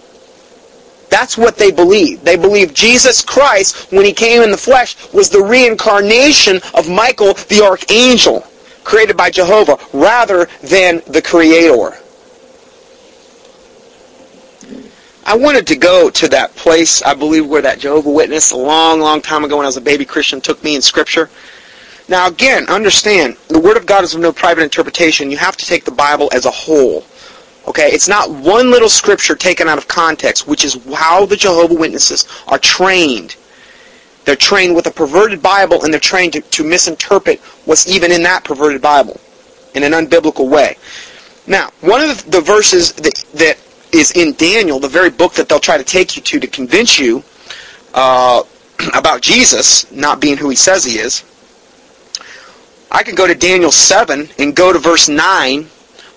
That's 1.09 1.39
what 1.39 1.57
they 1.57 1.71
believe. 1.71 2.25
They 2.25 2.37
believe 2.37 2.75
Jesus 2.75 3.23
Christ, 3.23 3.93
when 3.93 4.05
he 4.05 4.13
came 4.13 4.43
in 4.43 4.51
the 4.51 4.57
flesh, 4.57 4.97
was 5.13 5.31
the 5.31 5.45
reincarnation 5.45 6.61
of 6.75 6.91
Michael, 6.91 7.35
the 7.35 7.63
archangel, 7.65 8.41
created 8.83 9.17
by 9.17 9.31
Jehovah, 9.31 9.79
rather 9.93 10.49
than 10.65 11.01
the 11.07 11.23
creator. 11.23 11.97
I 15.29 15.37
wanted 15.37 15.67
to 15.67 15.77
go 15.77 16.09
to 16.09 16.29
that 16.29 16.57
place, 16.57 17.03
I 17.03 17.13
believe, 17.13 17.47
where 17.47 17.61
that 17.61 17.81
Jehovah 17.81 18.09
Witness 18.09 18.51
a 18.51 18.57
long, 18.57 18.99
long 18.99 19.21
time 19.21 19.45
ago 19.45 19.59
when 19.59 19.67
I 19.67 19.69
was 19.69 19.77
a 19.77 19.83
baby 19.83 20.07
Christian 20.07 20.41
took 20.41 20.65
me 20.65 20.75
in 20.75 20.81
Scripture. 20.81 21.29
Now, 22.09 22.29
again, 22.29 22.67
understand, 22.71 23.37
the 23.49 23.59
Word 23.59 23.77
of 23.77 23.85
God 23.85 24.05
is 24.05 24.15
of 24.15 24.23
no 24.23 24.33
private 24.33 24.63
interpretation. 24.63 25.31
You 25.31 25.37
have 25.37 25.55
to 25.59 25.67
take 25.67 25.85
the 25.85 25.91
Bible 25.91 26.31
as 26.33 26.47
a 26.47 26.51
whole. 26.51 27.05
Okay? 27.67 27.89
It's 27.91 28.09
not 28.09 28.31
one 28.31 28.71
little 28.71 28.89
Scripture 28.89 29.37
taken 29.37 29.69
out 29.69 29.77
of 29.77 29.87
context, 29.87 30.47
which 30.47 30.65
is 30.65 30.83
how 30.95 31.27
the 31.27 31.37
Jehovah 31.37 31.75
Witnesses 31.75 32.27
are 32.47 32.59
trained. 32.59 33.37
They're 34.25 34.35
trained 34.35 34.75
with 34.75 34.87
a 34.87 34.91
perverted 34.91 35.43
Bible, 35.43 35.85
and 35.85 35.93
they're 35.93 36.01
trained 36.01 36.33
to, 36.33 36.41
to 36.41 36.65
misinterpret 36.65 37.39
what's 37.67 37.87
even 37.87 38.13
in 38.13 38.23
that 38.23 38.45
perverted 38.45 38.81
Bible 38.81 39.21
in 39.75 39.83
an 39.83 39.93
unbiblical 39.93 40.49
way. 40.49 40.79
Now, 41.47 41.69
one 41.83 42.01
of 42.01 42.31
the, 42.31 42.41
verses 42.41 42.93
that, 42.93 43.25
that 43.35 43.59
is 43.93 44.13
in 44.13 44.35
Daniel, 44.35 44.79
the 44.79 44.89
very 44.89 45.11
book 45.11 45.35
that 45.35 45.49
they'll 45.49 45.61
try 45.61 45.79
to 45.79 45.85
take 45.85 46.17
you 46.17 46.23
to 46.23 46.41
to 46.41 46.47
convince 46.47 46.99
you 46.99 47.23
uh, 47.95 48.43
about 48.95 49.21
Jesus 49.21 49.91
not 49.93 50.21
being 50.21 50.37
who 50.37 50.49
he 50.51 50.57
says 50.57 50.85
he 50.85 50.99
is. 50.99 51.25
I 52.91 53.03
can 53.03 53.15
go 53.15 53.27
to 53.27 53.35
Daniel 53.35 53.71
7 53.71 54.29
and 54.39 54.57
go 54.57 54.73
to 54.73 54.79
verse 54.79 55.09
9 55.09 55.69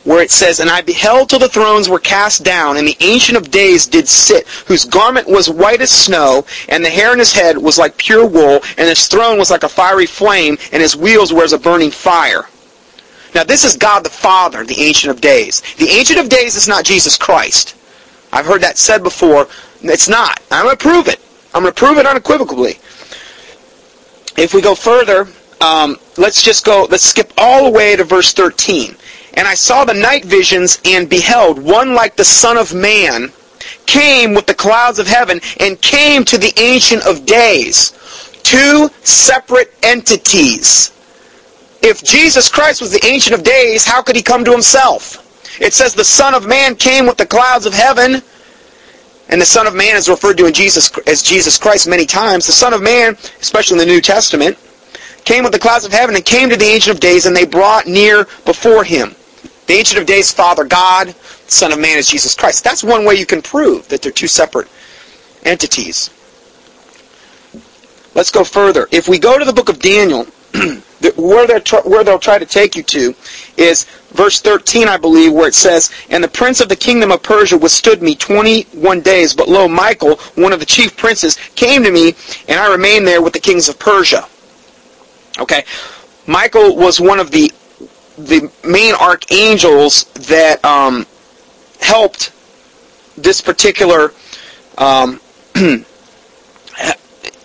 where 0.04 0.22
it 0.22 0.32
says, 0.32 0.60
And 0.60 0.70
I 0.70 0.82
beheld 0.82 1.30
till 1.30 1.40
the 1.40 1.50
thrones 1.50 1.90
were 1.90 2.00
cast 2.00 2.44
down, 2.44 2.78
and 2.78 2.88
the 2.88 2.98
Ancient 3.02 3.38
of 3.38 3.52
Days 3.52 3.86
did 3.86 4.08
sit, 4.08 4.48
whose 4.66 4.86
garment 4.86 5.28
was 5.28 5.50
white 5.50 5.82
as 5.82 5.92
snow, 5.92 6.46
and 6.70 6.84
the 6.84 6.90
hair 6.90 7.14
in 7.14 7.20
his 7.20 7.34
head 7.34 7.58
was 7.58 7.78
like 7.78 7.98
pure 7.98 8.26
wool, 8.26 8.62
and 8.78 8.90
his 8.90 9.08
throne 9.08 9.38
was 9.38 9.52
like 9.52 9.64
a 9.64 9.70
fiery 9.70 10.06
flame, 10.06 10.58
and 10.72 10.82
his 10.82 10.96
wheels 10.96 11.32
were 11.32 11.44
as 11.44 11.54
a 11.54 11.60
burning 11.60 11.92
fire. 11.92 12.48
Now, 13.34 13.44
this 13.44 13.64
is 13.64 13.78
God 13.78 14.04
the 14.04 14.10
Father, 14.10 14.66
the 14.66 14.80
Ancient 14.82 15.12
of 15.12 15.22
Days. 15.22 15.62
The 15.76 15.88
Ancient 15.88 16.20
of 16.20 16.30
Days 16.30 16.56
is 16.56 16.68
not 16.68 16.84
Jesus 16.84 17.18
Christ. 17.18 17.76
I've 18.34 18.46
heard 18.46 18.62
that 18.62 18.78
said 18.78 19.04
before. 19.04 19.48
It's 19.82 20.10
not. 20.10 20.42
I'm 20.52 20.66
going 20.66 20.76
to 20.76 20.82
prove 20.82 21.08
it. 21.08 21.20
I'm 21.54 21.64
going 21.64 21.74
to 21.74 21.78
prove 21.80 21.98
it 21.98 22.06
unequivocally. 22.06 22.80
If 24.38 24.54
we 24.54 24.62
go 24.62 24.76
further, 24.76 25.28
um, 25.62 25.98
let's 26.18 26.42
just 26.42 26.66
go, 26.66 26.88
let's 26.90 27.04
skip 27.04 27.34
all 27.38 27.66
the 27.66 27.72
way 27.72 27.96
to 27.96 28.04
verse 28.04 28.34
13. 28.34 28.96
And 29.36 29.48
I 29.48 29.54
saw 29.54 29.86
the 29.86 29.94
night 29.94 30.26
visions 30.26 30.80
and 30.86 31.10
beheld 31.10 31.62
one 31.62 31.94
like 31.94 32.16
the 32.16 32.26
Son 32.26 32.58
of 32.58 32.74
Man 32.74 33.32
came 33.86 34.34
with 34.34 34.46
the 34.46 34.54
clouds 34.54 35.00
of 35.00 35.08
heaven 35.08 35.40
and 35.60 35.82
came 35.82 36.26
to 36.26 36.38
the 36.38 36.54
Ancient 36.58 37.06
of 37.06 37.26
Days. 37.26 37.92
Two 38.44 38.90
separate 39.04 39.74
entities 39.84 40.92
if 41.82 42.04
Jesus 42.04 42.48
Christ 42.50 42.82
was 42.82 42.92
the 42.92 43.06
Ancient 43.06 43.36
of 43.36 43.44
Days, 43.44 43.86
how 43.86 44.02
could 44.02 44.16
he 44.16 44.22
come 44.22 44.46
to 44.46 44.52
himself? 44.52 45.28
It 45.60 45.74
says 45.74 45.94
the 45.94 46.04
Son 46.04 46.34
of 46.34 46.48
Man 46.48 46.76
came 46.76 47.06
with 47.06 47.18
the 47.18 47.26
clouds 47.26 47.66
of 47.66 47.74
heaven. 47.74 48.22
And 49.30 49.40
the 49.40 49.46
Son 49.46 49.66
of 49.66 49.74
Man 49.74 49.96
is 49.96 50.10
referred 50.10 50.38
to 50.40 50.46
in 50.46 50.54
Jesus 50.54 50.92
as 51.08 51.24
Jesus 51.24 51.58
Christ 51.58 51.88
many 51.88 52.06
times. 52.06 52.46
The 52.46 52.52
Son 52.52 52.74
of 52.74 52.82
Man, 52.82 53.16
especially 53.40 53.76
in 53.76 53.88
the 53.88 53.94
New 53.94 54.02
Testament, 54.02 54.58
came 55.24 55.44
with 55.44 55.54
the 55.54 55.60
clouds 55.60 55.86
of 55.86 55.92
heaven 55.92 56.16
and 56.16 56.26
came 56.26 56.50
to 56.50 56.58
the 56.58 56.66
Ancient 56.66 56.96
of 56.96 57.00
Days, 57.00 57.26
and 57.26 57.36
they 57.36 57.46
brought 57.46 57.88
near 57.88 58.26
before 58.46 58.84
him. 58.84 59.16
The 59.68 59.74
Ancient 59.74 60.02
of 60.02 60.08
Days, 60.08 60.34
Father 60.34 60.66
God. 60.66 61.08
The 61.08 61.52
Son 61.52 61.72
of 61.72 61.80
Man 61.80 61.98
is 61.98 62.08
Jesus 62.08 62.36
Christ. 62.36 62.64
That's 62.64 62.84
one 62.84 63.06
way 63.06 63.16
you 63.16 63.26
can 63.26 63.42
prove 63.42 63.88
that 63.88 64.02
they're 64.02 64.12
two 64.12 64.28
separate 64.28 64.68
entities. 65.44 66.10
Let's 68.14 68.32
go 68.32 68.44
further. 68.44 68.88
If 68.92 69.08
we 69.08 69.18
go 69.18 69.40
to 69.40 69.46
the 69.46 69.54
book 69.54 69.70
of 69.70 69.80
Daniel, 69.80 70.28
where, 71.16 71.60
where 71.86 72.04
they'll 72.04 72.20
try 72.20 72.38
to 72.38 72.46
take 72.46 72.76
you 72.76 72.84
to 72.84 73.16
is 73.58 73.86
verse 74.12 74.42
13, 74.42 74.88
I 74.88 74.98
believe, 74.98 75.34
where 75.34 75.48
it 75.48 75.56
says, 75.56 75.92
And 76.10 76.24
the 76.24 76.28
prince 76.28 76.62
of 76.62 76.70
the 76.70 76.76
kingdom 76.76 77.12
of 77.12 77.24
Persia 77.24 77.58
withstood 77.58 78.02
me 78.02 78.16
21 78.16 79.02
days, 79.02 79.34
but 79.34 79.50
lo, 79.50 79.68
Michael, 79.68 80.18
one 80.36 80.54
of 80.54 80.60
the 80.60 80.66
chief 80.66 80.96
princes, 80.98 81.38
came 81.56 81.84
to 81.84 81.92
me, 81.92 82.16
and 82.48 82.60
I 82.60 82.72
remained 82.72 83.08
there 83.08 83.22
with 83.22 83.34
the 83.34 83.40
kings 83.40 83.70
of 83.70 83.80
Persia. 83.80 84.28
Okay? 85.40 85.64
Michael 86.28 86.76
was 86.76 87.00
one 87.00 87.20
of 87.20 87.32
the 87.32 87.52
the 88.18 88.52
main 88.64 88.94
archangels 88.94 90.04
that 90.14 90.64
um, 90.64 91.08
helped 91.80 92.32
this 93.18 93.42
particular 93.42 94.14
um, 94.78 95.20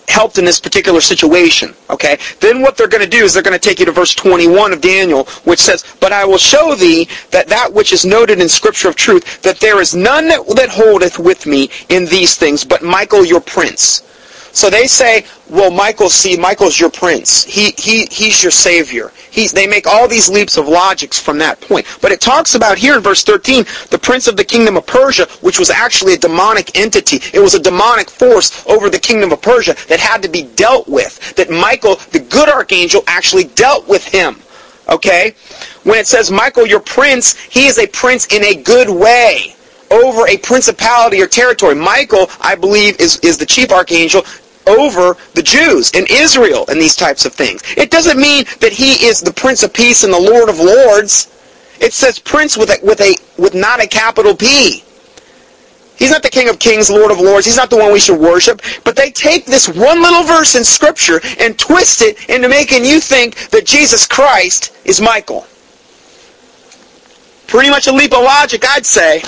helped 0.09 0.39
in 0.39 0.45
this 0.45 0.61
particular 0.61 1.01
situation. 1.01 1.75
Okay? 1.91 2.19
Then 2.41 2.63
what 2.63 2.77
they're 2.77 2.89
going 2.89 3.05
to 3.05 3.11
do 3.11 3.25
is 3.25 3.35
they're 3.35 3.43
going 3.43 3.59
to 3.59 3.69
take 3.69 3.79
you 3.79 3.87
to 3.87 3.93
verse 3.93 4.15
21 4.15 4.73
of 4.73 4.81
Daniel, 4.81 5.25
which 5.45 5.61
says, 5.61 5.85
But 6.01 6.13
I 6.13 6.25
will 6.25 6.39
show 6.39 6.75
thee 6.75 7.09
that 7.31 7.49
that 7.49 7.73
which 7.73 7.93
is 7.93 8.05
noted 8.05 8.41
in 8.41 8.49
Scripture 8.49 8.89
of 8.89 8.97
truth, 8.97 9.43
that 9.43 9.61
there 9.61 9.81
is 9.81 9.95
none 9.95 10.29
that, 10.29 10.47
that 10.57 10.69
holdeth 10.71 11.19
with 11.19 11.47
me 11.47 11.71
in 11.89 12.07
these 12.07 12.37
things, 12.37 12.65
but 12.65 12.83
Michael 12.83 13.25
your 13.25 13.41
prince. 13.41 14.03
So 14.57 14.71
they 14.71 14.87
say, 14.87 15.27
well, 15.51 15.71
Michael, 15.71 16.09
see, 16.09 16.35
Michael's 16.35 16.81
your 16.81 16.89
prince. 16.89 17.45
He, 17.45 17.75
he, 17.77 18.07
he's 18.11 18.43
your 18.43 18.51
savior. 18.51 19.13
He's, 19.31 19.53
they 19.53 19.67
make 19.67 19.87
all 19.87 20.09
these 20.09 20.31
leaps 20.31 20.57
of 20.57 20.67
logics 20.67 21.21
from 21.21 21.37
that 21.39 21.61
point. 21.61 21.87
But 22.01 22.11
it 22.11 22.23
talks 22.23 22.55
about 22.55 22.79
here 22.79 22.97
in 22.97 23.03
verse 23.03 23.23
13, 23.23 23.65
the 23.91 23.99
prince 23.99 24.29
of 24.29 24.39
the 24.39 24.45
kingdom 24.45 24.79
of 24.79 24.87
Persia, 24.87 25.27
which 25.43 25.59
was 25.59 25.69
actually 25.69 26.15
a 26.15 26.17
demonic 26.17 26.75
entity. 26.75 27.21
It 27.35 27.41
was 27.41 27.53
a 27.53 27.61
demonic 27.61 28.09
force 28.09 28.67
over 28.67 28.89
the 28.89 28.99
kingdom 28.99 29.31
of 29.31 29.43
Persia 29.43 29.77
that 29.89 30.01
had 30.01 30.23
to 30.23 30.29
be 30.31 30.45
dealt 30.45 30.89
with. 30.89 31.37
That 31.37 31.51
Michael, 31.51 31.97
the 32.13 32.21
good 32.21 32.49
archangel, 32.49 33.03
actually 33.07 33.45
dealt 33.45 33.87
with 33.87 34.07
him. 34.07 34.37
Okay? 34.89 35.35
When 35.83 35.99
it 35.99 36.07
says, 36.07 36.31
Michael, 36.31 36.67
your 36.67 36.81
prince, 36.81 37.39
he 37.39 37.67
is 37.67 37.77
a 37.77 37.87
prince 37.89 38.25
in 38.29 38.43
a 38.43 38.55
good 38.55 38.89
way 38.89 39.55
over 39.91 40.27
a 40.29 40.39
principality 40.39 41.21
or 41.21 41.27
territory. 41.27 41.75
Michael, 41.75 42.29
I 42.41 42.55
believe, 42.55 42.99
is, 43.01 43.19
is 43.21 43.39
the 43.39 43.47
chief 43.47 43.71
archangel 43.71 44.23
over 44.67 45.17
the 45.35 45.43
Jews 45.43 45.91
in 45.93 46.07
Israel 46.11 46.65
and 46.69 46.81
these 46.81 46.97
types 46.97 47.25
of 47.25 47.33
things. 47.33 47.63
It 47.77 47.91
doesn't 47.91 48.19
mean 48.19 48.45
that 48.61 48.73
he 48.73 48.93
is 49.07 49.21
the 49.21 49.33
Prince 49.33 49.63
of 49.63 49.73
Peace 49.73 50.05
and 50.05 50.13
the 50.13 50.21
Lord 50.21 50.49
of 50.49 50.59
Lords. 50.59 51.33
It 51.81 51.93
says 51.93 52.19
Prince 52.19 52.57
with 52.57 52.71
a, 52.71 52.79
with 52.83 53.01
a 53.01 53.15
with 53.37 53.55
not 53.55 53.83
a 53.83 53.87
capital 53.87 54.35
P. 54.35 54.83
He's 55.97 56.11
not 56.11 56.23
the 56.23 56.31
King 56.31 56.49
of 56.49 56.59
Kings, 56.59 56.91
Lord 56.91 57.11
of 57.11 57.21
Lords. 57.21 57.47
He's 57.47 57.57
not 57.57 57.71
the 57.71 57.77
one 57.77 57.91
we 57.91 58.01
should 58.01 58.21
worship. 58.21 58.61
But 58.85 58.97
they 58.97 59.11
take 59.11 59.47
this 59.47 59.67
one 59.67 60.03
little 60.03 60.25
verse 60.25 60.55
in 60.55 60.63
Scripture 60.63 61.21
and 61.41 61.59
twist 61.59 62.03
it 62.03 62.29
into 62.29 62.49
making 62.49 62.85
you 62.85 63.01
think 63.01 63.37
that 63.49 63.65
Jesus 63.65 64.07
Christ 64.07 64.77
is 64.85 65.01
Michael. 65.01 65.47
Pretty 67.47 67.71
much 67.71 67.87
a 67.87 67.93
leap 67.93 68.13
of 68.13 68.23
logic, 68.23 68.65
I'd 68.69 68.85
say. 68.85 69.23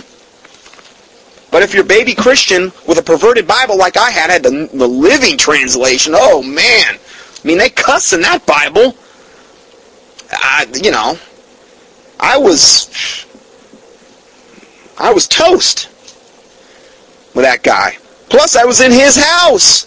But 1.50 1.62
if 1.62 1.74
you're 1.74 1.84
baby 1.84 2.14
Christian 2.14 2.72
with 2.86 2.98
a 2.98 3.02
perverted 3.02 3.46
Bible 3.46 3.78
like 3.78 3.96
I 3.96 4.10
had, 4.10 4.30
had 4.30 4.42
the, 4.42 4.68
the 4.72 4.86
living 4.86 5.38
translation, 5.38 6.14
oh 6.16 6.42
man. 6.42 6.98
I 6.98 7.46
mean, 7.46 7.58
they 7.58 7.70
cuss 7.70 8.12
in 8.12 8.20
that 8.22 8.44
Bible. 8.44 8.94
I, 10.30 10.66
you 10.82 10.90
know, 10.90 11.18
I 12.20 12.36
was, 12.36 13.24
I 14.98 15.12
was 15.12 15.26
toast 15.26 15.88
with 17.34 17.44
that 17.44 17.62
guy. 17.62 17.96
Plus, 18.28 18.56
I 18.56 18.64
was 18.64 18.80
in 18.80 18.92
his 18.92 19.16
house. 19.16 19.86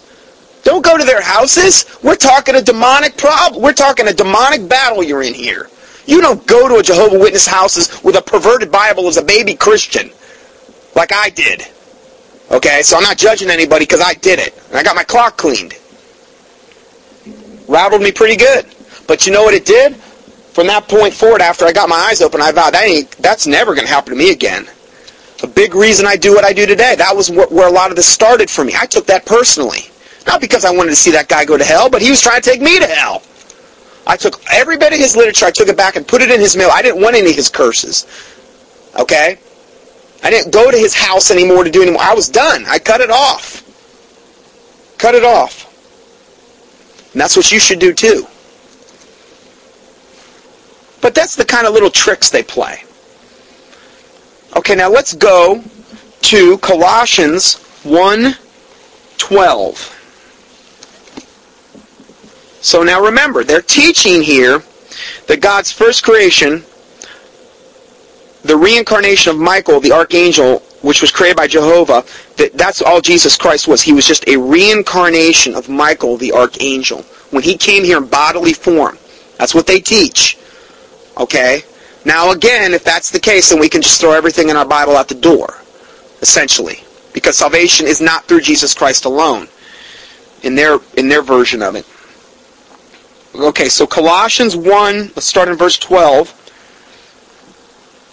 Don't 0.63 0.83
go 0.83 0.97
to 0.97 1.03
their 1.03 1.21
houses. 1.21 1.85
We're 2.01 2.15
talking 2.15 2.55
a 2.55 2.61
demonic 2.61 3.17
problem. 3.17 3.61
We're 3.61 3.73
talking 3.73 4.07
a 4.07 4.13
demonic 4.13 4.67
battle 4.67 5.03
you're 5.03 5.21
in 5.21 5.33
here. 5.33 5.69
You 6.07 6.21
don't 6.21 6.45
go 6.47 6.67
to 6.67 6.75
a 6.77 6.83
Jehovah 6.83 7.19
Witness 7.19 7.45
houses 7.45 8.01
with 8.03 8.15
a 8.15 8.21
perverted 8.21 8.71
Bible 8.71 9.07
as 9.07 9.17
a 9.17 9.21
baby 9.21 9.53
Christian 9.53 10.11
like 10.95 11.13
I 11.13 11.29
did. 11.29 11.67
Okay, 12.49 12.81
so 12.81 12.97
I'm 12.97 13.03
not 13.03 13.17
judging 13.17 13.49
anybody 13.49 13.85
because 13.85 14.01
I 14.01 14.13
did 14.13 14.39
it. 14.39 14.57
And 14.69 14.77
I 14.77 14.83
got 14.83 14.95
my 14.95 15.03
clock 15.03 15.37
cleaned. 15.37 15.73
Rattled 17.67 18.01
me 18.01 18.11
pretty 18.11 18.35
good. 18.35 18.65
But 19.07 19.25
you 19.25 19.31
know 19.31 19.43
what 19.43 19.53
it 19.53 19.65
did? 19.65 19.95
From 19.95 20.67
that 20.67 20.89
point 20.89 21.13
forward, 21.13 21.41
after 21.41 21.65
I 21.65 21.71
got 21.71 21.87
my 21.87 21.95
eyes 21.95 22.21
open, 22.21 22.41
I 22.41 22.51
vowed 22.51 22.73
that 22.73 22.83
ain't, 22.83 23.11
that's 23.11 23.47
never 23.47 23.73
going 23.73 23.87
to 23.87 23.93
happen 23.93 24.11
to 24.11 24.19
me 24.19 24.31
again. 24.31 24.67
A 25.43 25.47
big 25.47 25.73
reason 25.73 26.05
I 26.05 26.17
do 26.17 26.33
what 26.33 26.43
I 26.43 26.51
do 26.51 26.65
today. 26.65 26.95
That 26.97 27.15
was 27.15 27.31
where 27.31 27.67
a 27.67 27.71
lot 27.71 27.89
of 27.89 27.95
this 27.95 28.05
started 28.05 28.49
for 28.49 28.65
me. 28.65 28.73
I 28.77 28.85
took 28.85 29.05
that 29.07 29.25
personally. 29.25 29.89
Not 30.27 30.41
because 30.41 30.65
I 30.65 30.71
wanted 30.71 30.91
to 30.91 30.95
see 30.95 31.11
that 31.11 31.29
guy 31.29 31.45
go 31.45 31.57
to 31.57 31.63
hell, 31.63 31.89
but 31.89 32.01
he 32.01 32.09
was 32.09 32.21
trying 32.21 32.41
to 32.41 32.49
take 32.49 32.61
me 32.61 32.79
to 32.79 32.85
hell. 32.85 33.23
I 34.05 34.17
took 34.17 34.43
every 34.51 34.77
bit 34.77 34.93
of 34.93 34.99
his 34.99 35.15
literature, 35.15 35.45
I 35.45 35.51
took 35.51 35.67
it 35.67 35.77
back 35.77 35.95
and 35.95 36.07
put 36.07 36.21
it 36.21 36.29
in 36.29 36.39
his 36.39 36.55
mail. 36.55 36.69
I 36.71 36.81
didn't 36.81 37.01
want 37.01 37.15
any 37.15 37.29
of 37.29 37.35
his 37.35 37.49
curses. 37.49 38.05
Okay? 38.99 39.39
I 40.23 40.29
didn't 40.29 40.51
go 40.51 40.69
to 40.69 40.77
his 40.77 40.93
house 40.93 41.31
anymore 41.31 41.63
to 41.63 41.71
do 41.71 41.81
anymore. 41.81 42.01
I 42.01 42.13
was 42.13 42.27
done. 42.29 42.65
I 42.67 42.77
cut 42.79 42.99
it 43.01 43.09
off. 43.09 43.63
Cut 44.97 45.15
it 45.15 45.23
off. 45.23 45.67
And 47.13 47.21
that's 47.21 47.35
what 47.35 47.51
you 47.51 47.59
should 47.59 47.79
do 47.79 47.91
too. 47.93 48.27
But 51.01 51.15
that's 51.15 51.35
the 51.35 51.45
kind 51.45 51.65
of 51.65 51.73
little 51.73 51.89
tricks 51.89 52.29
they 52.29 52.43
play. 52.43 52.83
Okay, 54.55 54.75
now 54.75 54.89
let's 54.89 55.13
go 55.13 55.63
to 56.21 56.57
Colossians 56.59 57.55
1:12. 57.83 59.97
So 62.61 62.83
now 62.83 63.01
remember, 63.01 63.43
they're 63.43 63.63
teaching 63.63 64.21
here 64.21 64.61
that 65.27 65.41
God's 65.41 65.71
first 65.71 66.03
creation 66.03 66.63
the 68.43 68.57
reincarnation 68.57 69.31
of 69.31 69.39
Michael, 69.39 69.79
the 69.79 69.91
archangel, 69.91 70.59
which 70.81 71.01
was 71.01 71.11
created 71.11 71.37
by 71.37 71.47
Jehovah, 71.47 72.03
that 72.37 72.53
that's 72.53 72.81
all 72.81 73.01
Jesus 73.01 73.37
Christ 73.37 73.67
was. 73.67 73.81
He 73.81 73.93
was 73.93 74.07
just 74.07 74.27
a 74.27 74.37
reincarnation 74.37 75.55
of 75.55 75.69
Michael, 75.69 76.17
the 76.17 76.33
archangel. 76.33 77.03
When 77.29 77.43
he 77.43 77.55
came 77.55 77.83
here 77.83 77.97
in 77.97 78.07
bodily 78.07 78.53
form. 78.53 78.97
That's 79.37 79.55
what 79.55 79.67
they 79.67 79.79
teach. 79.79 80.37
Okay? 81.17 81.63
Now 82.03 82.31
again, 82.31 82.73
if 82.73 82.83
that's 82.83 83.11
the 83.11 83.19
case, 83.19 83.49
then 83.49 83.59
we 83.59 83.69
can 83.69 83.81
just 83.81 84.01
throw 84.01 84.11
everything 84.11 84.49
in 84.49 84.55
our 84.55 84.65
Bible 84.65 84.95
out 84.97 85.07
the 85.07 85.15
door. 85.15 85.59
Essentially. 86.21 86.83
Because 87.13 87.37
salvation 87.37 87.87
is 87.87 88.01
not 88.01 88.25
through 88.25 88.41
Jesus 88.41 88.73
Christ 88.73 89.05
alone. 89.05 89.47
In 90.43 90.55
their 90.55 90.79
in 90.97 91.07
their 91.07 91.21
version 91.21 91.61
of 91.61 91.75
it. 91.75 91.85
Okay, 93.35 93.69
so 93.69 93.87
Colossians 93.87 94.57
1, 94.57 94.97
let's 95.15 95.25
start 95.25 95.47
in 95.47 95.55
verse 95.55 95.77
12. 95.77 96.40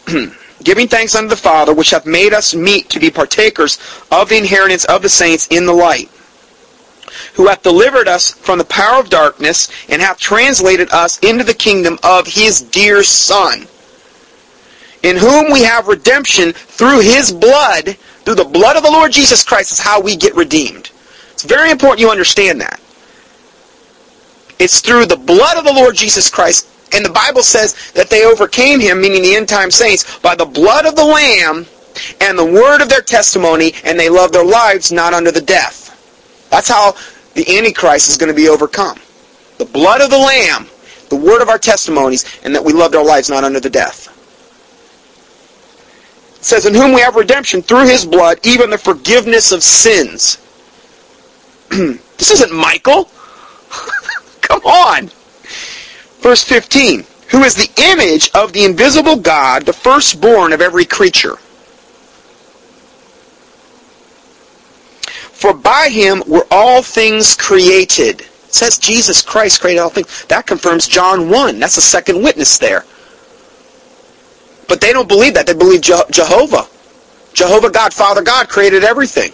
giving 0.62 0.88
thanks 0.88 1.14
unto 1.14 1.28
the 1.28 1.36
Father, 1.36 1.74
which 1.74 1.90
hath 1.90 2.06
made 2.06 2.32
us 2.32 2.54
meet 2.54 2.88
to 2.90 3.00
be 3.00 3.10
partakers 3.10 3.78
of 4.10 4.28
the 4.28 4.38
inheritance 4.38 4.84
of 4.86 5.02
the 5.02 5.08
saints 5.08 5.46
in 5.48 5.66
the 5.66 5.72
light, 5.72 6.10
who 7.34 7.46
hath 7.46 7.62
delivered 7.62 8.08
us 8.08 8.32
from 8.32 8.58
the 8.58 8.64
power 8.64 9.00
of 9.00 9.10
darkness, 9.10 9.70
and 9.88 10.02
hath 10.02 10.18
translated 10.18 10.90
us 10.90 11.18
into 11.20 11.44
the 11.44 11.54
kingdom 11.54 11.98
of 12.02 12.26
his 12.26 12.60
dear 12.60 13.02
Son, 13.02 13.66
in 15.02 15.16
whom 15.16 15.52
we 15.52 15.62
have 15.62 15.86
redemption 15.86 16.52
through 16.52 17.00
his 17.00 17.32
blood, 17.32 17.96
through 18.24 18.34
the 18.34 18.44
blood 18.44 18.76
of 18.76 18.82
the 18.82 18.90
Lord 18.90 19.12
Jesus 19.12 19.42
Christ 19.44 19.72
is 19.72 19.78
how 19.78 20.00
we 20.00 20.16
get 20.16 20.34
redeemed. 20.34 20.90
It's 21.32 21.44
very 21.44 21.70
important 21.70 22.00
you 22.00 22.10
understand 22.10 22.60
that. 22.60 22.80
It's 24.58 24.80
through 24.80 25.06
the 25.06 25.16
blood 25.16 25.56
of 25.56 25.64
the 25.64 25.72
Lord 25.72 25.94
Jesus 25.94 26.28
Christ 26.28 26.66
and 26.92 27.04
the 27.04 27.10
Bible 27.10 27.42
says 27.42 27.92
that 27.92 28.08
they 28.08 28.24
overcame 28.24 28.80
him, 28.80 29.00
meaning 29.00 29.22
the 29.22 29.34
end 29.34 29.48
time 29.48 29.70
saints, 29.70 30.18
by 30.20 30.34
the 30.34 30.46
blood 30.46 30.86
of 30.86 30.96
the 30.96 31.04
Lamb 31.04 31.66
and 32.20 32.38
the 32.38 32.44
word 32.44 32.80
of 32.80 32.88
their 32.88 33.02
testimony, 33.02 33.72
and 33.84 33.98
they 33.98 34.08
loved 34.08 34.32
their 34.32 34.44
lives 34.44 34.92
not 34.92 35.12
unto 35.12 35.30
the 35.30 35.40
death. 35.40 36.48
That's 36.50 36.68
how 36.68 36.94
the 37.34 37.58
Antichrist 37.58 38.08
is 38.08 38.16
going 38.16 38.32
to 38.32 38.34
be 38.34 38.48
overcome. 38.48 38.98
The 39.58 39.64
blood 39.64 40.00
of 40.00 40.10
the 40.10 40.18
Lamb, 40.18 40.66
the 41.08 41.16
word 41.16 41.42
of 41.42 41.48
our 41.48 41.58
testimonies, 41.58 42.24
and 42.44 42.54
that 42.54 42.64
we 42.64 42.72
loved 42.72 42.94
our 42.94 43.04
lives 43.04 43.28
not 43.28 43.44
unto 43.44 43.60
the 43.60 43.70
death. 43.70 44.14
It 46.38 46.44
says, 46.44 46.66
In 46.66 46.74
whom 46.74 46.92
we 46.92 47.00
have 47.00 47.16
redemption 47.16 47.62
through 47.62 47.86
his 47.86 48.06
blood, 48.06 48.38
even 48.44 48.70
the 48.70 48.78
forgiveness 48.78 49.52
of 49.52 49.62
sins. 49.62 50.38
this 51.68 52.30
isn't 52.30 52.52
Michael. 52.52 53.10
Come 54.40 54.62
on. 54.62 55.10
Verse 56.20 56.42
15, 56.42 57.04
who 57.30 57.42
is 57.44 57.54
the 57.54 57.70
image 57.92 58.30
of 58.34 58.52
the 58.52 58.64
invisible 58.64 59.16
God, 59.16 59.64
the 59.64 59.72
firstborn 59.72 60.52
of 60.52 60.60
every 60.60 60.84
creature. 60.84 61.36
For 65.38 65.54
by 65.54 65.88
him 65.88 66.22
were 66.26 66.46
all 66.50 66.82
things 66.82 67.36
created. 67.36 68.22
It 68.22 68.54
says 68.54 68.76
Jesus 68.76 69.22
Christ 69.22 69.60
created 69.60 69.80
all 69.80 69.88
things. 69.88 70.24
That 70.24 70.46
confirms 70.46 70.88
John 70.88 71.30
1. 71.30 71.60
That's 71.60 71.76
the 71.76 71.80
second 71.80 72.22
witness 72.22 72.58
there. 72.58 72.84
But 74.68 74.80
they 74.80 74.92
don't 74.92 75.08
believe 75.08 75.34
that. 75.34 75.46
They 75.46 75.54
believe 75.54 75.80
Je- 75.80 76.10
Jehovah. 76.10 76.66
Jehovah 77.34 77.70
God, 77.70 77.94
Father 77.94 78.22
God 78.22 78.48
created 78.48 78.82
everything. 78.82 79.32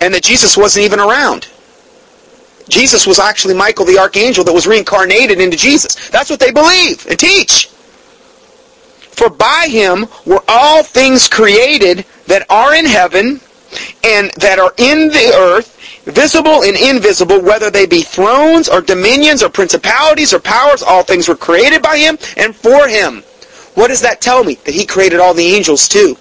And 0.00 0.14
that 0.14 0.22
Jesus 0.22 0.56
wasn't 0.56 0.84
even 0.84 1.00
around. 1.00 1.48
Jesus 2.70 3.06
was 3.06 3.18
actually 3.18 3.54
Michael 3.54 3.84
the 3.84 3.98
archangel 3.98 4.44
that 4.44 4.52
was 4.52 4.66
reincarnated 4.66 5.40
into 5.40 5.56
Jesus. 5.56 6.08
That's 6.10 6.30
what 6.30 6.40
they 6.40 6.52
believe 6.52 7.06
and 7.06 7.18
teach. 7.18 7.66
For 9.20 9.28
by 9.28 9.66
him 9.68 10.06
were 10.24 10.42
all 10.48 10.82
things 10.82 11.28
created 11.28 12.06
that 12.26 12.46
are 12.48 12.74
in 12.74 12.86
heaven 12.86 13.40
and 14.02 14.30
that 14.38 14.58
are 14.58 14.72
in 14.78 15.08
the 15.08 15.32
earth, 15.36 15.76
visible 16.04 16.62
and 16.62 16.76
invisible, 16.76 17.40
whether 17.40 17.70
they 17.70 17.86
be 17.86 18.02
thrones 18.02 18.68
or 18.68 18.80
dominions 18.80 19.42
or 19.42 19.48
principalities 19.48 20.32
or 20.32 20.40
powers, 20.40 20.82
all 20.82 21.02
things 21.02 21.28
were 21.28 21.36
created 21.36 21.82
by 21.82 21.98
him 21.98 22.18
and 22.36 22.56
for 22.56 22.88
him. 22.88 23.22
What 23.74 23.88
does 23.88 24.00
that 24.00 24.20
tell 24.20 24.42
me? 24.42 24.54
That 24.64 24.74
he 24.74 24.86
created 24.86 25.20
all 25.20 25.34
the 25.34 25.54
angels 25.54 25.88
too. 25.88 26.16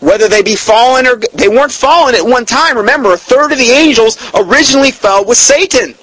Whether 0.00 0.28
they 0.28 0.42
be 0.42 0.56
fallen 0.56 1.06
or 1.06 1.16
they 1.34 1.48
weren't 1.48 1.72
fallen 1.72 2.14
at 2.14 2.24
one 2.24 2.44
time. 2.44 2.76
Remember, 2.76 3.12
a 3.12 3.16
third 3.16 3.52
of 3.52 3.58
the 3.58 3.70
angels 3.70 4.16
originally 4.34 4.90
fell 4.90 5.24
with 5.24 5.38
Satan. 5.38 5.94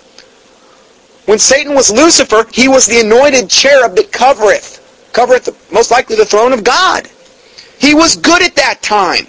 When 1.25 1.39
Satan 1.39 1.73
was 1.73 1.91
Lucifer, 1.91 2.45
he 2.51 2.67
was 2.67 2.85
the 2.85 2.99
anointed 2.99 3.49
cherub 3.49 3.95
that 3.95 4.11
covereth, 4.11 5.09
covereth 5.13 5.71
most 5.71 5.91
likely 5.91 6.15
the 6.15 6.25
throne 6.25 6.53
of 6.53 6.63
God. 6.63 7.09
He 7.79 7.93
was 7.93 8.15
good 8.15 8.41
at 8.43 8.55
that 8.55 8.81
time. 8.81 9.27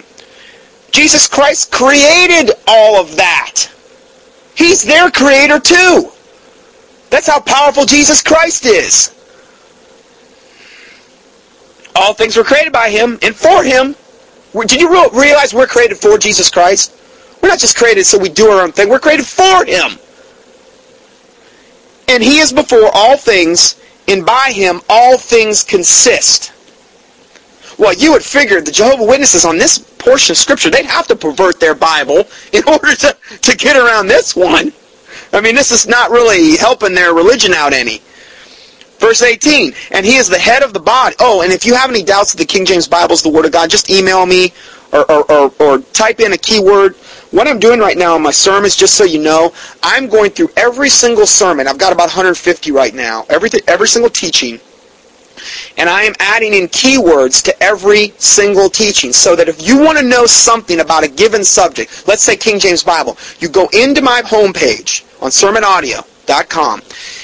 Jesus 0.91 1.27
Christ 1.27 1.71
created 1.71 2.51
all 2.67 2.99
of 2.99 3.15
that. 3.15 3.69
He's 4.55 4.83
their 4.83 5.11
creator 5.11 5.59
too. 5.59 6.11
That's 7.09 7.27
how 7.27 7.39
powerful 7.39 7.85
Jesus 7.85 8.21
Christ 8.21 8.65
is. 8.65 9.13
All 11.95 12.13
things 12.13 12.37
were 12.37 12.43
created 12.43 12.73
by 12.73 12.89
him 12.89 13.17
and 13.21 13.35
for 13.35 13.63
him. 13.63 13.95
Did 14.53 14.81
you 14.81 14.89
realize 15.13 15.53
we're 15.53 15.67
created 15.67 15.97
for 15.97 16.17
Jesus 16.17 16.49
Christ? 16.49 16.93
We're 17.41 17.49
not 17.49 17.59
just 17.59 17.77
created 17.77 18.05
so 18.05 18.17
we 18.17 18.29
do 18.29 18.47
our 18.47 18.63
own 18.63 18.71
thing. 18.71 18.89
We're 18.89 18.99
created 18.99 19.25
for 19.25 19.65
him. 19.65 19.99
And 22.07 22.23
he 22.23 22.39
is 22.39 22.53
before 22.53 22.89
all 22.93 23.17
things, 23.17 23.79
and 24.07 24.25
by 24.25 24.51
him 24.53 24.81
all 24.89 25.17
things 25.17 25.63
consist. 25.63 26.53
Well, 27.77 27.93
you 27.93 28.11
would 28.13 28.23
figure 28.23 28.59
the 28.61 28.71
Jehovah 28.71 29.03
Witnesses 29.03 29.45
on 29.45 29.57
this 29.57 29.77
portion 29.77 30.33
of 30.33 30.37
Scripture, 30.37 30.69
they'd 30.69 30.85
have 30.85 31.07
to 31.07 31.15
pervert 31.15 31.59
their 31.59 31.75
Bible 31.75 32.27
in 32.53 32.63
order 32.67 32.95
to, 32.95 33.15
to 33.41 33.57
get 33.57 33.75
around 33.75 34.07
this 34.07 34.35
one. 34.35 34.71
I 35.33 35.41
mean, 35.41 35.55
this 35.55 35.71
is 35.71 35.85
not 35.85 36.09
really 36.09 36.55
helping 36.57 36.93
their 36.93 37.13
religion 37.13 37.53
out 37.53 37.73
any. 37.73 38.01
Verse 38.99 39.21
18, 39.21 39.73
and 39.91 40.05
he 40.05 40.15
is 40.15 40.27
the 40.27 40.39
head 40.39 40.63
of 40.63 40.73
the 40.73 40.79
body. 40.79 41.15
Oh, 41.19 41.41
and 41.41 41.53
if 41.53 41.65
you 41.65 41.75
have 41.75 41.89
any 41.89 42.03
doubts 42.03 42.31
that 42.31 42.37
the 42.37 42.45
King 42.45 42.65
James 42.65 42.87
Bible 42.87 43.13
is 43.13 43.21
the 43.21 43.29
Word 43.29 43.45
of 43.45 43.51
God, 43.51 43.69
just 43.69 43.89
email 43.89 44.25
me 44.25 44.51
or, 44.91 45.09
or, 45.11 45.31
or, 45.31 45.53
or 45.59 45.79
type 45.79 46.19
in 46.19 46.33
a 46.33 46.37
keyword. 46.37 46.95
What 47.31 47.47
I'm 47.47 47.59
doing 47.59 47.79
right 47.79 47.97
now 47.97 48.15
in 48.15 48.23
my 48.23 48.31
sermons, 48.31 48.75
just 48.75 48.95
so 48.95 49.03
you 49.03 49.21
know, 49.21 49.53
I'm 49.83 50.07
going 50.07 50.31
through 50.31 50.49
every 50.57 50.89
single 50.89 51.27
sermon. 51.27 51.67
I've 51.67 51.77
got 51.77 51.93
about 51.93 52.07
150 52.07 52.71
right 52.71 52.93
now. 52.93 53.25
Every, 53.29 53.49
every 53.67 53.87
single 53.87 54.09
teaching 54.09 54.59
and 55.77 55.89
I 55.89 56.03
am 56.03 56.13
adding 56.19 56.53
in 56.53 56.67
keywords 56.67 57.43
to 57.43 57.63
every 57.63 58.13
single 58.17 58.69
teaching 58.69 59.13
so 59.13 59.35
that 59.35 59.47
if 59.47 59.65
you 59.65 59.77
want 59.79 59.97
to 59.99 60.03
know 60.03 60.25
something 60.25 60.79
about 60.79 61.03
a 61.03 61.07
given 61.07 61.43
subject, 61.43 62.07
let's 62.07 62.23
say 62.23 62.35
King 62.35 62.59
James 62.59 62.83
Bible, 62.83 63.17
you 63.39 63.49
go 63.49 63.69
into 63.73 64.01
my 64.01 64.21
homepage 64.23 65.03
on 65.21 65.29
sermonaudio.com 65.29 66.81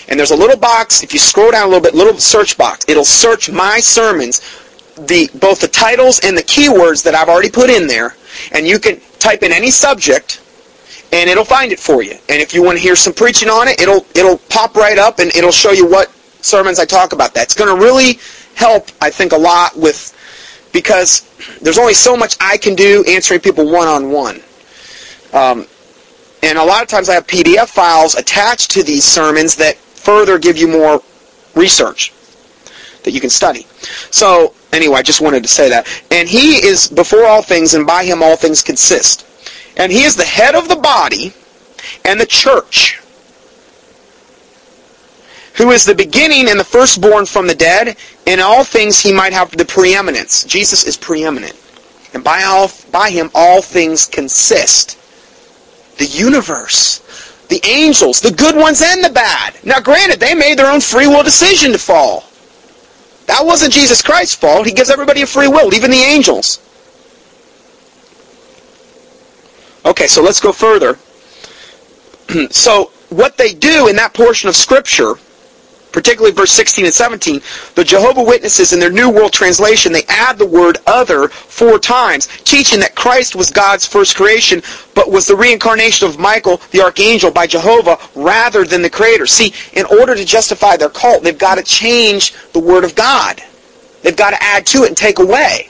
and 0.08 0.20
there's 0.20 0.32
a 0.32 0.36
little 0.36 0.58
box, 0.58 1.04
if 1.04 1.14
you 1.14 1.20
scroll 1.20 1.52
down 1.52 1.64
a 1.64 1.68
little 1.68 1.82
bit, 1.82 1.96
little 1.96 2.18
search 2.18 2.58
box, 2.58 2.86
it'll 2.88 3.06
search 3.06 3.50
my 3.52 3.80
sermons, 3.80 4.42
the 4.96 5.30
both 5.40 5.60
the 5.60 5.68
titles 5.68 6.20
and 6.24 6.38
the 6.38 6.44
keywords 6.44 7.04
that 7.04 7.16
I've 7.16 7.30
already 7.30 7.50
put 7.50 7.70
in 7.70 7.88
there, 7.88 8.16
and 8.52 8.68
you 8.68 8.80
can 8.80 9.00
type 9.20 9.44
in 9.44 9.52
any 9.52 9.72
subject 9.72 10.42
and 11.14 11.30
it'll 11.30 11.46
find 11.46 11.72
it 11.72 11.80
for 11.80 12.02
you. 12.02 12.14
And 12.28 12.42
if 12.42 12.56
you 12.56 12.64
want 12.64 12.78
to 12.78 12.82
hear 12.82 12.96
some 12.96 13.14
preaching 13.14 13.48
on 13.48 13.68
it, 13.68 13.80
it'll 13.80 14.06
it'll 14.16 14.40
pop 14.50 14.76
right 14.76 14.98
up 14.98 15.20
and 15.20 15.34
it'll 15.36 15.52
show 15.52 15.72
you 15.72 15.88
what 15.88 16.12
sermons 16.42 16.80
I 16.80 16.86
talk 16.86 17.14
about 17.14 17.34
that. 17.36 17.44
It's 17.44 17.54
going 17.54 17.74
to 17.74 17.82
really 17.82 18.20
help, 18.56 18.90
I 19.00 19.10
think, 19.10 19.32
a 19.32 19.38
lot 19.38 19.78
with 19.78 20.12
because 20.74 21.22
there's 21.62 21.78
only 21.78 21.94
so 21.94 22.18
much 22.18 22.36
I 22.42 22.58
can 22.58 22.74
do 22.74 23.04
answering 23.08 23.40
people 23.42 23.72
one-on-one. 23.72 24.42
Um, 25.34 25.68
and 26.42 26.58
a 26.58 26.64
lot 26.64 26.82
of 26.82 26.88
times 26.88 27.10
I 27.10 27.14
have 27.14 27.28
PDF 27.28 27.70
files 27.70 28.16
attached 28.16 28.72
to 28.72 28.84
these 28.84 29.04
sermons 29.04 29.56
that 29.58 29.78
further 30.04 30.38
give 30.38 30.58
you 30.58 30.68
more 30.68 31.02
research 31.56 32.14
that 33.04 33.12
you 33.12 33.20
can 33.20 33.30
study. 33.30 33.66
So 34.12 34.54
anyway, 34.72 34.98
I 34.98 35.02
just 35.02 35.22
wanted 35.22 35.44
to 35.44 35.50
say 35.50 35.70
that. 35.70 35.88
And 36.12 36.28
he 36.28 36.66
is 36.66 36.88
before 36.88 37.26
all 37.26 37.42
things, 37.42 37.74
and 37.74 37.86
by 37.86 38.04
him 38.06 38.24
all 38.24 38.36
things 38.36 38.62
consist. 38.62 39.26
And 39.78 39.92
he 39.92 40.04
is 40.04 40.16
the 40.16 40.24
head 40.24 40.56
of 40.56 40.68
the 40.68 40.76
body 40.76 41.34
and 42.06 42.20
the 42.20 42.26
church 42.26 43.00
who 45.56 45.72
is 45.72 45.86
the 45.86 45.96
beginning 45.96 46.50
and 46.50 46.60
the 46.60 46.64
firstborn 46.64 47.26
from 47.26 47.48
the 47.48 47.56
dead, 47.56 47.96
in 48.26 48.40
all 48.40 48.64
things 48.64 49.00
he 49.00 49.14
might 49.14 49.34
have 49.34 49.52
the 49.52 49.66
preeminence. 49.66 50.44
Jesus 50.46 50.86
is 50.86 50.98
preeminent. 50.98 51.54
And 52.14 52.24
by, 52.24 52.44
all, 52.44 52.72
by 52.92 53.10
him 53.12 53.30
all 53.36 53.62
things 53.62 54.08
consist. 54.08 54.98
The 55.98 56.06
universe, 56.06 57.03
the 57.50 57.62
angels, 57.66 58.22
the 58.22 58.32
good 58.32 58.56
ones 58.56 58.82
and 58.82 59.04
the 59.04 59.10
bad. 59.10 59.56
Now 59.64 59.80
granted, 59.80 60.20
they 60.20 60.34
made 60.34 60.58
their 60.58 60.72
own 60.72 60.82
free 60.82 61.08
will 61.08 61.24
decision 61.24 61.72
to 61.72 61.78
fall. 61.78 62.24
That 63.28 63.46
wasn't 63.46 63.74
Jesus 63.74 64.02
Christ's 64.02 64.36
fault. 64.36 64.66
He 64.66 64.74
gives 64.74 64.90
everybody 64.90 65.22
a 65.22 65.28
free 65.28 65.48
will, 65.48 65.74
even 65.74 65.92
the 65.92 65.98
angels. 65.98 66.60
Okay, 69.86 70.08
so 70.08 70.22
let's 70.22 70.40
go 70.40 70.52
further. 70.52 70.98
so 72.52 72.92
what 73.10 73.38
they 73.38 73.54
do 73.54 73.88
in 73.88 73.96
that 73.98 74.14
portion 74.14 74.50
of 74.50 74.56
Scripture 74.56 75.16
particularly 75.94 76.34
verse 76.34 76.52
16 76.52 76.86
and 76.86 76.94
17, 76.94 77.40
the 77.76 77.84
Jehovah 77.84 78.24
Witnesses 78.24 78.74
in 78.74 78.80
their 78.80 78.92
New 78.92 79.10
World 79.10 79.32
Translation, 79.32 79.94
they 79.94 80.04
add 80.10 80.38
the 80.38 80.46
word 80.46 80.80
other 80.86 81.30
four 81.30 81.80
times, 81.80 82.28
teaching 82.44 82.80
that 82.82 82.96
Christ 82.96 83.36
was 83.36 83.52
God's 83.52 83.86
first 83.86 84.18
creation, 84.18 84.62
but 84.96 85.12
was 85.12 85.28
the 85.28 85.36
reincarnation 85.36 86.10
of 86.10 86.20
Michael, 86.20 86.58
the 86.72 86.82
archangel, 86.82 87.32
by 87.32 87.48
Jehovah, 87.48 87.98
rather 88.16 88.66
than 88.66 88.82
the 88.82 88.90
creator. 88.90 89.26
See, 89.26 89.54
in 89.74 89.86
order 89.86 90.16
to 90.16 90.26
justify 90.26 90.76
their 90.76 90.90
cult, 90.90 91.24
they've 91.24 91.38
got 91.38 91.56
to 91.56 91.64
change 91.64 92.34
the 92.52 92.60
word 92.60 92.84
of 92.84 92.96
God. 92.96 93.42
They've 94.02 94.18
got 94.18 94.32
to 94.32 94.44
add 94.44 94.66
to 94.68 94.84
it 94.84 94.90
and 94.90 94.98
take 94.98 95.20
away. 95.20 95.70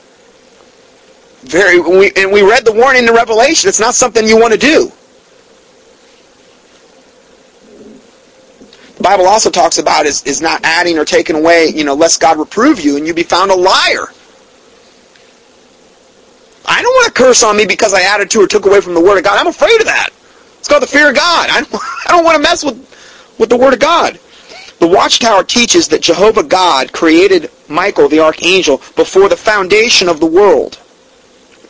Very, 1.41 1.75
and 1.75 2.31
we 2.31 2.41
read 2.41 2.63
the 2.63 2.71
warning 2.73 3.05
in 3.05 3.13
Revelation. 3.13 3.67
It's 3.67 3.79
not 3.79 3.93
something 3.93 4.25
you 4.25 4.39
want 4.39 4.53
to 4.53 4.59
do. 4.59 4.91
Bible 9.03 9.27
also 9.27 9.49
talks 9.51 9.77
about 9.77 10.05
is, 10.05 10.23
is 10.23 10.41
not 10.41 10.61
adding 10.63 10.97
or 10.97 11.03
taking 11.03 11.35
away, 11.35 11.67
you 11.67 11.83
know, 11.83 11.93
lest 11.93 12.21
God 12.21 12.39
reprove 12.39 12.79
you 12.79 12.95
and 12.95 13.05
you 13.05 13.13
be 13.13 13.21
found 13.21 13.51
a 13.51 13.55
liar. 13.55 14.07
I 16.65 16.81
don't 16.81 16.93
want 16.93 17.07
to 17.07 17.11
curse 17.13 17.43
on 17.43 17.57
me 17.57 17.65
because 17.65 17.93
I 17.93 18.01
added 18.01 18.31
to 18.31 18.41
or 18.41 18.47
took 18.47 18.65
away 18.65 18.79
from 18.79 18.93
the 18.93 19.01
Word 19.01 19.17
of 19.17 19.25
God. 19.25 19.37
I'm 19.37 19.47
afraid 19.47 19.79
of 19.81 19.87
that. 19.87 20.09
It's 20.57 20.69
called 20.69 20.81
the 20.81 20.87
fear 20.87 21.09
of 21.09 21.15
God. 21.15 21.49
I 21.49 21.61
don't, 21.61 21.73
I 22.07 22.11
don't 22.11 22.23
want 22.23 22.37
to 22.37 22.41
mess 22.41 22.63
with, 22.63 22.77
with 23.37 23.49
the 23.49 23.57
Word 23.57 23.73
of 23.73 23.81
God. 23.81 24.17
The 24.79 24.87
Watchtower 24.87 25.43
teaches 25.43 25.89
that 25.89 26.01
Jehovah 26.01 26.43
God 26.43 26.93
created 26.93 27.51
Michael 27.67 28.07
the 28.07 28.21
archangel 28.21 28.77
before 28.95 29.27
the 29.27 29.35
foundation 29.35 30.07
of 30.07 30.21
the 30.21 30.25
world. 30.25 30.79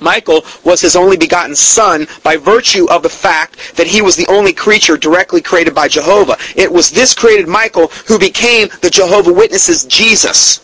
Michael 0.03 0.45
was 0.63 0.81
his 0.81 0.95
only 0.95 1.17
begotten 1.17 1.55
son 1.55 2.07
by 2.23 2.35
virtue 2.35 2.85
of 2.89 3.01
the 3.01 3.09
fact 3.09 3.75
that 3.77 3.87
he 3.87 4.01
was 4.01 4.15
the 4.15 4.27
only 4.27 4.53
creature 4.53 4.97
directly 4.97 5.41
created 5.41 5.73
by 5.73 5.87
Jehovah. 5.87 6.37
It 6.55 6.71
was 6.71 6.91
this 6.91 7.13
created 7.13 7.47
Michael 7.47 7.87
who 8.07 8.19
became 8.19 8.67
the 8.81 8.89
Jehovah 8.89 9.33
Witnesses 9.33 9.85
Jesus. 9.85 10.59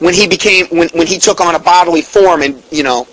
When 0.00 0.12
he 0.12 0.26
became 0.26 0.66
when, 0.66 0.88
when 0.88 1.06
he 1.06 1.18
took 1.18 1.40
on 1.40 1.54
a 1.54 1.58
bodily 1.58 2.02
form 2.02 2.42
and 2.42 2.62
you 2.70 2.82
know 2.82 3.06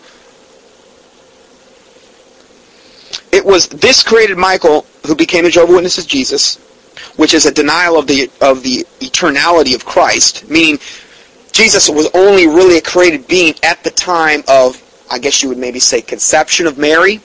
it 3.31 3.45
was 3.45 3.67
this 3.69 4.03
created 4.03 4.37
Michael 4.37 4.85
who 5.05 5.15
became 5.15 5.43
the 5.43 5.51
Jehovah 5.51 5.73
Witnesses 5.73 6.05
Jesus, 6.05 6.57
which 7.15 7.33
is 7.33 7.45
a 7.45 7.51
denial 7.51 7.97
of 7.97 8.07
the 8.07 8.29
of 8.41 8.63
the 8.63 8.85
eternality 8.99 9.75
of 9.75 9.85
Christ, 9.85 10.49
meaning 10.49 10.79
Jesus 11.51 11.89
was 11.89 12.09
only 12.13 12.47
really 12.47 12.77
a 12.77 12.81
created 12.81 13.27
being 13.27 13.55
at 13.63 13.83
the 13.83 13.91
time 13.91 14.43
of, 14.47 14.81
I 15.09 15.19
guess 15.19 15.43
you 15.43 15.49
would 15.49 15.57
maybe 15.57 15.79
say, 15.79 16.01
conception 16.01 16.65
of 16.65 16.77
Mary. 16.77 17.19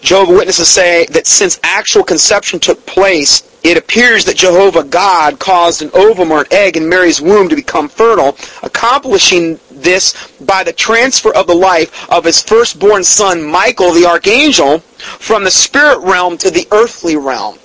Jehovah 0.00 0.32
Witnesses 0.32 0.68
say 0.68 1.06
that 1.06 1.26
since 1.26 1.58
actual 1.62 2.04
conception 2.04 2.60
took 2.60 2.84
place, 2.86 3.42
it 3.64 3.76
appears 3.76 4.24
that 4.26 4.36
Jehovah 4.36 4.84
God 4.84 5.40
caused 5.40 5.82
an 5.82 5.90
ovum 5.92 6.30
or 6.30 6.40
an 6.40 6.46
egg 6.52 6.76
in 6.76 6.88
Mary's 6.88 7.20
womb 7.20 7.48
to 7.48 7.56
become 7.56 7.88
fertile, 7.88 8.36
accomplishing 8.62 9.58
this 9.70 10.30
by 10.40 10.62
the 10.62 10.72
transfer 10.72 11.34
of 11.34 11.46
the 11.46 11.54
life 11.54 12.08
of 12.10 12.24
his 12.24 12.40
firstborn 12.40 13.02
son, 13.02 13.42
Michael 13.42 13.92
the 13.92 14.06
archangel, 14.06 14.78
from 14.78 15.42
the 15.42 15.50
spirit 15.50 15.98
realm 15.98 16.38
to 16.38 16.50
the 16.50 16.68
earthly 16.70 17.16
realm. 17.16 17.58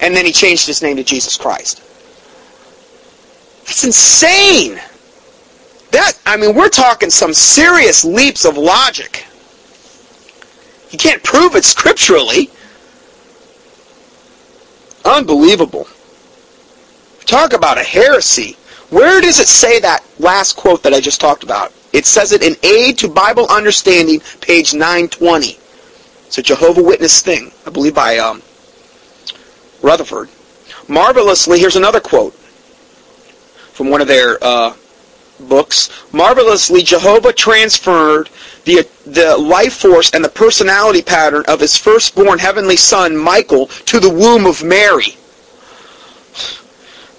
And 0.00 0.14
then 0.14 0.26
he 0.26 0.32
changed 0.32 0.66
his 0.66 0.82
name 0.82 0.96
to 0.96 1.04
Jesus 1.04 1.36
Christ. 1.36 1.82
That's 3.66 3.84
insane. 3.84 4.80
That 5.90 6.12
I 6.24 6.36
mean, 6.36 6.54
we're 6.54 6.68
talking 6.68 7.10
some 7.10 7.34
serious 7.34 8.04
leaps 8.04 8.44
of 8.44 8.56
logic. 8.56 9.26
You 10.90 10.98
can't 10.98 11.22
prove 11.22 11.56
it 11.56 11.64
scripturally. 11.64 12.48
Unbelievable. 15.04 15.88
Talk 17.26 17.52
about 17.52 17.78
a 17.78 17.82
heresy. 17.82 18.56
Where 18.90 19.20
does 19.20 19.40
it 19.40 19.48
say 19.48 19.80
that 19.80 20.04
last 20.18 20.56
quote 20.56 20.82
that 20.84 20.94
I 20.94 21.00
just 21.00 21.20
talked 21.20 21.42
about? 21.42 21.72
It 21.92 22.06
says 22.06 22.32
it 22.32 22.42
in 22.42 22.56
Aid 22.62 22.98
to 22.98 23.08
Bible 23.08 23.46
Understanding, 23.50 24.20
page 24.40 24.74
920. 24.74 25.58
It's 26.26 26.38
a 26.38 26.42
Jehovah 26.42 26.82
Witness 26.82 27.20
thing, 27.20 27.52
I 27.66 27.70
believe 27.70 27.94
by 27.94 28.18
um, 28.18 28.42
Rutherford. 29.82 30.28
Marvelously, 30.88 31.58
here's 31.58 31.76
another 31.76 32.00
quote 32.00 32.36
from 33.76 33.90
one 33.90 34.00
of 34.00 34.08
their 34.08 34.42
uh, 34.42 34.74
books, 35.38 35.90
marvelously 36.10 36.82
Jehovah 36.82 37.30
transferred 37.30 38.30
the, 38.64 38.88
the 39.04 39.36
life 39.36 39.74
force 39.74 40.10
and 40.14 40.24
the 40.24 40.30
personality 40.30 41.02
pattern 41.02 41.44
of 41.46 41.60
his 41.60 41.76
firstborn 41.76 42.38
heavenly 42.38 42.76
son, 42.76 43.14
Michael, 43.14 43.66
to 43.66 44.00
the 44.00 44.08
womb 44.08 44.46
of 44.46 44.64
Mary. 44.64 45.18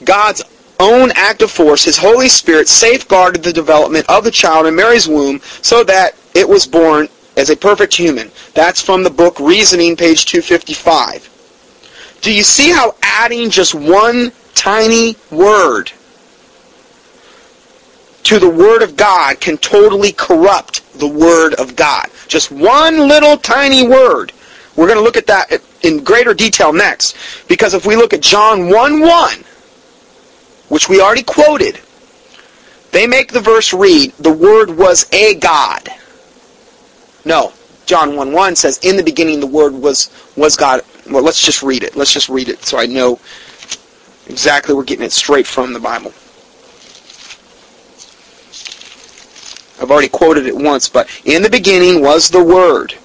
God's 0.03 0.41
own 0.79 1.11
active 1.13 1.51
force, 1.51 1.83
his 1.83 1.97
Holy 1.97 2.27
Spirit, 2.27 2.67
safeguarded 2.67 3.43
the 3.43 3.53
development 3.53 4.09
of 4.09 4.23
the 4.23 4.31
child 4.31 4.65
in 4.65 4.75
Mary's 4.75 5.07
womb 5.07 5.39
so 5.61 5.83
that 5.83 6.15
it 6.33 6.49
was 6.49 6.65
born 6.65 7.07
as 7.35 7.51
a 7.51 7.55
perfect 7.55 7.95
human. 7.95 8.31
That's 8.55 8.81
from 8.81 9.03
the 9.03 9.11
book 9.11 9.39
Reasoning, 9.39 9.95
page 9.95 10.25
255. 10.25 12.17
Do 12.21 12.33
you 12.33 12.41
see 12.41 12.71
how 12.71 12.95
adding 13.03 13.51
just 13.51 13.75
one 13.75 14.31
tiny 14.55 15.15
word 15.29 15.91
to 18.27 18.39
the 18.39 18.49
Word 18.49 18.81
of 18.81 18.97
God 18.97 19.39
can 19.39 19.57
totally 19.57 20.11
corrupt 20.11 20.83
the 20.99 21.07
Word 21.07 21.53
of 21.53 21.77
God? 21.77 22.07
Just 22.27 22.51
one 22.51 23.07
little 23.07 23.37
tiny 23.37 23.87
word. 23.87 24.33
We're 24.75 24.87
going 24.87 24.97
to 24.97 25.03
look 25.03 25.15
at 25.15 25.27
that 25.27 25.61
in 25.81 26.03
greater 26.03 26.33
detail 26.33 26.73
next. 26.73 27.15
Because 27.47 27.73
if 27.73 27.85
we 27.85 27.95
look 27.95 28.13
at 28.13 28.19
John 28.19 28.69
1 28.69 28.99
1, 28.99 29.33
which 30.67 30.89
we 30.89 30.99
already 30.99 31.23
quoted, 31.23 31.79
they 32.91 33.07
make 33.07 33.31
the 33.31 33.39
verse 33.39 33.71
read, 33.71 34.11
the 34.19 34.33
Word 34.33 34.71
was 34.71 35.07
a 35.13 35.35
God. 35.35 35.87
No. 37.23 37.53
John 37.85 38.17
1 38.17 38.33
1 38.33 38.55
says, 38.57 38.77
In 38.79 38.97
the 38.97 39.03
beginning 39.03 39.39
the 39.39 39.47
Word 39.47 39.73
was, 39.73 40.11
was 40.35 40.57
God. 40.57 40.81
Well, 41.09 41.23
let's 41.23 41.41
just 41.41 41.63
read 41.63 41.83
it. 41.83 41.95
Let's 41.95 42.11
just 42.11 42.27
read 42.27 42.49
it 42.49 42.61
so 42.65 42.77
I 42.77 42.87
know 42.87 43.21
exactly 44.25 44.75
we're 44.75 44.83
getting 44.83 45.05
it 45.05 45.13
straight 45.13 45.47
from 45.47 45.71
the 45.71 45.79
Bible. 45.79 46.11
I've 49.79 49.91
already 49.91 50.09
quoted 50.09 50.45
it 50.45 50.55
once, 50.55 50.89
but 50.89 51.09
in 51.25 51.41
the 51.41 51.49
beginning 51.49 52.01
was 52.01 52.29
the 52.29 52.43
Word. 52.43 52.95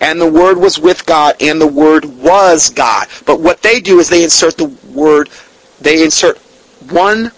And 0.00 0.20
the 0.20 0.30
Word 0.30 0.58
was 0.58 0.78
with 0.78 1.04
God, 1.04 1.34
and 1.40 1.60
the 1.60 1.66
Word 1.66 2.04
was 2.04 2.70
God. 2.70 3.08
But 3.26 3.40
what 3.40 3.62
they 3.62 3.80
do 3.80 3.98
is 3.98 4.08
they 4.08 4.24
insert 4.24 4.56
the 4.56 4.66
word, 4.92 5.28
they 5.80 6.02
insert 6.04 6.38
one 6.90 7.32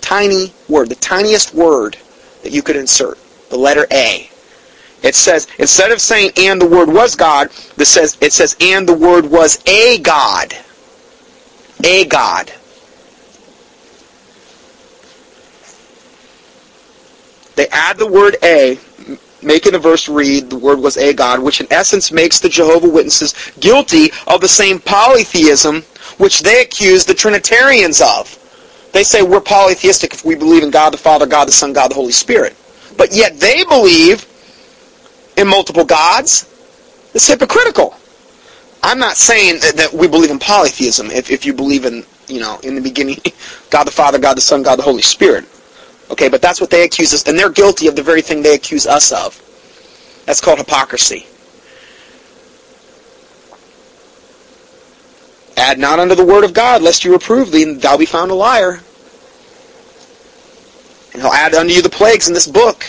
tiny 0.00 0.52
word, 0.68 0.88
the 0.88 0.94
tiniest 0.94 1.54
word 1.54 1.96
that 2.42 2.52
you 2.52 2.62
could 2.62 2.76
insert, 2.76 3.18
the 3.50 3.56
letter 3.56 3.86
A. 3.90 4.30
It 5.02 5.14
says, 5.14 5.46
instead 5.58 5.92
of 5.92 6.00
saying, 6.00 6.32
and 6.36 6.60
the 6.60 6.68
Word 6.68 6.88
was 6.88 7.14
God, 7.14 7.48
this 7.76 7.88
says, 7.88 8.18
it 8.20 8.32
says, 8.32 8.56
and 8.60 8.86
the 8.86 8.94
Word 8.94 9.30
was 9.30 9.62
a 9.66 9.98
God. 9.98 10.54
A 11.82 12.04
God. 12.04 12.52
They 17.56 17.68
add 17.68 17.98
the 17.98 18.06
word 18.06 18.36
a, 18.42 18.78
making 19.42 19.72
the 19.72 19.78
verse 19.78 20.08
read, 20.08 20.50
the 20.50 20.58
word 20.58 20.78
was 20.78 20.96
a 20.96 21.12
God, 21.12 21.40
which 21.40 21.60
in 21.60 21.66
essence 21.72 22.12
makes 22.12 22.40
the 22.40 22.48
Jehovah 22.48 22.88
Witnesses 22.88 23.34
guilty 23.60 24.10
of 24.26 24.40
the 24.40 24.48
same 24.48 24.78
polytheism 24.78 25.82
which 26.18 26.40
they 26.40 26.62
accuse 26.62 27.04
the 27.04 27.14
Trinitarians 27.14 28.00
of. 28.00 28.36
They 28.92 29.04
say 29.04 29.22
we're 29.22 29.40
polytheistic 29.40 30.12
if 30.12 30.24
we 30.24 30.34
believe 30.34 30.62
in 30.62 30.70
God 30.70 30.92
the 30.92 30.98
Father, 30.98 31.26
God 31.26 31.48
the 31.48 31.52
Son, 31.52 31.72
God 31.72 31.90
the 31.90 31.94
Holy 31.94 32.12
Spirit. 32.12 32.56
But 32.96 33.12
yet 33.12 33.38
they 33.38 33.64
believe 33.64 34.26
in 35.36 35.48
multiple 35.48 35.84
gods. 35.84 36.46
It's 37.14 37.26
hypocritical. 37.26 37.96
I'm 38.82 38.98
not 38.98 39.16
saying 39.16 39.60
that, 39.60 39.76
that 39.76 39.92
we 39.92 40.08
believe 40.08 40.30
in 40.30 40.38
polytheism 40.38 41.10
if, 41.10 41.30
if 41.30 41.44
you 41.44 41.52
believe 41.52 41.84
in, 41.84 42.04
you 42.28 42.40
know, 42.40 42.58
in 42.62 42.74
the 42.74 42.80
beginning, 42.80 43.18
God 43.70 43.84
the 43.84 43.90
Father, 43.90 44.18
God 44.18 44.36
the 44.36 44.40
Son, 44.40 44.62
God 44.62 44.76
the 44.76 44.82
Holy 44.82 45.02
Spirit. 45.02 45.44
Okay, 46.10 46.28
but 46.28 46.42
that's 46.42 46.60
what 46.60 46.70
they 46.70 46.84
accuse 46.84 47.14
us, 47.14 47.26
and 47.26 47.38
they're 47.38 47.50
guilty 47.50 47.86
of 47.86 47.96
the 47.96 48.02
very 48.02 48.20
thing 48.20 48.42
they 48.42 48.54
accuse 48.54 48.86
us 48.86 49.12
of. 49.12 49.40
That's 50.26 50.40
called 50.40 50.58
hypocrisy. 50.58 51.26
Add 55.56 55.78
not 55.78 55.98
unto 55.98 56.14
the 56.14 56.24
word 56.24 56.44
of 56.44 56.52
God, 56.52 56.82
lest 56.82 57.04
you 57.04 57.12
reprove 57.12 57.52
thee, 57.52 57.62
and 57.62 57.80
thou 57.80 57.96
be 57.96 58.06
found 58.06 58.30
a 58.30 58.34
liar. 58.34 58.80
And 61.12 61.22
he'll 61.22 61.32
add 61.32 61.54
unto 61.54 61.72
you 61.72 61.82
the 61.82 61.90
plagues 61.90 62.28
in 62.28 62.34
this 62.34 62.46
book. 62.46 62.84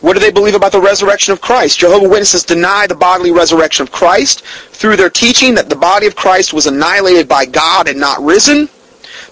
What 0.00 0.14
do 0.14 0.18
they 0.20 0.30
believe 0.30 0.54
about 0.54 0.72
the 0.72 0.80
resurrection 0.80 1.32
of 1.32 1.40
Christ? 1.40 1.78
Jehovah 1.78 2.08
Witnesses 2.08 2.42
deny 2.42 2.86
the 2.86 2.94
bodily 2.94 3.30
resurrection 3.32 3.82
of 3.82 3.92
Christ 3.92 4.42
through 4.72 4.96
their 4.96 5.10
teaching 5.10 5.54
that 5.54 5.68
the 5.68 5.76
body 5.76 6.06
of 6.06 6.16
Christ 6.16 6.54
was 6.54 6.66
annihilated 6.66 7.28
by 7.28 7.44
God 7.44 7.86
and 7.86 8.00
not 8.00 8.22
risen, 8.22 8.68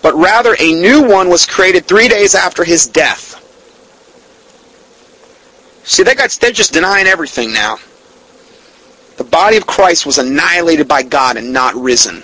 but 0.03 0.15
rather 0.15 0.57
a 0.59 0.75
new 0.75 1.03
one 1.09 1.29
was 1.29 1.47
created 1.47 1.85
three 1.85 2.09
days 2.09 2.35
after 2.35 2.65
his 2.65 2.87
death. 2.87 3.35
See, 5.85 6.03
they 6.03 6.15
got, 6.15 6.31
they're 6.41 6.53
just 6.53 6.73
denying 6.73 7.07
everything 7.07 7.53
now. 7.53 7.79
The 9.17 9.25
body 9.25 9.57
of 9.57 9.67
Christ 9.67 10.07
was 10.07 10.19
annihilated 10.19 10.87
by 10.87 11.03
God 11.03 11.37
and 11.37 11.53
not 11.53 11.75
risen. 11.75 12.23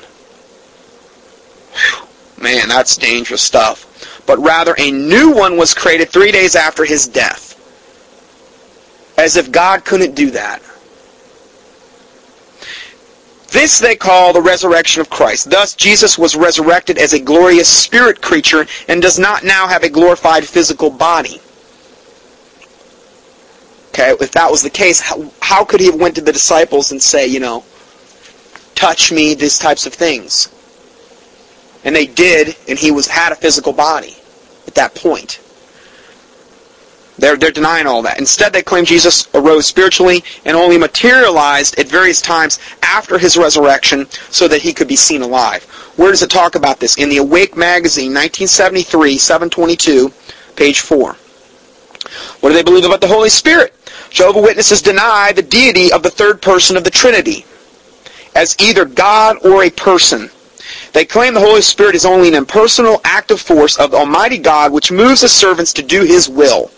Whew. 1.72 2.06
Man, 2.40 2.68
that's 2.68 2.96
dangerous 2.96 3.42
stuff. 3.42 4.22
But 4.26 4.38
rather 4.38 4.74
a 4.78 4.90
new 4.90 5.32
one 5.32 5.56
was 5.56 5.74
created 5.74 6.10
three 6.10 6.30
days 6.30 6.54
after 6.54 6.84
his 6.84 7.08
death. 7.08 7.52
As 9.18 9.36
if 9.36 9.50
God 9.50 9.84
couldn't 9.84 10.14
do 10.14 10.30
that. 10.32 10.62
This 13.54 13.78
they 13.78 13.94
call 13.94 14.32
the 14.32 14.42
resurrection 14.42 15.00
of 15.00 15.08
Christ. 15.08 15.48
Thus, 15.48 15.76
Jesus 15.76 16.18
was 16.18 16.34
resurrected 16.34 16.98
as 16.98 17.12
a 17.12 17.20
glorious 17.20 17.68
spirit 17.68 18.20
creature 18.20 18.66
and 18.88 19.00
does 19.00 19.16
not 19.16 19.44
now 19.44 19.68
have 19.68 19.84
a 19.84 19.88
glorified 19.88 20.44
physical 20.44 20.90
body. 20.90 21.40
Okay, 23.90 24.10
if 24.20 24.32
that 24.32 24.50
was 24.50 24.64
the 24.64 24.70
case, 24.70 24.98
how, 24.98 25.30
how 25.40 25.64
could 25.64 25.78
he 25.78 25.86
have 25.86 26.00
went 26.00 26.16
to 26.16 26.20
the 26.20 26.32
disciples 26.32 26.90
and 26.90 27.00
say, 27.00 27.28
you 27.28 27.38
know, 27.38 27.62
touch 28.74 29.12
me, 29.12 29.34
these 29.34 29.56
types 29.56 29.86
of 29.86 29.94
things? 29.94 30.48
And 31.84 31.94
they 31.94 32.06
did, 32.06 32.56
and 32.68 32.76
he 32.76 32.90
was 32.90 33.06
had 33.06 33.30
a 33.30 33.36
physical 33.36 33.72
body 33.72 34.16
at 34.66 34.74
that 34.74 34.96
point. 34.96 35.40
They're, 37.18 37.36
they're 37.36 37.50
denying 37.50 37.86
all 37.86 38.02
that. 38.02 38.18
Instead, 38.18 38.52
they 38.52 38.62
claim 38.62 38.84
Jesus 38.84 39.28
arose 39.34 39.66
spiritually 39.66 40.24
and 40.44 40.56
only 40.56 40.78
materialized 40.78 41.78
at 41.78 41.86
various 41.86 42.20
times 42.20 42.58
after 42.82 43.18
his 43.18 43.36
resurrection 43.36 44.06
so 44.30 44.48
that 44.48 44.62
he 44.62 44.72
could 44.72 44.88
be 44.88 44.96
seen 44.96 45.22
alive. 45.22 45.64
Where 45.96 46.10
does 46.10 46.22
it 46.22 46.30
talk 46.30 46.56
about 46.56 46.80
this? 46.80 46.96
In 46.96 47.08
the 47.08 47.18
Awake 47.18 47.56
magazine, 47.56 48.12
1973, 48.12 49.16
722, 49.16 50.12
page 50.56 50.80
4. 50.80 51.16
What 52.40 52.48
do 52.48 52.54
they 52.54 52.62
believe 52.62 52.84
about 52.84 53.00
the 53.00 53.08
Holy 53.08 53.30
Spirit? 53.30 53.72
Jehovah 54.10 54.40
Witnesses 54.40 54.82
deny 54.82 55.32
the 55.32 55.42
deity 55.42 55.92
of 55.92 56.02
the 56.02 56.10
third 56.10 56.42
person 56.42 56.76
of 56.76 56.84
the 56.84 56.90
Trinity 56.90 57.44
as 58.34 58.56
either 58.58 58.84
God 58.84 59.38
or 59.44 59.62
a 59.62 59.70
person. 59.70 60.30
They 60.92 61.04
claim 61.04 61.34
the 61.34 61.40
Holy 61.40 61.62
Spirit 61.62 61.94
is 61.94 62.04
only 62.04 62.28
an 62.28 62.34
impersonal 62.34 63.00
active 63.04 63.40
force 63.40 63.76
of 63.78 63.94
Almighty 63.94 64.38
God 64.38 64.72
which 64.72 64.92
moves 64.92 65.20
His 65.20 65.32
servants 65.32 65.72
to 65.74 65.82
do 65.82 66.02
His 66.02 66.28
will. 66.28 66.70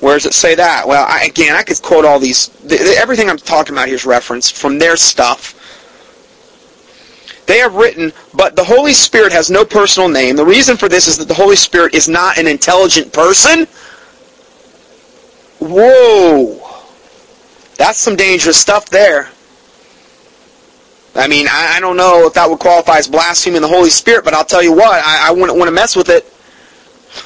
Where 0.00 0.14
does 0.14 0.26
it 0.26 0.34
say 0.34 0.54
that? 0.54 0.86
Well, 0.86 1.06
I, 1.08 1.24
again, 1.24 1.54
I 1.54 1.62
could 1.62 1.80
quote 1.80 2.04
all 2.04 2.18
these. 2.18 2.50
Everything 2.70 3.30
I'm 3.30 3.38
talking 3.38 3.74
about 3.74 3.86
here 3.86 3.94
is 3.94 4.04
referenced 4.04 4.56
from 4.56 4.78
their 4.78 4.96
stuff. 4.96 5.54
They 7.46 7.58
have 7.58 7.74
written, 7.74 8.12
but 8.34 8.56
the 8.56 8.64
Holy 8.64 8.92
Spirit 8.92 9.32
has 9.32 9.50
no 9.50 9.64
personal 9.64 10.08
name. 10.08 10.36
The 10.36 10.44
reason 10.44 10.76
for 10.76 10.88
this 10.88 11.06
is 11.06 11.16
that 11.18 11.28
the 11.28 11.34
Holy 11.34 11.56
Spirit 11.56 11.94
is 11.94 12.08
not 12.08 12.38
an 12.38 12.46
intelligent 12.46 13.12
person. 13.12 13.66
Whoa. 15.60 16.60
That's 17.76 17.98
some 17.98 18.16
dangerous 18.16 18.56
stuff 18.56 18.90
there. 18.90 19.30
I 21.14 21.28
mean, 21.28 21.46
I, 21.48 21.76
I, 21.76 21.80
don't 21.80 21.96
know 21.96 22.26
if 22.26 22.34
that 22.34 22.48
would 22.50 22.58
qualify 22.58 22.98
as 22.98 23.08
blaspheming 23.08 23.62
the 23.62 23.68
Holy 23.68 23.88
Spirit, 23.90 24.24
but 24.24 24.34
I'll 24.34 24.44
tell 24.44 24.62
you 24.62 24.72
what, 24.72 25.02
I, 25.02 25.28
I 25.28 25.30
wouldn't 25.30 25.56
want 25.56 25.68
to 25.68 25.72
mess 25.72 25.96
with 25.96 26.10
it. 26.10 26.30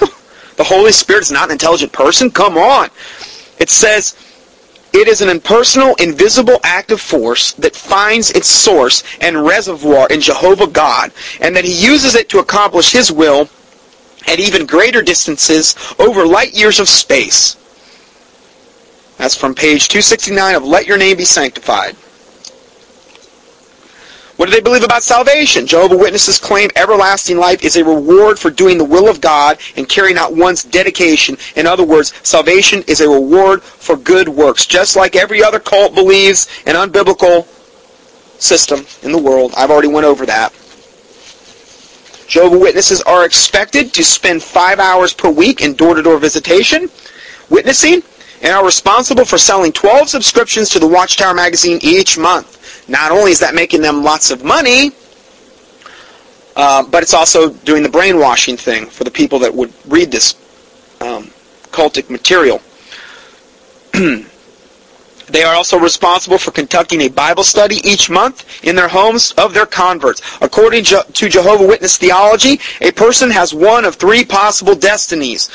the 0.60 0.64
Holy 0.64 0.92
Spirit 0.92 1.22
is 1.22 1.32
not 1.32 1.46
an 1.46 1.52
intelligent 1.52 1.90
person? 1.90 2.30
Come 2.30 2.58
on. 2.58 2.90
It 3.58 3.70
says, 3.70 4.14
it 4.92 5.08
is 5.08 5.22
an 5.22 5.30
impersonal, 5.30 5.94
invisible 5.94 6.60
active 6.62 7.00
force 7.00 7.54
that 7.54 7.74
finds 7.74 8.30
its 8.32 8.48
source 8.48 9.02
and 9.22 9.42
reservoir 9.42 10.06
in 10.10 10.20
Jehovah 10.20 10.66
God, 10.66 11.12
and 11.40 11.56
that 11.56 11.64
he 11.64 11.72
uses 11.72 12.14
it 12.14 12.28
to 12.28 12.40
accomplish 12.40 12.92
his 12.92 13.10
will 13.10 13.48
at 14.28 14.38
even 14.38 14.66
greater 14.66 15.00
distances 15.00 15.74
over 15.98 16.26
light 16.26 16.52
years 16.52 16.78
of 16.78 16.90
space. 16.90 17.56
That's 19.16 19.34
from 19.34 19.54
page 19.54 19.88
269 19.88 20.56
of 20.56 20.64
Let 20.64 20.86
Your 20.86 20.98
Name 20.98 21.16
Be 21.16 21.24
Sanctified. 21.24 21.96
What 24.40 24.46
do 24.46 24.52
they 24.52 24.62
believe 24.62 24.84
about 24.84 25.02
salvation? 25.02 25.66
Jehovah 25.66 25.98
Witnesses 25.98 26.38
claim 26.38 26.70
everlasting 26.74 27.36
life 27.36 27.62
is 27.62 27.76
a 27.76 27.84
reward 27.84 28.38
for 28.38 28.48
doing 28.48 28.78
the 28.78 28.84
will 28.86 29.06
of 29.06 29.20
God 29.20 29.58
and 29.76 29.86
carrying 29.86 30.16
out 30.16 30.34
one's 30.34 30.64
dedication. 30.64 31.36
In 31.56 31.66
other 31.66 31.84
words, 31.84 32.14
salvation 32.26 32.82
is 32.86 33.02
a 33.02 33.08
reward 33.10 33.62
for 33.62 33.98
good 33.98 34.30
works, 34.30 34.64
just 34.64 34.96
like 34.96 35.14
every 35.14 35.42
other 35.42 35.60
cult 35.60 35.94
believes 35.94 36.48
an 36.64 36.74
unbiblical 36.74 37.46
system 38.40 38.86
in 39.02 39.12
the 39.12 39.18
world. 39.18 39.52
I've 39.58 39.70
already 39.70 39.88
went 39.88 40.06
over 40.06 40.24
that. 40.24 40.54
Jehovah 42.26 42.58
Witnesses 42.58 43.02
are 43.02 43.26
expected 43.26 43.92
to 43.92 44.02
spend 44.02 44.42
five 44.42 44.78
hours 44.78 45.12
per 45.12 45.28
week 45.28 45.60
in 45.60 45.74
door-to-door 45.74 46.16
visitation, 46.18 46.88
witnessing, 47.50 48.02
and 48.40 48.54
are 48.54 48.64
responsible 48.64 49.26
for 49.26 49.36
selling 49.36 49.70
12 49.70 50.08
subscriptions 50.08 50.70
to 50.70 50.78
the 50.78 50.88
Watchtower 50.88 51.34
magazine 51.34 51.78
each 51.82 52.16
month. 52.16 52.56
Not 52.90 53.12
only 53.12 53.30
is 53.30 53.38
that 53.38 53.54
making 53.54 53.82
them 53.82 54.02
lots 54.02 54.30
of 54.32 54.42
money, 54.42 54.90
uh, 56.56 56.82
but 56.82 57.04
it's 57.04 57.14
also 57.14 57.50
doing 57.50 57.84
the 57.84 57.88
brainwashing 57.88 58.56
thing 58.56 58.86
for 58.86 59.04
the 59.04 59.10
people 59.10 59.38
that 59.38 59.54
would 59.54 59.72
read 59.86 60.10
this 60.10 60.34
um, 61.00 61.30
cultic 61.70 62.10
material. 62.10 62.60
They 65.30 65.44
are 65.44 65.54
also 65.54 65.78
responsible 65.78 66.38
for 66.38 66.50
conducting 66.50 67.02
a 67.02 67.08
Bible 67.08 67.44
study 67.44 67.76
each 67.88 68.10
month 68.10 68.64
in 68.64 68.74
their 68.74 68.88
homes 68.88 69.30
of 69.38 69.54
their 69.54 69.64
converts. 69.64 70.22
According 70.40 70.82
to 70.84 71.04
Jehovah 71.12 71.66
Witness 71.66 71.96
theology, 71.98 72.58
a 72.80 72.90
person 72.90 73.30
has 73.30 73.54
one 73.54 73.84
of 73.84 73.94
three 73.94 74.24
possible 74.24 74.74
destinies. 74.74 75.48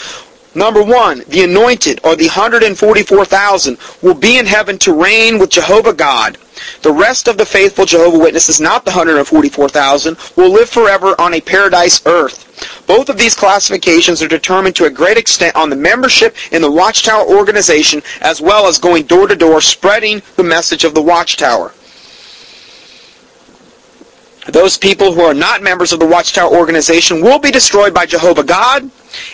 Number 0.56 0.82
one, 0.82 1.22
the 1.28 1.44
anointed, 1.44 2.00
or 2.06 2.16
the 2.16 2.28
144,000, 2.28 3.78
will 4.02 4.14
be 4.14 4.38
in 4.38 4.46
heaven 4.46 4.78
to 4.80 4.94
reign 4.94 5.38
with 5.38 5.50
Jehovah 5.50 5.92
God. 5.92 6.38
The 6.82 6.94
rest 6.94 7.28
of 7.28 7.38
the 7.38 7.46
faithful 7.46 7.86
Jehovah 7.86 8.18
Witnesses, 8.18 8.62
not 8.62 8.86
the 8.86 8.92
144,000, 8.92 10.18
will 10.38 10.50
live 10.50 10.70
forever 10.70 11.14
on 11.20 11.34
a 11.34 11.42
paradise 11.42 12.02
earth. 12.06 12.44
Both 12.88 13.10
of 13.10 13.18
these 13.18 13.36
classifications 13.36 14.22
are 14.22 14.30
determined 14.30 14.78
to 14.78 14.86
a 14.86 14.90
great 14.90 15.18
extent 15.18 15.58
on 15.58 15.70
the 15.70 15.76
membership 15.76 16.38
in 16.54 16.62
the 16.62 16.72
Watchtower 16.72 17.28
organization 17.28 18.02
as 18.22 18.40
well 18.40 18.68
as 18.68 18.78
going 18.78 19.04
door 19.04 19.28
to 19.28 19.36
door 19.36 19.60
spreading 19.60 20.22
the 20.38 20.44
message 20.44 20.86
of 20.86 20.94
the 20.94 21.02
Watchtower. 21.02 21.74
Those 24.48 24.78
people 24.78 25.12
who 25.12 25.22
are 25.22 25.34
not 25.34 25.64
members 25.64 25.92
of 25.92 26.00
the 26.00 26.06
Watchtower 26.06 26.56
organization 26.56 27.22
will 27.22 27.40
be 27.40 27.52
destroyed 27.52 27.94
by 27.94 28.06
Jehovah 28.06 28.44
God 28.44 28.90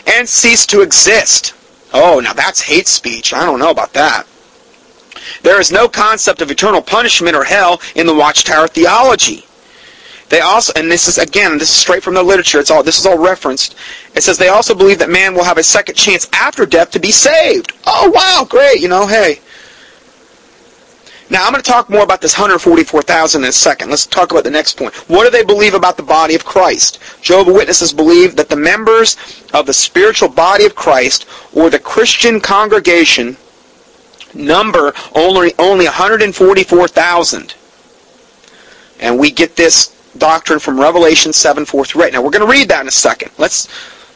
and 0.07 0.27
cease 0.27 0.65
to 0.67 0.81
exist. 0.81 1.53
Oh, 1.93 2.19
now 2.19 2.33
that's 2.33 2.61
hate 2.61 2.87
speech. 2.87 3.33
I 3.33 3.45
don't 3.45 3.59
know 3.59 3.71
about 3.71 3.93
that. 3.93 4.25
There 5.43 5.59
is 5.59 5.71
no 5.71 5.87
concept 5.89 6.41
of 6.41 6.49
eternal 6.49 6.81
punishment 6.81 7.35
or 7.35 7.43
hell 7.43 7.81
in 7.95 8.07
the 8.07 8.15
Watchtower 8.15 8.67
theology. 8.67 9.45
They 10.29 10.39
also, 10.39 10.71
and 10.77 10.89
this 10.89 11.09
is 11.09 11.17
again, 11.17 11.57
this 11.57 11.69
is 11.69 11.75
straight 11.75 12.03
from 12.03 12.13
the 12.13 12.23
literature. 12.23 12.59
It's 12.61 12.71
all 12.71 12.83
this 12.83 12.97
is 12.97 13.05
all 13.05 13.17
referenced. 13.17 13.75
It 14.15 14.23
says 14.23 14.37
they 14.37 14.47
also 14.47 14.73
believe 14.73 14.99
that 14.99 15.09
man 15.09 15.33
will 15.33 15.43
have 15.43 15.57
a 15.57 15.63
second 15.63 15.95
chance 15.95 16.29
after 16.31 16.65
death 16.65 16.91
to 16.91 17.01
be 17.01 17.11
saved. 17.11 17.73
Oh 17.85 18.09
wow, 18.15 18.45
great! 18.49 18.79
You 18.79 18.87
know, 18.87 19.05
hey. 19.05 19.41
Now 21.31 21.45
I'm 21.45 21.53
going 21.53 21.63
to 21.63 21.71
talk 21.71 21.89
more 21.89 22.03
about 22.03 22.19
this 22.19 22.33
144,000 22.33 23.41
in 23.41 23.47
a 23.47 23.53
second. 23.53 23.89
Let's 23.89 24.05
talk 24.05 24.31
about 24.31 24.43
the 24.43 24.51
next 24.51 24.77
point. 24.77 24.93
What 25.09 25.23
do 25.23 25.29
they 25.29 25.45
believe 25.45 25.73
about 25.73 25.95
the 25.95 26.03
body 26.03 26.35
of 26.35 26.43
Christ? 26.43 26.99
Jehovah 27.21 27.53
Witnesses 27.53 27.93
believe 27.93 28.35
that 28.35 28.49
the 28.49 28.57
members 28.57 29.15
of 29.53 29.65
the 29.65 29.71
spiritual 29.71 30.27
body 30.27 30.65
of 30.65 30.75
Christ 30.75 31.25
or 31.53 31.69
the 31.69 31.79
Christian 31.79 32.41
congregation 32.41 33.37
number 34.33 34.93
only 35.15 35.53
only 35.57 35.85
144,000. 35.85 37.55
And 38.99 39.17
we 39.17 39.31
get 39.31 39.55
this 39.55 39.95
doctrine 40.17 40.59
from 40.59 40.77
Revelation 40.77 41.31
7, 41.31 41.63
4 41.63 41.85
through 41.85 42.03
8. 42.03 42.13
Now 42.13 42.21
we're 42.21 42.31
going 42.31 42.45
to 42.45 42.51
read 42.51 42.67
that 42.67 42.81
in 42.81 42.89
a 42.89 42.91
second. 42.91 43.31
Let's 43.37 43.69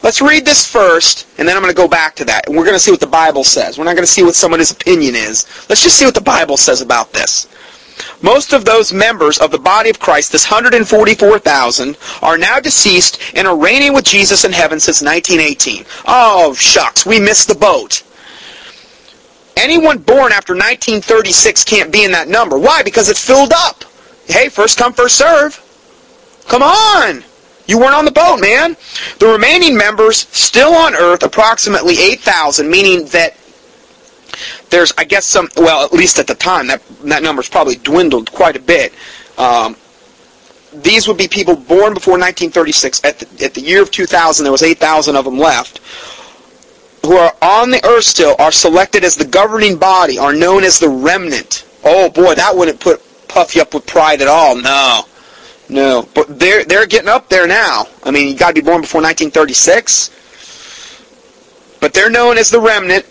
let's 0.06 0.22
read 0.22 0.44
this 0.44 0.64
first, 0.64 1.26
and 1.36 1.48
then 1.48 1.56
I'm 1.56 1.62
going 1.64 1.74
to 1.74 1.76
go 1.76 1.88
back 1.88 2.14
to 2.14 2.24
that. 2.26 2.46
And 2.46 2.56
we're 2.56 2.64
going 2.64 2.76
to 2.76 2.80
see 2.80 2.92
what 2.92 3.00
the 3.00 3.08
Bible 3.08 3.42
says. 3.42 3.76
We're 3.76 3.84
not 3.84 3.96
going 3.96 4.04
to 4.04 4.10
see 4.10 4.22
what 4.22 4.36
somebody's 4.36 4.70
opinion 4.70 5.16
is. 5.16 5.46
Let's 5.68 5.82
just 5.82 5.98
see 5.98 6.04
what 6.04 6.14
the 6.14 6.20
Bible 6.20 6.56
says 6.56 6.80
about 6.80 7.12
this. 7.12 7.48
Most 8.22 8.52
of 8.52 8.64
those 8.64 8.92
members 8.92 9.38
of 9.38 9.50
the 9.50 9.58
body 9.58 9.90
of 9.90 9.98
Christ, 9.98 10.30
this 10.30 10.48
144,000, 10.48 11.96
are 12.22 12.38
now 12.38 12.60
deceased 12.60 13.18
and 13.34 13.48
are 13.48 13.56
reigning 13.58 13.94
with 13.94 14.04
Jesus 14.04 14.44
in 14.44 14.52
heaven 14.52 14.78
since 14.78 15.02
1918. 15.02 15.84
Oh, 16.06 16.54
shucks, 16.54 17.04
we 17.04 17.18
missed 17.18 17.48
the 17.48 17.56
boat. 17.56 18.04
Anyone 19.56 19.98
born 19.98 20.30
after 20.30 20.52
1936 20.52 21.64
can't 21.64 21.90
be 21.90 22.04
in 22.04 22.12
that 22.12 22.28
number. 22.28 22.56
Why? 22.56 22.84
Because 22.84 23.08
it's 23.08 23.26
filled 23.26 23.52
up. 23.52 23.84
Hey, 24.28 24.50
first 24.50 24.78
come, 24.78 24.92
first 24.92 25.16
serve. 25.16 25.60
Come 26.46 26.62
on! 26.62 27.24
You 27.66 27.78
weren't 27.78 27.94
on 27.94 28.04
the 28.04 28.12
boat, 28.12 28.38
man. 28.40 28.76
The 29.18 29.26
remaining 29.26 29.76
members 29.76 30.28
still 30.30 30.72
on 30.74 30.94
Earth, 30.94 31.22
approximately 31.22 31.98
8,000, 31.98 32.68
meaning 32.70 33.06
that 33.06 33.36
there's, 34.70 34.92
I 34.98 35.04
guess, 35.04 35.26
some, 35.26 35.48
well, 35.56 35.84
at 35.84 35.92
least 35.92 36.18
at 36.18 36.26
the 36.26 36.34
time, 36.34 36.68
that, 36.68 36.82
that 37.04 37.22
number's 37.22 37.48
probably 37.48 37.76
dwindled 37.76 38.30
quite 38.32 38.56
a 38.56 38.60
bit. 38.60 38.92
Um, 39.38 39.76
these 40.72 41.08
would 41.08 41.16
be 41.16 41.28
people 41.28 41.56
born 41.56 41.94
before 41.94 42.14
1936. 42.14 43.04
At 43.04 43.18
the, 43.18 43.44
at 43.44 43.54
the 43.54 43.60
year 43.60 43.82
of 43.82 43.90
2000, 43.90 44.44
there 44.44 44.52
was 44.52 44.62
8,000 44.62 45.16
of 45.16 45.24
them 45.24 45.38
left 45.38 45.80
who 47.06 47.16
are 47.16 47.34
on 47.40 47.70
the 47.70 47.84
earth 47.86 48.04
still 48.04 48.34
are 48.38 48.50
selected 48.50 49.04
as 49.04 49.14
the 49.14 49.24
governing 49.24 49.76
body, 49.76 50.18
are 50.18 50.32
known 50.32 50.64
as 50.64 50.78
the 50.78 50.88
remnant. 50.88 51.64
Oh 51.84 52.10
boy, 52.10 52.34
that 52.34 52.56
wouldn't 52.56 52.80
put 52.80 53.00
puff 53.28 53.54
you 53.54 53.62
up 53.62 53.74
with 53.74 53.86
pride 53.86 54.20
at 54.20 54.28
all. 54.28 54.56
No. 54.56 55.04
No. 55.68 56.08
But 56.14 56.38
they're 56.38 56.64
they're 56.64 56.86
getting 56.86 57.08
up 57.08 57.28
there 57.28 57.46
now. 57.46 57.86
I 58.04 58.10
mean, 58.10 58.28
you 58.28 58.36
got 58.36 58.48
to 58.48 58.54
be 58.54 58.60
born 58.60 58.80
before 58.80 59.00
1936. 59.02 60.10
But 61.80 61.92
they're 61.92 62.10
known 62.10 62.38
as 62.38 62.50
the 62.50 62.60
remnant. 62.60 63.04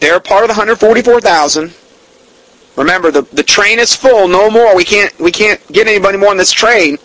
They're 0.00 0.20
part 0.20 0.42
of 0.42 0.48
the 0.48 0.54
144,000. 0.54 1.72
Remember, 2.76 3.10
the, 3.10 3.22
the 3.22 3.42
train 3.42 3.78
is 3.78 3.94
full. 3.94 4.28
No 4.28 4.50
more. 4.50 4.74
We 4.76 4.84
can't 4.84 5.16
we 5.18 5.30
can't 5.30 5.64
get 5.72 5.86
anybody 5.86 6.18
more 6.18 6.30
on 6.30 6.36
this 6.36 6.52
train. 6.52 6.98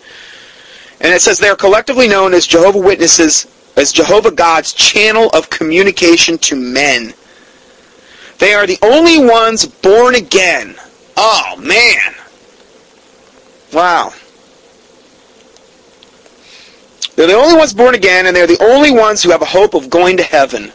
And 1.00 1.14
it 1.14 1.22
says 1.22 1.38
they're 1.38 1.56
collectively 1.56 2.08
known 2.08 2.34
as 2.34 2.46
Jehovah 2.46 2.78
Witnesses 2.78 3.46
as 3.76 3.92
Jehovah 3.92 4.30
God's 4.30 4.72
channel 4.72 5.30
of 5.30 5.48
communication 5.48 6.36
to 6.38 6.56
men. 6.56 7.14
They 8.38 8.52
are 8.54 8.66
the 8.66 8.78
only 8.82 9.24
ones 9.24 9.64
born 9.66 10.14
again. 10.14 10.74
Oh, 11.16 11.56
man. 11.56 12.14
Wow. 13.72 14.12
They're 17.20 17.28
the 17.28 17.34
only 17.34 17.58
ones 17.58 17.74
born 17.74 17.94
again, 17.94 18.24
and 18.24 18.34
they're 18.34 18.46
the 18.46 18.62
only 18.62 18.90
ones 18.90 19.22
who 19.22 19.30
have 19.30 19.42
a 19.42 19.44
hope 19.44 19.74
of 19.74 19.90
going 19.90 20.16
to 20.16 20.22
heaven. 20.22 20.72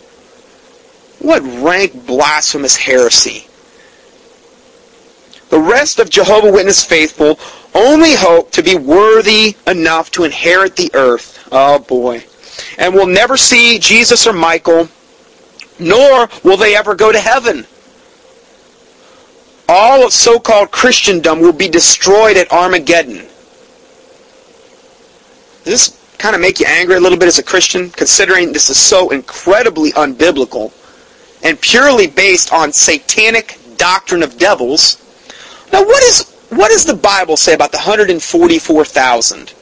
What 1.17 1.41
rank 1.63 2.05
blasphemous 2.05 2.75
heresy. 2.75 3.47
The 5.49 5.59
rest 5.59 5.97
of 5.97 6.11
Jehovah 6.11 6.51
Witness 6.51 6.85
faithful 6.85 7.39
only 7.73 8.13
hope 8.13 8.51
to 8.51 8.61
be 8.61 8.75
worthy 8.75 9.55
enough 9.65 10.11
to 10.11 10.23
inherit 10.23 10.75
the 10.75 10.91
earth. 10.93 11.49
Oh 11.51 11.79
boy 11.79 12.23
and 12.77 12.93
will 12.93 13.07
never 13.07 13.37
see 13.37 13.79
Jesus 13.79 14.27
or 14.27 14.33
Michael, 14.33 14.87
nor 15.79 16.29
will 16.43 16.57
they 16.57 16.75
ever 16.75 16.93
go 16.93 17.11
to 17.11 17.19
heaven. 17.19 17.65
All 19.67 20.05
of 20.05 20.13
so-called 20.13 20.69
Christendom 20.69 21.39
will 21.39 21.53
be 21.53 21.67
destroyed 21.67 22.37
at 22.37 22.51
Armageddon. 22.51 23.27
This 25.63 25.99
kind 26.17 26.35
of 26.35 26.41
make 26.41 26.59
you 26.59 26.65
angry 26.67 26.95
a 26.95 26.99
little 26.99 27.17
bit 27.17 27.27
as 27.27 27.39
a 27.39 27.43
Christian, 27.43 27.89
considering 27.91 28.51
this 28.51 28.69
is 28.69 28.77
so 28.77 29.09
incredibly 29.09 29.91
unbiblical 29.93 30.71
and 31.43 31.59
purely 31.61 32.07
based 32.07 32.51
on 32.51 32.71
satanic 32.71 33.59
doctrine 33.77 34.23
of 34.23 34.37
devils? 34.37 35.01
Now, 35.71 35.83
what 35.83 36.03
is 36.03 36.31
what 36.49 36.71
does 36.71 36.85
the 36.85 36.95
Bible 36.95 37.37
say 37.37 37.53
about 37.53 37.71
the 37.71 37.77
144,000? 37.77 39.53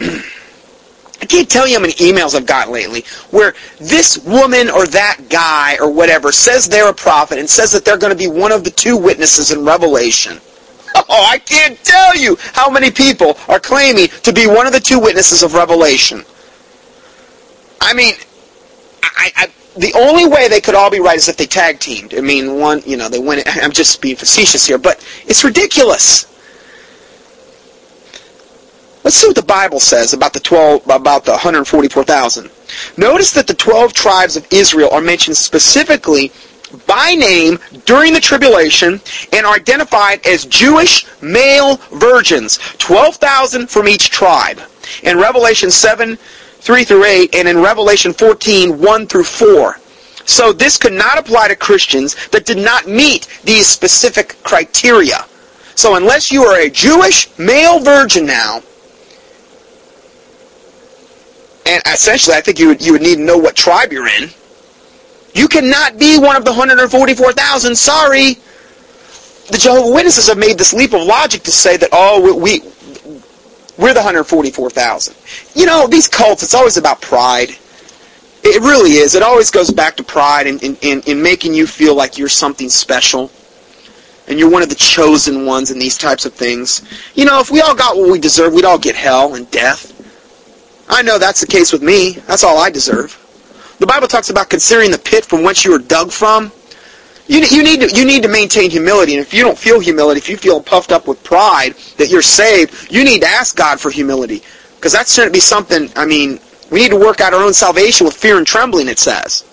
I 1.24 1.26
can't 1.26 1.48
tell 1.48 1.66
you 1.66 1.76
how 1.76 1.80
many 1.80 1.94
emails 1.94 2.34
I've 2.34 2.44
gotten 2.44 2.72
lately 2.72 3.04
where 3.30 3.54
this 3.80 4.18
woman 4.18 4.68
or 4.68 4.86
that 4.88 5.20
guy 5.30 5.78
or 5.80 5.90
whatever 5.90 6.32
says 6.32 6.68
they're 6.68 6.90
a 6.90 6.94
prophet 6.94 7.38
and 7.38 7.48
says 7.48 7.72
that 7.72 7.84
they're 7.84 7.96
going 7.96 8.12
to 8.12 8.18
be 8.18 8.28
one 8.28 8.52
of 8.52 8.64
the 8.64 8.70
two 8.70 8.96
witnesses 8.96 9.50
in 9.50 9.64
Revelation. 9.64 10.38
Oh, 11.06 11.26
I 11.30 11.38
can't 11.38 11.78
tell 11.84 12.16
you 12.16 12.36
how 12.52 12.70
many 12.70 12.90
people 12.90 13.36
are 13.48 13.60
claiming 13.60 14.08
to 14.22 14.32
be 14.32 14.46
one 14.46 14.66
of 14.66 14.72
the 14.72 14.80
two 14.80 14.98
witnesses 14.98 15.42
of 15.42 15.54
Revelation. 15.54 16.24
I 17.80 17.94
mean, 17.94 18.14
I, 19.02 19.30
I, 19.36 19.46
the 19.76 19.92
only 19.94 20.26
way 20.26 20.48
they 20.48 20.60
could 20.60 20.74
all 20.74 20.90
be 20.90 21.00
right 21.00 21.16
is 21.16 21.28
if 21.28 21.36
they 21.36 21.46
tag 21.46 21.80
teamed. 21.80 22.14
I 22.14 22.20
mean, 22.20 22.58
one, 22.58 22.82
you 22.86 22.96
know, 22.96 23.08
they 23.08 23.18
win. 23.18 23.42
I'm 23.46 23.72
just 23.72 24.00
being 24.00 24.16
facetious 24.16 24.66
here, 24.66 24.78
but 24.78 25.04
it's 25.26 25.44
ridiculous. 25.44 26.30
Let's 29.02 29.16
see 29.16 29.26
what 29.26 29.36
the 29.36 29.42
Bible 29.42 29.80
says 29.80 30.14
about 30.14 30.32
the 30.32 30.40
12 30.40 30.88
about 30.88 31.24
the 31.26 31.32
144,000. 31.32 32.50
Notice 32.96 33.32
that 33.32 33.46
the 33.46 33.54
12 33.54 33.92
tribes 33.92 34.36
of 34.36 34.46
Israel 34.50 34.88
are 34.92 35.02
mentioned 35.02 35.36
specifically 35.36 36.32
by 36.86 37.14
name 37.14 37.58
during 37.84 38.12
the 38.12 38.20
tribulation 38.20 39.00
and 39.32 39.46
are 39.46 39.54
identified 39.54 40.24
as 40.26 40.44
Jewish 40.46 41.06
male 41.22 41.76
virgins, 41.92 42.58
12,000 42.78 43.68
from 43.68 43.88
each 43.88 44.10
tribe. 44.10 44.60
In 45.02 45.18
Revelation 45.18 45.70
7, 45.70 46.16
3 46.16 46.84
through 46.84 47.04
8, 47.04 47.34
and 47.34 47.48
in 47.48 47.58
Revelation 47.58 48.12
14, 48.12 48.80
1 48.80 49.06
through 49.06 49.24
4. 49.24 49.78
So 50.26 50.52
this 50.52 50.78
could 50.78 50.92
not 50.92 51.18
apply 51.18 51.48
to 51.48 51.56
Christians 51.56 52.16
that 52.28 52.46
did 52.46 52.58
not 52.58 52.86
meet 52.86 53.26
these 53.44 53.66
specific 53.66 54.36
criteria. 54.42 55.26
So 55.74 55.96
unless 55.96 56.30
you 56.30 56.44
are 56.44 56.60
a 56.60 56.70
Jewish 56.70 57.36
male 57.38 57.80
virgin 57.80 58.24
now, 58.24 58.62
and 61.66 61.82
essentially 61.86 62.36
I 62.36 62.40
think 62.40 62.58
you 62.58 62.68
would, 62.68 62.84
you 62.84 62.92
would 62.92 63.02
need 63.02 63.16
to 63.16 63.22
know 63.22 63.38
what 63.38 63.56
tribe 63.56 63.92
you're 63.92 64.08
in. 64.08 64.30
You 65.34 65.48
cannot 65.48 65.98
be 65.98 66.18
one 66.18 66.36
of 66.36 66.44
the 66.44 66.52
144,000. 66.52 67.76
Sorry. 67.76 68.34
The 69.50 69.58
Jehovah 69.58 69.92
Witnesses 69.92 70.28
have 70.28 70.38
made 70.38 70.56
this 70.56 70.72
leap 70.72 70.94
of 70.94 71.02
logic 71.02 71.42
to 71.42 71.50
say 71.50 71.76
that, 71.76 71.90
oh, 71.92 72.34
we, 72.34 72.60
we're 73.76 73.92
the 73.92 74.00
144,000. 74.00 75.14
You 75.54 75.66
know, 75.66 75.86
these 75.86 76.08
cults, 76.08 76.42
it's 76.42 76.54
always 76.54 76.76
about 76.76 77.02
pride. 77.02 77.50
It 78.44 78.62
really 78.62 78.92
is. 78.92 79.14
It 79.14 79.22
always 79.22 79.50
goes 79.50 79.70
back 79.70 79.96
to 79.96 80.04
pride 80.04 80.46
and 80.46 80.62
in, 80.62 80.76
in, 80.82 81.00
in 81.02 81.22
making 81.22 81.54
you 81.54 81.66
feel 81.66 81.94
like 81.94 82.16
you're 82.16 82.28
something 82.28 82.68
special. 82.68 83.30
And 84.28 84.38
you're 84.38 84.50
one 84.50 84.62
of 84.62 84.70
the 84.70 84.74
chosen 84.74 85.44
ones 85.44 85.70
in 85.70 85.78
these 85.78 85.98
types 85.98 86.24
of 86.24 86.32
things. 86.32 86.82
You 87.14 87.24
know, 87.26 87.40
if 87.40 87.50
we 87.50 87.60
all 87.60 87.74
got 87.74 87.96
what 87.96 88.10
we 88.10 88.18
deserve, 88.18 88.54
we'd 88.54 88.64
all 88.64 88.78
get 88.78 88.94
hell 88.94 89.34
and 89.34 89.50
death. 89.50 89.90
I 90.88 91.02
know 91.02 91.18
that's 91.18 91.40
the 91.40 91.46
case 91.46 91.72
with 91.72 91.82
me. 91.82 92.12
That's 92.26 92.44
all 92.44 92.58
I 92.58 92.70
deserve. 92.70 93.18
The 93.78 93.86
Bible 93.86 94.08
talks 94.08 94.30
about 94.30 94.50
considering 94.50 94.90
the 94.90 94.98
pit 94.98 95.24
from 95.24 95.42
whence 95.42 95.64
you 95.64 95.72
were 95.72 95.78
dug 95.78 96.12
from. 96.12 96.52
You, 97.26 97.40
you, 97.40 97.62
need 97.62 97.80
to, 97.80 97.90
you 97.94 98.04
need 98.04 98.22
to 98.22 98.28
maintain 98.28 98.70
humility, 98.70 99.14
and 99.14 99.20
if 99.20 99.32
you 99.32 99.42
don't 99.42 99.56
feel 99.56 99.80
humility, 99.80 100.18
if 100.18 100.28
you 100.28 100.36
feel 100.36 100.62
puffed 100.62 100.92
up 100.92 101.08
with 101.08 101.22
pride 101.24 101.74
that 101.96 102.10
you're 102.10 102.22
saved, 102.22 102.92
you 102.92 103.02
need 103.02 103.22
to 103.22 103.26
ask 103.26 103.56
God 103.56 103.80
for 103.80 103.90
humility. 103.90 104.42
Because 104.76 104.92
that 104.92 105.08
shouldn't 105.08 105.32
be 105.32 105.40
something, 105.40 105.90
I 105.96 106.04
mean, 106.04 106.38
we 106.70 106.80
need 106.80 106.90
to 106.90 106.98
work 106.98 107.20
out 107.20 107.32
our 107.32 107.42
own 107.42 107.54
salvation 107.54 108.04
with 108.04 108.14
fear 108.14 108.36
and 108.36 108.46
trembling, 108.46 108.88
it 108.88 108.98
says. 108.98 109.44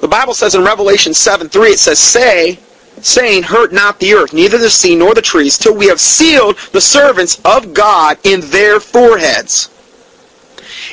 The 0.00 0.08
Bible 0.08 0.34
says 0.34 0.54
in 0.54 0.62
Revelation 0.64 1.14
7 1.14 1.48
3, 1.48 1.70
it 1.70 1.78
says, 1.78 1.98
Say, 1.98 2.58
saying, 3.00 3.44
Hurt 3.44 3.72
not 3.72 3.98
the 3.98 4.12
earth, 4.14 4.32
neither 4.32 4.58
the 4.58 4.68
sea 4.68 4.94
nor 4.94 5.14
the 5.14 5.22
trees, 5.22 5.56
till 5.56 5.74
we 5.74 5.86
have 5.86 6.00
sealed 6.00 6.58
the 6.72 6.80
servants 6.80 7.40
of 7.44 7.72
God 7.72 8.18
in 8.24 8.40
their 8.40 8.80
foreheads. 8.80 9.70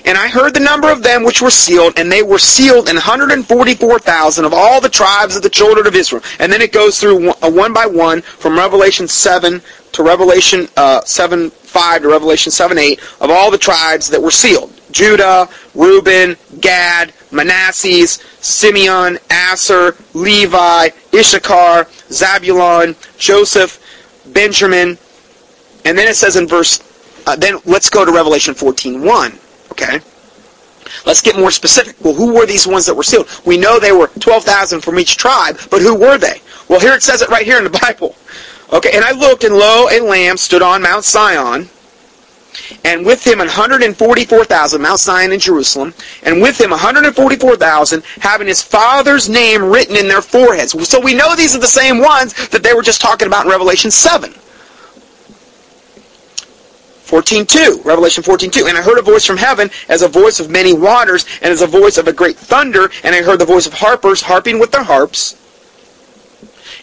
And 0.06 0.18
I 0.18 0.28
heard 0.28 0.54
the 0.54 0.60
number 0.60 0.90
of 0.92 1.04
them 1.04 1.24
which 1.24 1.42
were 1.42 1.52
sealed, 1.52 1.98
and 1.98 2.12
they 2.12 2.24
were 2.24 2.40
sealed 2.40 2.90
in 2.90 2.96
144,000 2.96 4.46
of 4.46 4.54
all 4.54 4.82
the 4.82 4.90
tribes 4.90 5.36
of 5.36 5.44
the 5.44 5.50
children 5.50 5.88
of 5.88 5.96
Israel. 5.96 6.24
And 6.40 6.52
then 6.52 6.62
it 6.62 6.72
goes 6.72 7.00
through 7.00 7.28
one, 7.28 7.56
one 7.56 7.74
by 7.74 7.86
one 7.86 8.22
from 8.22 8.58
Revelation 8.58 9.08
7 9.08 9.62
to 9.92 10.04
Revelation 10.04 10.68
uh, 10.78 11.02
7 11.02 11.50
5 11.50 12.02
to 12.02 12.08
Revelation 12.08 12.52
7 12.52 12.78
8 12.78 13.00
of 13.22 13.30
all 13.30 13.52
the 13.52 13.58
tribes 13.58 14.10
that 14.10 14.22
were 14.22 14.32
sealed. 14.32 14.74
Judah, 14.92 15.48
Reuben, 15.76 16.36
Gad, 16.60 17.14
Manasseh, 17.32 18.08
Simeon, 18.42 19.20
Aser, 19.32 19.96
Levi, 20.14 20.90
Issachar, 21.14 21.86
Zabulon, 22.10 22.96
Joseph, 23.18 23.80
Benjamin. 24.34 24.98
And 25.86 25.98
then 25.98 26.08
it 26.08 26.16
says 26.16 26.36
in 26.36 26.48
verse, 26.48 26.84
uh, 27.28 27.36
then 27.36 27.60
let's 27.66 27.90
go 27.90 28.04
to 28.04 28.12
Revelation 28.12 28.54
14 28.54 29.04
1. 29.04 29.40
Okay? 29.80 30.00
Let's 31.06 31.22
get 31.22 31.38
more 31.38 31.52
specific. 31.52 31.96
Well, 32.04 32.14
who 32.14 32.34
were 32.34 32.46
these 32.46 32.68
ones 32.68 32.86
that 32.86 32.96
were 32.96 33.04
sealed? 33.04 33.30
We 33.46 33.58
know 33.58 33.80
they 33.80 33.92
were 33.92 34.08
12,000 34.08 34.82
from 34.82 35.00
each 35.00 35.18
tribe, 35.18 35.60
but 35.70 35.82
who 35.82 35.96
were 35.96 36.18
they? 36.18 36.42
Well, 36.68 36.80
here 36.80 36.94
it 36.94 37.04
says 37.04 37.22
it 37.22 37.30
right 37.30 37.46
here 37.46 37.58
in 37.58 37.64
the 37.64 37.80
Bible. 37.82 38.16
Okay, 38.74 38.92
and 38.94 39.04
I 39.04 39.12
looked, 39.12 39.44
and 39.44 39.56
lo, 39.56 39.88
a 39.90 40.00
lamb 40.00 40.38
stood 40.38 40.62
on 40.62 40.82
Mount 40.82 41.06
Sion, 41.06 41.70
and 42.84 43.06
with 43.06 43.26
him 43.26 43.40
144,000, 43.40 44.82
Mount 44.82 45.00
Zion 45.00 45.32
in 45.32 45.40
Jerusalem, 45.40 45.94
and 46.24 46.42
with 46.42 46.60
him 46.60 46.72
144,000 46.72 48.04
having 48.20 48.48
his 48.48 48.62
father's 48.62 49.30
name 49.30 49.64
written 49.64 49.96
in 49.96 50.08
their 50.08 50.22
foreheads. 50.22 50.88
So 50.88 51.00
we 51.00 51.14
know 51.14 51.36
these 51.36 51.56
are 51.56 51.60
the 51.60 51.68
same 51.68 52.00
ones 52.00 52.34
that 52.50 52.62
they 52.62 52.74
were 52.74 52.84
just 52.84 53.02
talking 53.02 53.28
about 53.28 53.46
in 53.46 53.52
Revelation 53.52 53.92
7. 53.92 54.34
14.2, 57.10 57.84
Revelation 57.84 58.24
14.2. 58.24 58.70
And 58.70 58.78
I 58.78 58.82
heard 58.82 59.00
a 59.00 59.02
voice 59.02 59.26
from 59.26 59.38
heaven 59.38 59.72
as 59.90 60.04
a 60.04 60.08
voice 60.08 60.40
of 60.40 60.50
many 60.50 60.74
waters, 60.74 61.26
and 61.42 61.52
as 61.52 61.62
a 61.62 61.68
voice 61.68 61.98
of 61.98 62.08
a 62.08 62.14
great 62.14 62.38
thunder, 62.38 62.92
and 63.04 63.16
I 63.16 63.24
heard 63.24 63.40
the 63.40 63.46
voice 63.46 63.66
of 63.66 63.74
harpers 63.74 64.22
harping 64.22 64.60
with 64.60 64.72
their 64.72 64.84
harps. 64.84 65.36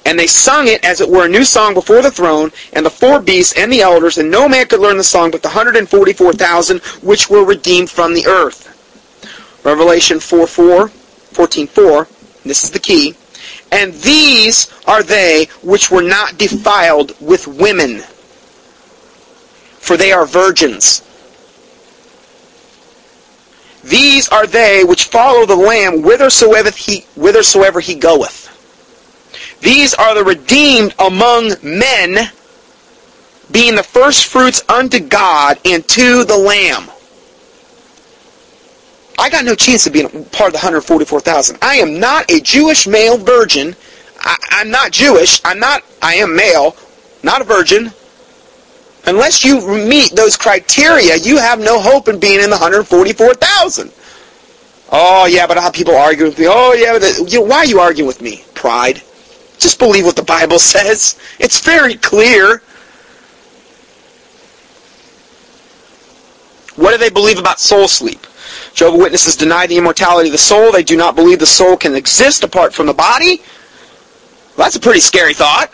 And 0.04 0.18
they 0.18 0.26
sung 0.26 0.66
it 0.68 0.84
as 0.84 1.00
it 1.00 1.08
were 1.08 1.26
a 1.26 1.28
new 1.28 1.44
song 1.44 1.74
before 1.74 2.02
the 2.02 2.10
throne, 2.10 2.50
and 2.72 2.84
the 2.84 2.90
four 2.90 3.20
beasts 3.20 3.56
and 3.56 3.72
the 3.72 3.82
elders, 3.82 4.18
and 4.18 4.30
no 4.30 4.48
man 4.48 4.66
could 4.66 4.80
learn 4.80 4.96
the 4.96 5.04
song 5.04 5.30
but 5.30 5.42
the 5.42 5.48
144,000 5.48 6.80
which 7.02 7.30
were 7.30 7.44
redeemed 7.44 7.90
from 7.90 8.12
the 8.12 8.26
earth. 8.26 8.72
Revelation 9.64 10.20
4, 10.20 10.46
4, 10.46 10.88
14, 10.88 11.66
4, 11.66 12.08
this 12.44 12.64
is 12.64 12.70
the 12.70 12.78
key. 12.78 13.14
And 13.72 13.94
these 13.94 14.72
are 14.86 15.02
they 15.02 15.48
which 15.62 15.90
were 15.90 16.02
not 16.02 16.38
defiled 16.38 17.20
with 17.20 17.48
women 17.48 18.02
for 19.86 19.96
they 19.96 20.10
are 20.10 20.26
virgins. 20.26 21.02
These 23.84 24.28
are 24.30 24.46
they 24.46 24.82
which 24.82 25.04
follow 25.04 25.46
the 25.46 25.54
Lamb 25.54 26.02
whithersoever 26.02 26.70
he, 26.70 27.02
whithersoever 27.14 27.78
he 27.78 27.94
goeth. 27.94 28.52
These 29.60 29.94
are 29.94 30.14
the 30.16 30.24
redeemed 30.24 30.92
among 30.98 31.52
men, 31.62 32.30
being 33.52 33.76
the 33.76 33.84
firstfruits 33.84 34.68
unto 34.68 34.98
God 34.98 35.60
and 35.64 35.86
to 35.90 36.24
the 36.24 36.36
Lamb. 36.36 36.90
I 39.18 39.30
got 39.30 39.44
no 39.44 39.54
chance 39.54 39.86
of 39.86 39.92
being 39.92 40.08
part 40.08 40.48
of 40.48 40.52
the 40.52 40.58
144,000. 40.58 41.58
I 41.62 41.76
am 41.76 42.00
not 42.00 42.28
a 42.28 42.40
Jewish 42.40 42.88
male 42.88 43.16
virgin. 43.16 43.76
I, 44.18 44.36
I'm 44.50 44.70
not 44.70 44.90
Jewish. 44.90 45.40
I'm 45.44 45.60
not, 45.60 45.84
I 46.02 46.16
am 46.16 46.34
male, 46.34 46.76
not 47.22 47.40
a 47.40 47.44
virgin. 47.44 47.92
Unless 49.06 49.44
you 49.44 49.66
meet 49.66 50.12
those 50.12 50.36
criteria, 50.36 51.16
you 51.16 51.38
have 51.38 51.60
no 51.60 51.80
hope 51.80 52.08
in 52.08 52.18
being 52.18 52.40
in 52.40 52.50
the 52.50 52.56
144,000. 52.56 53.92
Oh, 54.90 55.26
yeah, 55.26 55.46
but 55.46 55.58
how 55.58 55.70
people 55.70 55.94
argue 55.94 56.24
with 56.24 56.38
me. 56.38 56.46
Oh, 56.48 56.72
yeah, 56.72 56.98
but 56.98 57.32
you 57.32 57.40
know, 57.40 57.46
why 57.46 57.58
are 57.58 57.64
you 57.64 57.78
arguing 57.78 58.06
with 58.06 58.20
me? 58.20 58.44
Pride. 58.54 59.02
Just 59.58 59.78
believe 59.78 60.04
what 60.04 60.16
the 60.16 60.22
Bible 60.22 60.58
says. 60.74 61.18
It's 61.38 61.60
very 61.60 61.94
clear. 61.94 62.62
What 66.74 66.90
do 66.90 66.98
they 66.98 67.10
believe 67.10 67.38
about 67.38 67.60
soul 67.60 67.88
sleep? 67.88 68.26
Jehovah 68.74 68.98
Witnesses 68.98 69.36
deny 69.36 69.66
the 69.66 69.78
immortality 69.78 70.28
of 70.28 70.32
the 70.32 70.38
soul. 70.38 70.70
They 70.72 70.82
do 70.82 70.96
not 70.96 71.16
believe 71.16 71.38
the 71.38 71.46
soul 71.46 71.76
can 71.76 71.94
exist 71.94 72.44
apart 72.44 72.74
from 72.74 72.86
the 72.86 72.94
body. 72.94 73.38
Well, 74.56 74.66
that's 74.66 74.76
a 74.76 74.80
pretty 74.80 75.00
scary 75.00 75.32
thought. 75.32 75.70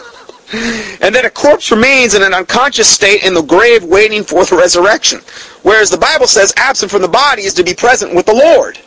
and 0.52 1.14
then 1.14 1.26
a 1.26 1.30
corpse 1.30 1.70
remains 1.70 2.14
in 2.14 2.22
an 2.22 2.32
unconscious 2.32 2.88
state 2.88 3.24
in 3.24 3.34
the 3.34 3.42
grave 3.42 3.84
waiting 3.84 4.24
for 4.24 4.44
the 4.44 4.56
resurrection. 4.56 5.20
Whereas 5.62 5.90
the 5.90 5.98
Bible 5.98 6.26
says 6.26 6.52
absent 6.56 6.90
from 6.90 7.02
the 7.02 7.08
body 7.08 7.42
is 7.42 7.54
to 7.54 7.64
be 7.64 7.74
present 7.74 8.14
with 8.14 8.26
the 8.26 8.34
Lord. 8.34 8.78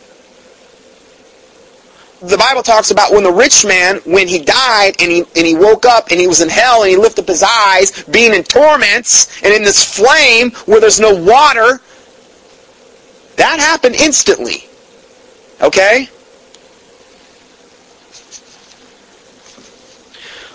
The 2.20 2.38
Bible 2.38 2.62
talks 2.62 2.92
about 2.92 3.12
when 3.12 3.24
the 3.24 3.32
rich 3.32 3.64
man, 3.64 3.96
when 4.04 4.28
he 4.28 4.38
died 4.38 4.94
and 5.00 5.10
he, 5.10 5.24
and 5.36 5.46
he 5.46 5.56
woke 5.56 5.84
up 5.84 6.10
and 6.10 6.20
he 6.20 6.28
was 6.28 6.40
in 6.40 6.48
hell 6.48 6.82
and 6.82 6.90
he 6.90 6.96
lifted 6.96 7.22
up 7.22 7.28
his 7.28 7.42
eyes, 7.42 8.04
being 8.04 8.32
in 8.32 8.44
torments 8.44 9.42
and 9.42 9.52
in 9.52 9.62
this 9.62 9.82
flame 9.96 10.50
where 10.66 10.80
there's 10.80 11.00
no 11.00 11.14
water, 11.14 11.80
that 13.36 13.58
happened 13.58 13.96
instantly. 13.96 14.68
Okay? 15.60 16.08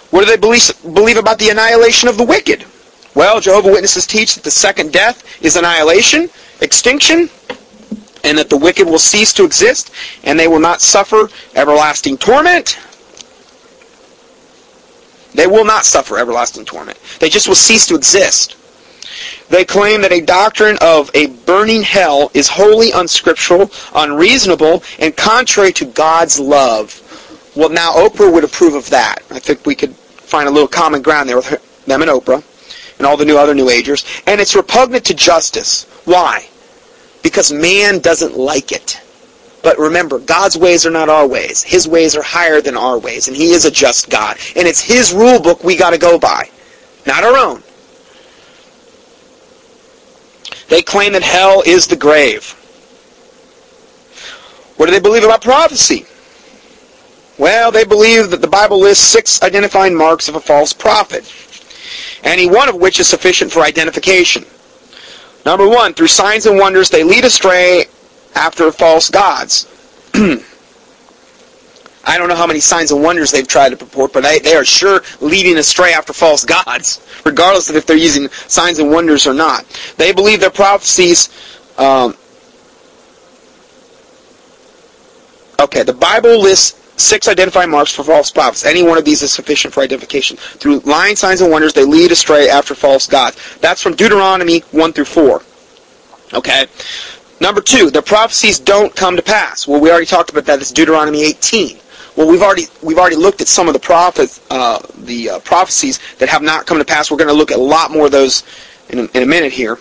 What 0.09 0.21
do 0.21 0.25
they 0.25 0.37
believe, 0.37 1.17
about 1.17 1.39
the 1.39 1.49
annihilation 1.49 2.07
of 2.07 2.17
the 2.17 2.23
wicked? 2.23 2.65
Well, 3.13 3.41
Jehovah 3.41 3.71
Witnesses 3.71 4.07
teach 4.07 4.35
that 4.35 4.43
the 4.43 4.51
second 4.51 4.93
death 4.93 5.23
is 5.43 5.55
annihilation, 5.55 6.29
extinction, 6.61 7.29
and 8.23 8.37
that 8.37 8.49
the 8.49 8.57
wicked 8.57 8.87
will 8.87 8.99
cease 8.99 9.33
to 9.33 9.43
exist, 9.43 9.91
and 10.23 10.39
they 10.39 10.47
will 10.47 10.59
not 10.59 10.81
suffer 10.81 11.29
everlasting 11.55 12.17
torment. 12.17 12.79
They 15.33 15.47
will 15.47 15.65
not 15.65 15.85
suffer 15.85 16.17
everlasting 16.17 16.65
torment. 16.65 16.99
They 17.19 17.29
just 17.29 17.47
will 17.47 17.55
cease 17.55 17.85
to 17.87 17.95
exist. 17.95 18.55
They 19.49 19.65
claim 19.65 20.01
that 20.01 20.11
a 20.11 20.21
doctrine 20.21 20.77
of 20.81 21.09
a 21.13 21.27
burning 21.27 21.81
hell 21.81 22.31
is 22.33 22.49
wholly 22.49 22.91
unscriptural, 22.91 23.71
unreasonable, 23.95 24.83
and 24.99 25.15
contrary 25.15 25.71
to 25.73 25.85
God's 25.85 26.39
love. 26.39 27.01
Well, 27.57 27.69
now 27.69 27.93
Oprah 27.93 28.31
would 28.31 28.43
approve 28.43 28.75
of 28.75 28.87
that. 28.91 29.23
I 29.31 29.39
think 29.39 29.65
we 29.65 29.73
could 29.73 29.95
find 29.95 30.47
a 30.47 30.51
little 30.51 30.67
common 30.67 31.01
ground 31.01 31.27
there 31.27 31.37
with 31.37 31.85
them 31.85 32.03
and 32.03 32.11
Oprah 32.11 32.43
and 32.99 33.07
all 33.07 33.17
the 33.17 33.25
new 33.25 33.35
other 33.35 33.55
New 33.55 33.71
Agers. 33.71 34.05
And 34.27 34.39
it's 34.39 34.55
repugnant 34.55 35.05
to 35.05 35.15
justice. 35.15 35.85
Why? 36.05 36.47
Because 37.23 37.51
man 37.51 37.97
doesn't 37.97 38.37
like 38.37 38.71
it. 38.71 39.01
But 39.63 39.79
remember, 39.79 40.19
God's 40.19 40.55
ways 40.55 40.85
are 40.85 40.91
not 40.91 41.09
our 41.09 41.27
ways. 41.27 41.63
His 41.63 41.87
ways 41.87 42.15
are 42.15 42.21
higher 42.21 42.61
than 42.61 42.77
our 42.77 42.99
ways, 42.99 43.27
and 43.27 43.35
He 43.35 43.53
is 43.53 43.65
a 43.65 43.71
just 43.71 44.11
God. 44.11 44.37
And 44.55 44.67
it's 44.67 44.79
His 44.79 45.11
rule 45.11 45.41
book 45.41 45.63
we 45.63 45.75
got 45.75 45.89
to 45.89 45.97
go 45.97 46.19
by, 46.19 46.49
not 47.07 47.23
our 47.23 47.35
own. 47.35 47.63
They 50.69 50.83
claim 50.83 51.13
that 51.13 51.23
hell 51.23 51.63
is 51.65 51.87
the 51.87 51.95
grave. 51.95 52.51
What 54.77 54.85
do 54.85 54.91
they 54.91 54.99
believe 54.99 55.23
about 55.23 55.41
prophecy? 55.41 56.05
Well, 57.37 57.71
they 57.71 57.83
believe 57.83 58.31
that 58.31 58.41
the 58.41 58.47
Bible 58.47 58.79
lists 58.79 59.03
six 59.03 59.41
identifying 59.43 59.95
marks 59.95 60.27
of 60.27 60.35
a 60.35 60.39
false 60.39 60.73
prophet, 60.73 61.31
any 62.23 62.49
one 62.49 62.67
of 62.67 62.75
which 62.75 62.99
is 62.99 63.07
sufficient 63.07 63.51
for 63.51 63.61
identification. 63.61 64.43
Number 65.45 65.67
one, 65.67 65.93
through 65.93 66.07
signs 66.07 66.47
and 66.47 66.57
wonders, 66.57 66.89
they 66.89 67.03
lead 67.03 67.25
astray 67.25 67.85
after 68.35 68.71
false 68.71 69.09
gods. 69.09 69.67
I 72.07 72.17
don't 72.17 72.29
know 72.29 72.35
how 72.35 72.47
many 72.47 72.61
signs 72.61 72.91
and 72.91 73.03
wonders 73.03 73.31
they've 73.31 73.47
tried 73.47 73.69
to 73.69 73.77
purport, 73.77 74.13
but 74.13 74.23
they, 74.23 74.39
they 74.39 74.55
are 74.55 74.65
sure 74.65 75.01
leading 75.19 75.57
astray 75.57 75.93
after 75.93 76.13
false 76.13 76.43
gods, 76.43 77.05
regardless 77.25 77.69
of 77.69 77.75
if 77.75 77.85
they're 77.85 77.97
using 77.97 78.29
signs 78.29 78.79
and 78.79 78.89
wonders 78.89 79.27
or 79.27 79.33
not. 79.33 79.65
They 79.97 80.11
believe 80.11 80.39
their 80.39 80.49
prophecies. 80.49 81.29
Um, 81.77 82.15
okay, 85.59 85.83
the 85.83 85.93
Bible 85.93 86.41
lists 86.41 86.86
six 86.97 87.27
identifying 87.27 87.69
marks 87.69 87.93
for 87.93 88.03
false 88.03 88.31
prophets. 88.31 88.65
Any 88.65 88.83
one 88.83 88.97
of 88.97 89.05
these 89.05 89.21
is 89.21 89.31
sufficient 89.31 89.73
for 89.73 89.81
identification. 89.81 90.37
Through 90.37 90.79
lying 90.79 91.15
signs 91.15 91.41
and 91.41 91.51
wonders, 91.51 91.73
they 91.73 91.85
lead 91.85 92.11
astray 92.11 92.49
after 92.49 92.75
false 92.75 93.07
gods. 93.07 93.37
That's 93.59 93.81
from 93.81 93.95
Deuteronomy 93.95 94.59
1 94.71 94.93
through 94.93 95.05
4. 95.05 95.41
Okay? 96.33 96.65
Number 97.39 97.61
two, 97.61 97.91
the 97.91 98.01
prophecies 98.01 98.59
don't 98.59 98.95
come 98.95 99.15
to 99.15 99.21
pass. 99.21 99.67
Well, 99.67 99.79
we 99.79 99.91
already 99.91 100.07
talked 100.07 100.31
about 100.31 100.45
that. 100.45 100.59
It's 100.59 100.71
Deuteronomy 100.71 101.23
18. 101.23 101.77
Well, 102.15 102.27
we've 102.27 102.41
already 102.41 102.65
we've 102.81 102.97
already 102.97 103.15
looked 103.15 103.41
at 103.41 103.47
some 103.47 103.67
of 103.67 103.73
the 103.73 103.79
prophets, 103.79 104.41
uh, 104.49 104.79
the 105.03 105.29
uh, 105.29 105.39
prophecies 105.39 105.99
that 106.17 106.29
have 106.29 106.41
not 106.41 106.65
come 106.65 106.79
to 106.79 106.85
pass. 106.85 107.11
We're 107.11 107.17
going 107.17 107.29
to 107.29 107.35
look 107.35 107.51
at 107.51 107.59
a 107.59 107.61
lot 107.61 107.91
more 107.91 108.07
of 108.07 108.11
those 108.11 108.41
in 108.89 108.99
a, 108.99 109.03
in 109.13 109.21
a 109.21 109.25
minute 109.27 109.51
here. 109.51 109.77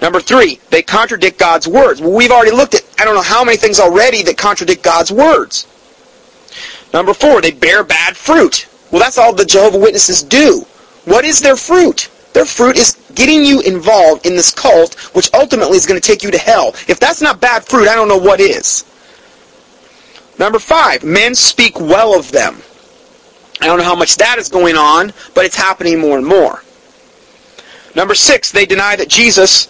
Number 0.00 0.20
three, 0.20 0.60
they 0.70 0.80
contradict 0.80 1.38
God's 1.38 1.68
words. 1.68 2.00
Well, 2.00 2.12
we've 2.12 2.30
already 2.30 2.52
looked 2.52 2.74
at 2.74 2.82
I 2.98 3.04
don't 3.04 3.14
know 3.14 3.22
how 3.22 3.44
many 3.44 3.58
things 3.58 3.80
already 3.80 4.22
that 4.22 4.38
contradict 4.38 4.82
God's 4.82 5.12
words. 5.12 5.66
Number 6.92 7.14
four, 7.14 7.40
they 7.40 7.50
bear 7.50 7.84
bad 7.84 8.16
fruit. 8.16 8.66
Well, 8.90 9.00
that's 9.00 9.18
all 9.18 9.34
the 9.34 9.44
Jehovah 9.44 9.78
Witnesses 9.78 10.22
do. 10.22 10.64
What 11.04 11.24
is 11.24 11.40
their 11.40 11.56
fruit? 11.56 12.10
Their 12.32 12.44
fruit 12.44 12.76
is 12.76 12.96
getting 13.14 13.44
you 13.44 13.60
involved 13.60 14.26
in 14.26 14.36
this 14.36 14.50
cult, 14.50 14.94
which 15.14 15.28
ultimately 15.34 15.76
is 15.76 15.86
going 15.86 16.00
to 16.00 16.06
take 16.06 16.22
you 16.22 16.30
to 16.30 16.38
hell. 16.38 16.68
If 16.86 17.00
that's 17.00 17.20
not 17.20 17.40
bad 17.40 17.64
fruit, 17.64 17.88
I 17.88 17.94
don't 17.94 18.08
know 18.08 18.18
what 18.18 18.40
is. 18.40 18.84
Number 20.38 20.58
five, 20.58 21.02
men 21.02 21.34
speak 21.34 21.80
well 21.80 22.18
of 22.18 22.30
them. 22.30 22.62
I 23.60 23.66
don't 23.66 23.78
know 23.78 23.84
how 23.84 23.96
much 23.96 24.16
that 24.16 24.38
is 24.38 24.48
going 24.48 24.76
on, 24.76 25.12
but 25.34 25.44
it's 25.44 25.56
happening 25.56 25.98
more 25.98 26.16
and 26.16 26.26
more. 26.26 26.62
Number 27.96 28.14
six, 28.14 28.52
they 28.52 28.64
deny 28.64 28.94
that 28.94 29.08
Jesus 29.08 29.66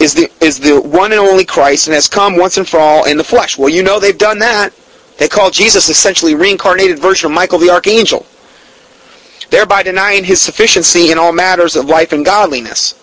is 0.00 0.14
the 0.14 0.30
is 0.40 0.58
the 0.58 0.80
one 0.80 1.12
and 1.12 1.20
only 1.20 1.44
Christ 1.44 1.86
and 1.86 1.94
has 1.94 2.08
come 2.08 2.36
once 2.36 2.58
and 2.58 2.68
for 2.68 2.80
all 2.80 3.04
in 3.04 3.16
the 3.16 3.24
flesh. 3.24 3.56
Well, 3.56 3.68
you 3.68 3.82
know 3.82 4.00
they've 4.00 4.18
done 4.18 4.40
that. 4.40 4.72
They 5.18 5.28
call 5.28 5.50
Jesus 5.50 5.88
essentially 5.88 6.34
reincarnated 6.34 6.98
version 6.98 7.30
of 7.30 7.34
Michael 7.34 7.58
the 7.58 7.70
Archangel, 7.70 8.26
thereby 9.50 9.82
denying 9.82 10.24
his 10.24 10.40
sufficiency 10.40 11.10
in 11.10 11.18
all 11.18 11.32
matters 11.32 11.76
of 11.76 11.86
life 11.86 12.12
and 12.12 12.24
godliness. 12.24 12.94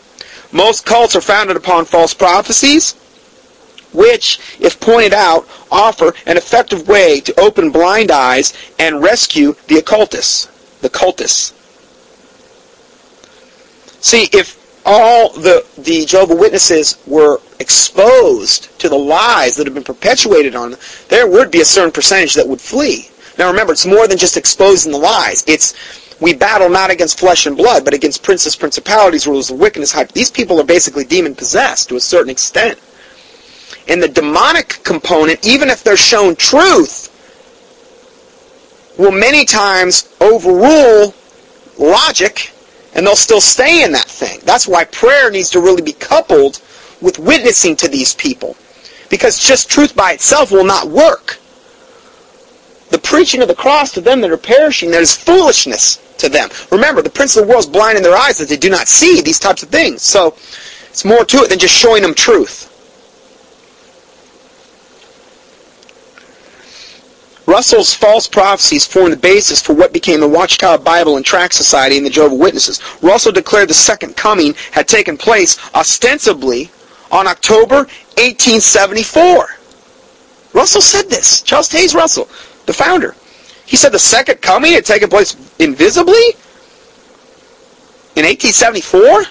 Most 0.51 0.85
cults 0.85 1.15
are 1.15 1.21
founded 1.21 1.57
upon 1.57 1.85
false 1.85 2.13
prophecies, 2.13 2.93
which, 3.91 4.39
if 4.59 4.79
pointed 4.79 5.13
out, 5.13 5.47
offer 5.71 6.13
an 6.25 6.37
effective 6.37 6.87
way 6.87 7.19
to 7.21 7.39
open 7.39 7.71
blind 7.71 8.11
eyes 8.11 8.53
and 8.77 9.01
rescue 9.01 9.55
the 9.67 9.77
occultists, 9.77 10.47
the 10.81 10.89
cultists. 10.89 11.53
See, 14.01 14.27
if 14.33 14.62
all 14.85 15.29
the, 15.29 15.65
the 15.77 16.05
Jehovah 16.05 16.35
Witnesses 16.35 17.01
were 17.07 17.39
exposed 17.59 18.77
to 18.79 18.89
the 18.89 18.97
lies 18.97 19.55
that 19.55 19.67
have 19.67 19.73
been 19.73 19.83
perpetuated 19.83 20.55
on 20.55 20.71
them, 20.71 20.79
there 21.09 21.27
would 21.27 21.51
be 21.51 21.61
a 21.61 21.65
certain 21.65 21.91
percentage 21.91 22.33
that 22.33 22.47
would 22.47 22.61
flee. 22.61 23.09
Now 23.37 23.49
remember, 23.49 23.73
it's 23.73 23.85
more 23.85 24.07
than 24.07 24.17
just 24.17 24.37
exposing 24.37 24.91
the 24.91 24.97
lies. 24.97 25.43
It's 25.47 25.73
we 26.19 26.33
battle 26.33 26.69
not 26.69 26.91
against 26.91 27.19
flesh 27.19 27.45
and 27.45 27.57
blood, 27.57 27.83
but 27.83 27.93
against 27.93 28.23
princes, 28.23 28.55
principalities, 28.55 29.27
rulers 29.27 29.49
of 29.49 29.59
wickedness. 29.59 29.93
These 30.13 30.31
people 30.31 30.59
are 30.59 30.65
basically 30.65 31.03
demon 31.03 31.35
possessed 31.35 31.89
to 31.89 31.95
a 31.95 31.99
certain 31.99 32.29
extent. 32.29 32.79
And 33.89 34.01
the 34.01 34.07
demonic 34.07 34.79
component, 34.83 35.45
even 35.45 35.69
if 35.69 35.83
they're 35.83 35.97
shown 35.97 36.35
truth, 36.35 37.09
will 38.97 39.11
many 39.11 39.43
times 39.43 40.13
overrule 40.21 41.13
logic 41.77 42.53
and 42.95 43.05
they'll 43.05 43.15
still 43.15 43.41
stay 43.41 43.83
in 43.83 43.91
that 43.93 44.07
thing. 44.07 44.39
That's 44.43 44.67
why 44.67 44.85
prayer 44.85 45.31
needs 45.31 45.49
to 45.51 45.59
really 45.59 45.81
be 45.81 45.93
coupled 45.93 46.61
with 47.01 47.19
witnessing 47.19 47.75
to 47.77 47.87
these 47.87 48.13
people. 48.13 48.55
Because 49.09 49.39
just 49.39 49.69
truth 49.69 49.95
by 49.95 50.13
itself 50.13 50.51
will 50.51 50.63
not 50.63 50.87
work. 50.87 51.37
The 52.89 52.99
preaching 52.99 53.41
of 53.41 53.47
the 53.47 53.55
cross 53.55 53.91
to 53.93 54.01
them 54.01 54.21
that 54.21 54.31
are 54.31 54.37
perishing, 54.37 54.91
that 54.91 55.01
is 55.01 55.15
foolishness 55.15 55.97
to 56.17 56.29
them. 56.29 56.49
Remember, 56.71 57.01
the 57.01 57.09
prince 57.09 57.35
of 57.35 57.45
the 57.45 57.49
world 57.49 57.65
is 57.65 57.69
blind 57.69 57.97
in 57.97 58.03
their 58.03 58.15
eyes 58.15 58.37
that 58.37 58.49
they 58.49 58.57
do 58.57 58.69
not 58.69 58.87
see 58.87 59.21
these 59.21 59.39
types 59.39 59.63
of 59.63 59.69
things. 59.69 60.01
So 60.01 60.35
it's 60.89 61.03
more 61.03 61.25
to 61.25 61.37
it 61.37 61.49
than 61.49 61.59
just 61.59 61.75
showing 61.75 62.03
them 62.03 62.13
truth. 62.13 62.69
Russell's 67.45 67.93
false 67.93 68.27
prophecies 68.27 68.85
formed 68.85 69.13
the 69.13 69.17
basis 69.17 69.61
for 69.61 69.73
what 69.73 69.91
became 69.91 70.21
the 70.21 70.27
Watchtower 70.27 70.77
Bible 70.77 71.17
and 71.17 71.25
Tract 71.25 71.53
Society 71.53 71.97
and 71.97 72.05
the 72.05 72.09
Jehovah's 72.09 72.39
Witnesses. 72.39 72.81
Russell 73.01 73.33
declared 73.33 73.69
the 73.69 73.73
second 73.73 74.15
coming 74.15 74.53
had 74.71 74.87
taken 74.87 75.17
place 75.17 75.57
ostensibly 75.75 76.71
on 77.11 77.27
October 77.27 77.87
1874. 78.15 79.47
Russell 80.53 80.81
said 80.81 81.09
this. 81.09 81.41
Charles 81.41 81.69
Taze 81.69 81.93
Russell, 81.93 82.29
the 82.65 82.73
founder. 82.73 83.15
He 83.65 83.75
said 83.75 83.91
the 83.91 83.99
second 83.99 84.41
coming 84.41 84.73
had 84.73 84.85
taken 84.85 85.09
place 85.09 85.35
invisibly 85.59 86.35
in 88.15 88.25
1874, 88.25 89.23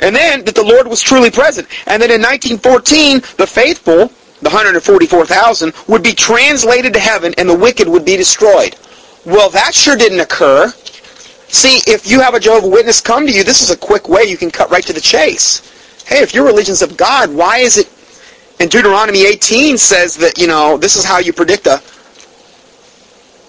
and 0.00 0.16
then 0.16 0.44
that 0.44 0.54
the 0.54 0.64
Lord 0.64 0.88
was 0.88 1.02
truly 1.02 1.30
present. 1.30 1.68
And 1.86 2.02
then 2.02 2.10
in 2.10 2.22
1914, 2.22 3.20
the 3.36 3.46
faithful 3.46 4.10
the 4.40 4.48
144,000, 4.48 5.72
would 5.88 6.02
be 6.02 6.12
translated 6.12 6.92
to 6.94 7.00
heaven 7.00 7.34
and 7.38 7.48
the 7.48 7.54
wicked 7.54 7.88
would 7.88 8.04
be 8.04 8.16
destroyed. 8.16 8.76
Well, 9.24 9.50
that 9.50 9.74
sure 9.74 9.96
didn't 9.96 10.20
occur. 10.20 10.72
See, 11.48 11.80
if 11.90 12.08
you 12.08 12.20
have 12.20 12.34
a 12.34 12.40
Jehovah 12.40 12.68
Witness 12.68 13.00
come 13.00 13.26
to 13.26 13.32
you, 13.32 13.44
this 13.44 13.60
is 13.60 13.70
a 13.70 13.76
quick 13.76 14.08
way 14.08 14.24
you 14.24 14.36
can 14.36 14.50
cut 14.50 14.70
right 14.70 14.84
to 14.84 14.92
the 14.92 15.00
chase. 15.00 16.04
Hey, 16.06 16.22
if 16.22 16.34
your 16.34 16.46
religion's 16.46 16.82
of 16.82 16.96
God, 16.96 17.32
why 17.32 17.58
is 17.58 17.76
it 17.76 17.92
in 18.60 18.68
Deuteronomy 18.68 19.26
18 19.26 19.78
says 19.78 20.16
that, 20.16 20.38
you 20.38 20.46
know, 20.46 20.76
this 20.76 20.96
is 20.96 21.04
how 21.04 21.18
you 21.18 21.32
predict 21.32 21.66
a 21.66 21.82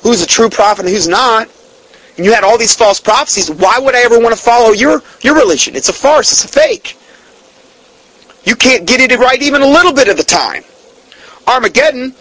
who's 0.02 0.22
a 0.22 0.26
true 0.26 0.50
prophet 0.50 0.86
and 0.86 0.94
who's 0.94 1.08
not. 1.08 1.48
And 2.18 2.26
you 2.26 2.34
had 2.34 2.44
all 2.44 2.58
these 2.58 2.76
false 2.76 3.00
prophecies. 3.00 3.50
Why 3.50 3.80
would 3.80 3.96
I 3.96 4.02
ever 4.02 4.20
want 4.20 4.36
to 4.36 4.42
follow 4.42 4.72
your 4.72 5.02
your 5.22 5.36
religion? 5.36 5.76
It's 5.76 5.90
a 5.90 5.94
farce, 5.94 6.32
it's 6.32 6.44
a 6.44 6.48
fake. 6.48 6.98
You 8.44 8.56
can't 8.56 8.86
get 8.86 9.00
it 9.00 9.18
right 9.20 9.42
even 9.42 9.62
a 9.62 9.68
little 9.68 9.94
bit 9.94 10.08
of 10.08 10.18
the 10.18 10.24
time. 10.24 10.64
Armageddon, 11.48 12.16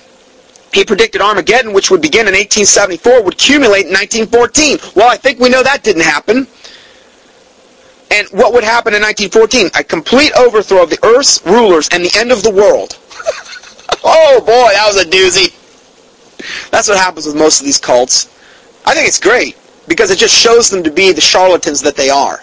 he 0.73 0.85
predicted 0.85 1.21
Armageddon, 1.21 1.73
which 1.73 1.91
would 1.91 2.01
begin 2.01 2.29
in 2.29 2.35
1874, 2.35 3.23
would 3.23 3.35
accumulate 3.35 3.87
in 3.87 3.93
1914. 3.93 4.79
Well, 4.95 5.11
I 5.11 5.17
think 5.17 5.41
we 5.41 5.49
know 5.49 5.63
that 5.63 5.83
didn't 5.83 6.03
happen. 6.03 6.47
And 8.11 8.27
what 8.29 8.53
would 8.53 8.65
happen 8.65 8.95
in 8.95 9.03
1914? 9.03 9.71
A 9.79 9.85
complete 9.85 10.33
overthrow 10.37 10.83
of 10.83 10.91
the 10.91 10.99
Earth's 11.05 11.45
rulers 11.47 11.89
and 11.93 12.05
the 12.05 12.19
end 12.19 12.33
of 12.33 12.43
the 12.43 12.51
world. 12.51 12.99
oh 14.05 14.41
boy, 14.41 14.73
that 14.75 14.85
was 14.87 15.01
a 15.01 15.09
doozy. 15.09 15.55
That's 16.71 16.89
what 16.89 16.99
happens 16.99 17.27
with 17.27 17.37
most 17.37 17.61
of 17.61 17.67
these 17.67 17.79
cults. 17.79 18.27
I 18.85 18.95
think 18.95 19.07
it's 19.07 19.21
great 19.21 19.57
because 19.87 20.11
it 20.11 20.19
just 20.19 20.35
shows 20.35 20.71
them 20.71 20.83
to 20.83 20.91
be 20.91 21.13
the 21.13 21.21
charlatans 21.21 21.81
that 21.83 21.97
they 21.97 22.11
are. 22.11 22.41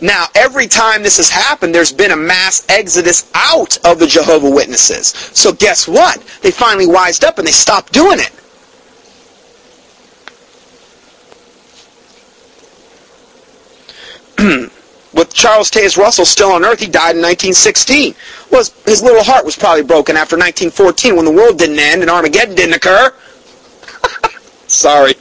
Now, 0.00 0.26
every 0.34 0.66
time 0.66 1.02
this 1.02 1.16
has 1.16 1.30
happened, 1.30 1.74
there's 1.74 1.92
been 1.92 2.10
a 2.10 2.16
mass 2.16 2.66
exodus 2.68 3.30
out 3.34 3.78
of 3.84 3.98
the 3.98 4.06
Jehovah 4.06 4.50
Witnesses. 4.50 5.08
So 5.08 5.52
guess 5.52 5.88
what? 5.88 6.22
They 6.42 6.50
finally 6.50 6.86
wised 6.86 7.24
up 7.24 7.38
and 7.38 7.46
they 7.46 7.52
stopped 7.52 7.92
doing 7.92 8.18
it. 8.18 8.30
With 15.14 15.32
Charles 15.32 15.70
Taze 15.70 15.96
Russell 15.96 16.26
still 16.26 16.50
on 16.50 16.62
earth, 16.62 16.80
he 16.80 16.86
died 16.86 17.16
in 17.16 17.22
1916. 17.22 18.14
Was 18.50 18.74
his 18.84 19.02
little 19.02 19.22
heart 19.24 19.46
was 19.46 19.56
probably 19.56 19.82
broken 19.82 20.14
after 20.14 20.36
1914 20.36 21.16
when 21.16 21.24
the 21.24 21.30
world 21.30 21.58
didn't 21.58 21.78
end 21.78 22.02
and 22.02 22.10
Armageddon 22.10 22.54
didn't 22.54 22.74
occur. 22.74 23.14
Sorry. 24.66 25.14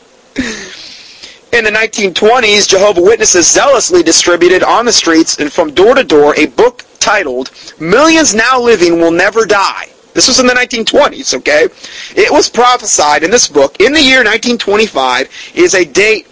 In 1.55 1.63
the 1.63 1.71
1920s, 1.71 2.67
Jehovah 2.67 3.01
Witnesses 3.01 3.49
zealously 3.49 4.03
distributed 4.03 4.61
on 4.61 4.83
the 4.83 4.91
streets 4.91 5.39
and 5.39 5.49
from 5.49 5.73
door 5.73 5.95
to 5.95 6.03
door 6.03 6.35
a 6.35 6.47
book 6.47 6.83
titled 6.99 7.49
Millions 7.79 8.35
Now 8.35 8.59
Living 8.59 8.99
Will 8.99 9.09
Never 9.09 9.45
Die. 9.45 9.85
This 10.13 10.27
was 10.27 10.37
in 10.41 10.47
the 10.47 10.53
1920s, 10.53 11.33
okay? 11.35 11.69
It 12.13 12.29
was 12.29 12.49
prophesied 12.49 13.23
in 13.23 13.31
this 13.31 13.47
book 13.47 13.79
in 13.79 13.93
the 13.93 14.01
year 14.01 14.17
1925 14.17 15.29
is 15.55 15.75
a 15.75 15.85
date 15.85 16.27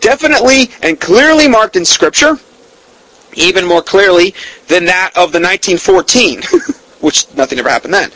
definitely 0.00 0.72
and 0.82 1.00
clearly 1.00 1.46
marked 1.46 1.76
in 1.76 1.84
Scripture, 1.84 2.36
even 3.34 3.64
more 3.64 3.82
clearly 3.82 4.34
than 4.66 4.84
that 4.86 5.10
of 5.10 5.30
the 5.30 5.38
1914. 5.38 6.42
which 7.06 7.32
nothing 7.34 7.58
ever 7.60 7.68
happened 7.68 7.94
then, 7.94 8.10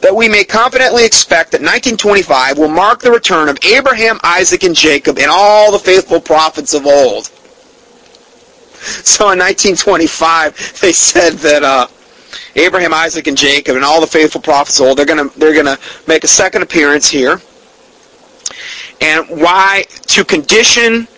that 0.00 0.14
we 0.14 0.28
may 0.28 0.44
confidently 0.44 1.04
expect 1.04 1.50
that 1.50 1.60
1925 1.60 2.56
will 2.56 2.68
mark 2.68 3.00
the 3.00 3.10
return 3.10 3.48
of 3.48 3.58
Abraham, 3.64 4.20
Isaac, 4.22 4.62
and 4.62 4.74
Jacob 4.74 5.18
and 5.18 5.28
all 5.28 5.72
the 5.72 5.78
faithful 5.78 6.20
prophets 6.20 6.72
of 6.72 6.86
old. 6.86 7.30
So 9.02 9.32
in 9.32 9.38
1925, 9.40 10.80
they 10.80 10.92
said 10.92 11.32
that 11.38 11.64
uh, 11.64 11.88
Abraham, 12.54 12.94
Isaac, 12.94 13.26
and 13.26 13.36
Jacob, 13.36 13.74
and 13.74 13.84
all 13.84 14.00
the 14.00 14.06
faithful 14.06 14.40
prophets, 14.40 14.78
of 14.78 14.86
old, 14.86 14.98
they're 14.98 15.06
gonna 15.06 15.28
they're 15.36 15.54
gonna 15.54 15.76
make 16.06 16.22
a 16.22 16.28
second 16.28 16.62
appearance 16.62 17.08
here. 17.08 17.40
And 19.00 19.26
why 19.28 19.86
to 20.08 20.24
condition 20.24 21.08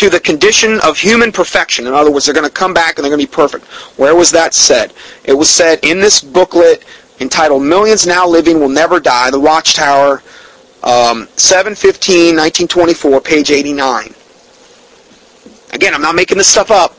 to 0.00 0.08
the 0.08 0.18
condition 0.18 0.80
of 0.80 0.96
human 0.96 1.30
perfection. 1.30 1.86
In 1.86 1.92
other 1.92 2.10
words, 2.10 2.24
they're 2.24 2.34
going 2.34 2.46
to 2.46 2.50
come 2.50 2.72
back 2.72 2.96
and 2.96 3.04
they're 3.04 3.10
going 3.10 3.20
to 3.20 3.30
be 3.30 3.30
perfect. 3.30 3.66
Where 3.98 4.16
was 4.16 4.30
that 4.30 4.54
said? 4.54 4.94
It 5.24 5.34
was 5.34 5.50
said 5.50 5.78
in 5.82 6.00
this 6.00 6.22
booklet 6.22 6.86
entitled 7.20 7.62
Millions 7.62 8.06
Now 8.06 8.26
Living 8.26 8.60
Will 8.60 8.70
Never 8.70 8.98
Die, 8.98 9.30
The 9.30 9.38
Watchtower, 9.38 10.22
um, 10.82 11.28
715, 11.36 12.34
1924, 12.34 13.20
page 13.20 13.50
89. 13.50 14.14
Again, 15.74 15.94
I'm 15.94 16.00
not 16.00 16.14
making 16.14 16.38
this 16.38 16.48
stuff 16.48 16.70
up. 16.70 16.96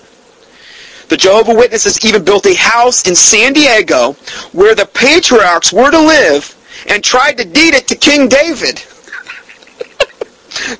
The 1.09 1.17
Jehovah 1.17 1.55
Witnesses 1.55 2.05
even 2.05 2.23
built 2.23 2.45
a 2.45 2.53
house 2.53 3.07
in 3.07 3.15
San 3.15 3.53
Diego 3.53 4.13
where 4.51 4.75
the 4.75 4.85
patriarchs 4.85 5.73
were 5.73 5.89
to 5.89 5.99
live 5.99 6.55
and 6.87 7.03
tried 7.03 7.37
to 7.39 7.45
deed 7.45 7.73
it 7.73 7.87
to 7.87 7.95
King 7.95 8.29
David. 8.29 8.83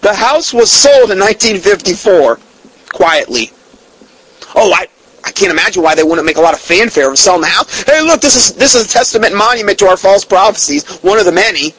The 0.01 0.13
house 0.13 0.53
was 0.53 0.69
sold 0.69 1.11
in 1.11 1.19
1954, 1.19 2.39
quietly. 2.89 3.51
Oh, 4.55 4.71
I, 4.73 4.87
I 5.23 5.31
can't 5.31 5.51
imagine 5.51 5.81
why 5.81 5.95
they 5.95 6.03
wouldn't 6.03 6.25
make 6.25 6.37
a 6.37 6.41
lot 6.41 6.53
of 6.53 6.59
fanfare 6.59 7.09
of 7.09 7.17
selling 7.17 7.41
the 7.41 7.47
house. 7.47 7.83
Hey, 7.83 8.01
look, 8.01 8.21
this 8.21 8.35
is 8.35 8.55
this 8.55 8.75
is 8.75 8.85
a 8.85 8.89
testament 8.89 9.35
monument 9.35 9.79
to 9.79 9.87
our 9.87 9.97
false 9.97 10.25
prophecies, 10.25 10.87
one 10.97 11.19
of 11.19 11.25
the 11.25 11.31
many. 11.31 11.73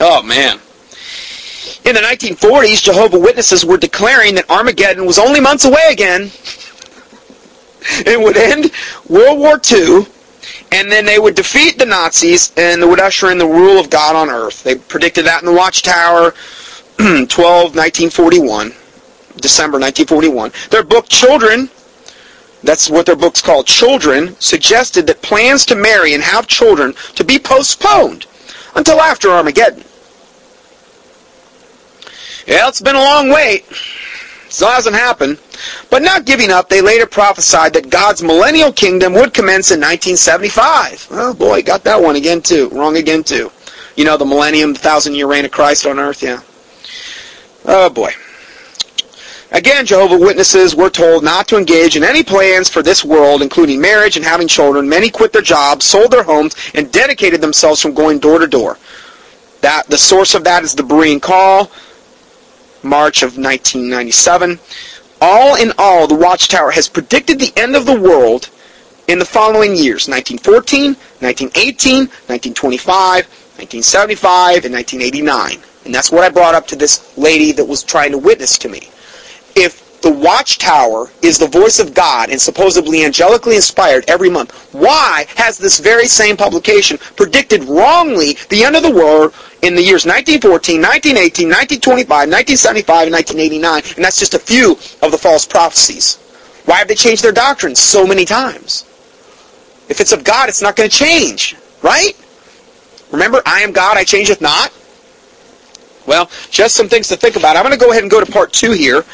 Oh 0.00 0.22
man. 0.22 0.60
In 1.84 1.94
the 1.94 2.00
1940s, 2.00 2.82
Jehovah 2.82 3.18
Witnesses 3.18 3.64
were 3.64 3.76
declaring 3.76 4.34
that 4.34 4.50
Armageddon 4.50 5.06
was 5.06 5.18
only 5.18 5.40
months 5.40 5.64
away 5.64 5.88
again. 5.90 6.30
It 7.88 8.20
would 8.20 8.36
end 8.36 8.72
World 9.08 9.38
War 9.38 9.60
II 9.70 10.06
and 10.72 10.90
then 10.90 11.04
they 11.04 11.18
would 11.18 11.34
defeat 11.34 11.78
the 11.78 11.86
Nazis 11.86 12.52
and 12.56 12.82
they 12.82 12.86
would 12.86 13.00
usher 13.00 13.30
in 13.30 13.38
the 13.38 13.46
rule 13.46 13.78
of 13.78 13.90
God 13.90 14.16
on 14.16 14.30
earth. 14.30 14.62
They 14.62 14.76
predicted 14.76 15.24
that 15.26 15.42
in 15.42 15.46
the 15.46 15.52
Watchtower, 15.52 16.32
12, 16.96 17.28
1941, 17.28 18.68
December 19.36 19.78
1941. 19.78 20.52
Their 20.70 20.82
book, 20.82 21.08
Children, 21.08 21.70
that's 22.62 22.90
what 22.90 23.06
their 23.06 23.16
book's 23.16 23.40
called, 23.40 23.66
Children, 23.66 24.34
suggested 24.40 25.06
that 25.06 25.22
plans 25.22 25.64
to 25.66 25.74
marry 25.74 26.14
and 26.14 26.22
have 26.22 26.46
children 26.46 26.94
to 27.14 27.24
be 27.24 27.38
postponed 27.38 28.26
until 28.74 29.00
after 29.00 29.30
Armageddon. 29.30 29.84
Yeah, 32.46 32.68
it's 32.68 32.80
been 32.80 32.96
a 32.96 33.00
long 33.00 33.30
wait. 33.30 33.64
Still 34.48 34.70
hasn't 34.70 34.96
happened. 34.96 35.38
But 35.90 36.02
not 36.02 36.24
giving 36.24 36.50
up, 36.50 36.68
they 36.68 36.80
later 36.80 37.06
prophesied 37.06 37.72
that 37.74 37.90
God's 37.90 38.22
millennial 38.22 38.72
kingdom 38.72 39.12
would 39.14 39.34
commence 39.34 39.70
in 39.70 39.80
1975. 39.80 41.08
Oh 41.10 41.34
boy, 41.34 41.62
got 41.62 41.84
that 41.84 42.00
one 42.00 42.16
again 42.16 42.42
too. 42.42 42.68
Wrong 42.70 42.96
again 42.96 43.24
too. 43.24 43.50
You 43.96 44.04
know, 44.04 44.16
the 44.16 44.24
millennium, 44.24 44.72
the 44.72 44.78
thousand 44.78 45.14
year 45.14 45.26
reign 45.26 45.44
of 45.44 45.50
Christ 45.50 45.86
on 45.86 45.98
earth, 45.98 46.22
yeah. 46.22 46.40
Oh 47.64 47.90
boy. 47.90 48.12
Again, 49.52 49.86
Jehovah 49.86 50.18
Witnesses 50.18 50.74
were 50.74 50.90
told 50.90 51.22
not 51.22 51.46
to 51.48 51.56
engage 51.56 51.96
in 51.96 52.02
any 52.02 52.22
plans 52.22 52.68
for 52.68 52.82
this 52.82 53.04
world, 53.04 53.42
including 53.42 53.80
marriage 53.80 54.16
and 54.16 54.24
having 54.24 54.48
children. 54.48 54.88
Many 54.88 55.08
quit 55.08 55.32
their 55.32 55.40
jobs, 55.40 55.86
sold 55.86 56.10
their 56.10 56.24
homes, 56.24 56.56
and 56.74 56.90
dedicated 56.92 57.40
themselves 57.40 57.80
from 57.80 57.94
going 57.94 58.18
door 58.18 58.38
to 58.38 58.46
door. 58.46 58.76
That 59.60 59.86
the 59.86 59.98
source 59.98 60.34
of 60.34 60.44
that 60.44 60.64
is 60.64 60.74
the 60.74 60.82
Berean 60.82 61.22
Call, 61.22 61.70
March 62.86 63.22
of 63.22 63.36
1997. 63.36 64.58
All 65.20 65.56
in 65.56 65.72
all, 65.78 66.06
the 66.06 66.14
Watchtower 66.14 66.70
has 66.70 66.88
predicted 66.88 67.38
the 67.38 67.52
end 67.56 67.74
of 67.74 67.86
the 67.86 67.98
world 67.98 68.50
in 69.08 69.18
the 69.18 69.24
following 69.24 69.76
years 69.76 70.08
1914, 70.08 70.94
1918, 71.20 71.98
1925, 72.26 73.26
1975, 73.58 74.64
and 74.64 74.74
1989. 74.74 75.58
And 75.84 75.94
that's 75.94 76.10
what 76.10 76.24
I 76.24 76.28
brought 76.28 76.54
up 76.54 76.66
to 76.68 76.76
this 76.76 77.16
lady 77.16 77.52
that 77.52 77.64
was 77.64 77.82
trying 77.82 78.10
to 78.10 78.18
witness 78.18 78.58
to 78.58 78.68
me. 78.68 78.90
If 79.54 79.85
the 80.02 80.12
Watchtower 80.12 81.10
is 81.22 81.38
the 81.38 81.46
voice 81.46 81.78
of 81.78 81.94
God 81.94 82.30
and 82.30 82.40
supposedly 82.40 83.04
angelically 83.04 83.56
inspired 83.56 84.04
every 84.08 84.30
month, 84.30 84.52
why 84.72 85.26
has 85.36 85.58
this 85.58 85.78
very 85.78 86.06
same 86.06 86.36
publication 86.36 86.98
predicted 87.16 87.64
wrongly 87.64 88.36
the 88.50 88.64
end 88.64 88.76
of 88.76 88.82
the 88.82 88.90
world 88.90 89.34
in 89.62 89.74
the 89.74 89.82
years 89.82 90.04
1914, 90.04 90.80
1918, 90.80 91.48
1925, 91.48 92.08
1975, 92.08 93.06
and 93.06 93.14
1989, 93.14 93.96
and 93.96 94.04
that's 94.04 94.18
just 94.18 94.34
a 94.34 94.38
few 94.38 94.72
of 95.02 95.10
the 95.10 95.18
false 95.18 95.46
prophecies. 95.46 96.16
Why 96.66 96.76
have 96.76 96.88
they 96.88 96.94
changed 96.94 97.22
their 97.22 97.32
doctrines 97.32 97.78
so 97.78 98.06
many 98.06 98.24
times? 98.24 98.84
If 99.88 100.00
it's 100.00 100.12
of 100.12 100.24
God, 100.24 100.48
it's 100.48 100.62
not 100.62 100.76
going 100.76 100.90
to 100.90 100.94
change, 100.96 101.56
right? 101.82 102.12
Remember, 103.12 103.40
I 103.46 103.60
am 103.60 103.72
God, 103.72 103.96
I 103.96 104.04
changeth 104.04 104.40
not. 104.40 104.72
Well, 106.06 106.30
just 106.50 106.74
some 106.76 106.88
things 106.88 107.08
to 107.08 107.16
think 107.16 107.36
about. 107.36 107.56
I'm 107.56 107.62
going 107.64 107.76
to 107.76 107.84
go 107.84 107.90
ahead 107.90 108.02
and 108.02 108.10
go 108.10 108.22
to 108.22 108.30
part 108.30 108.52
two 108.52 108.72
here 108.72 109.04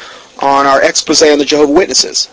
on 0.43 0.65
our 0.67 0.83
expose 0.83 1.23
on 1.23 1.39
the 1.39 1.45
Jehovah 1.45 1.71
Witnesses. 1.71 2.27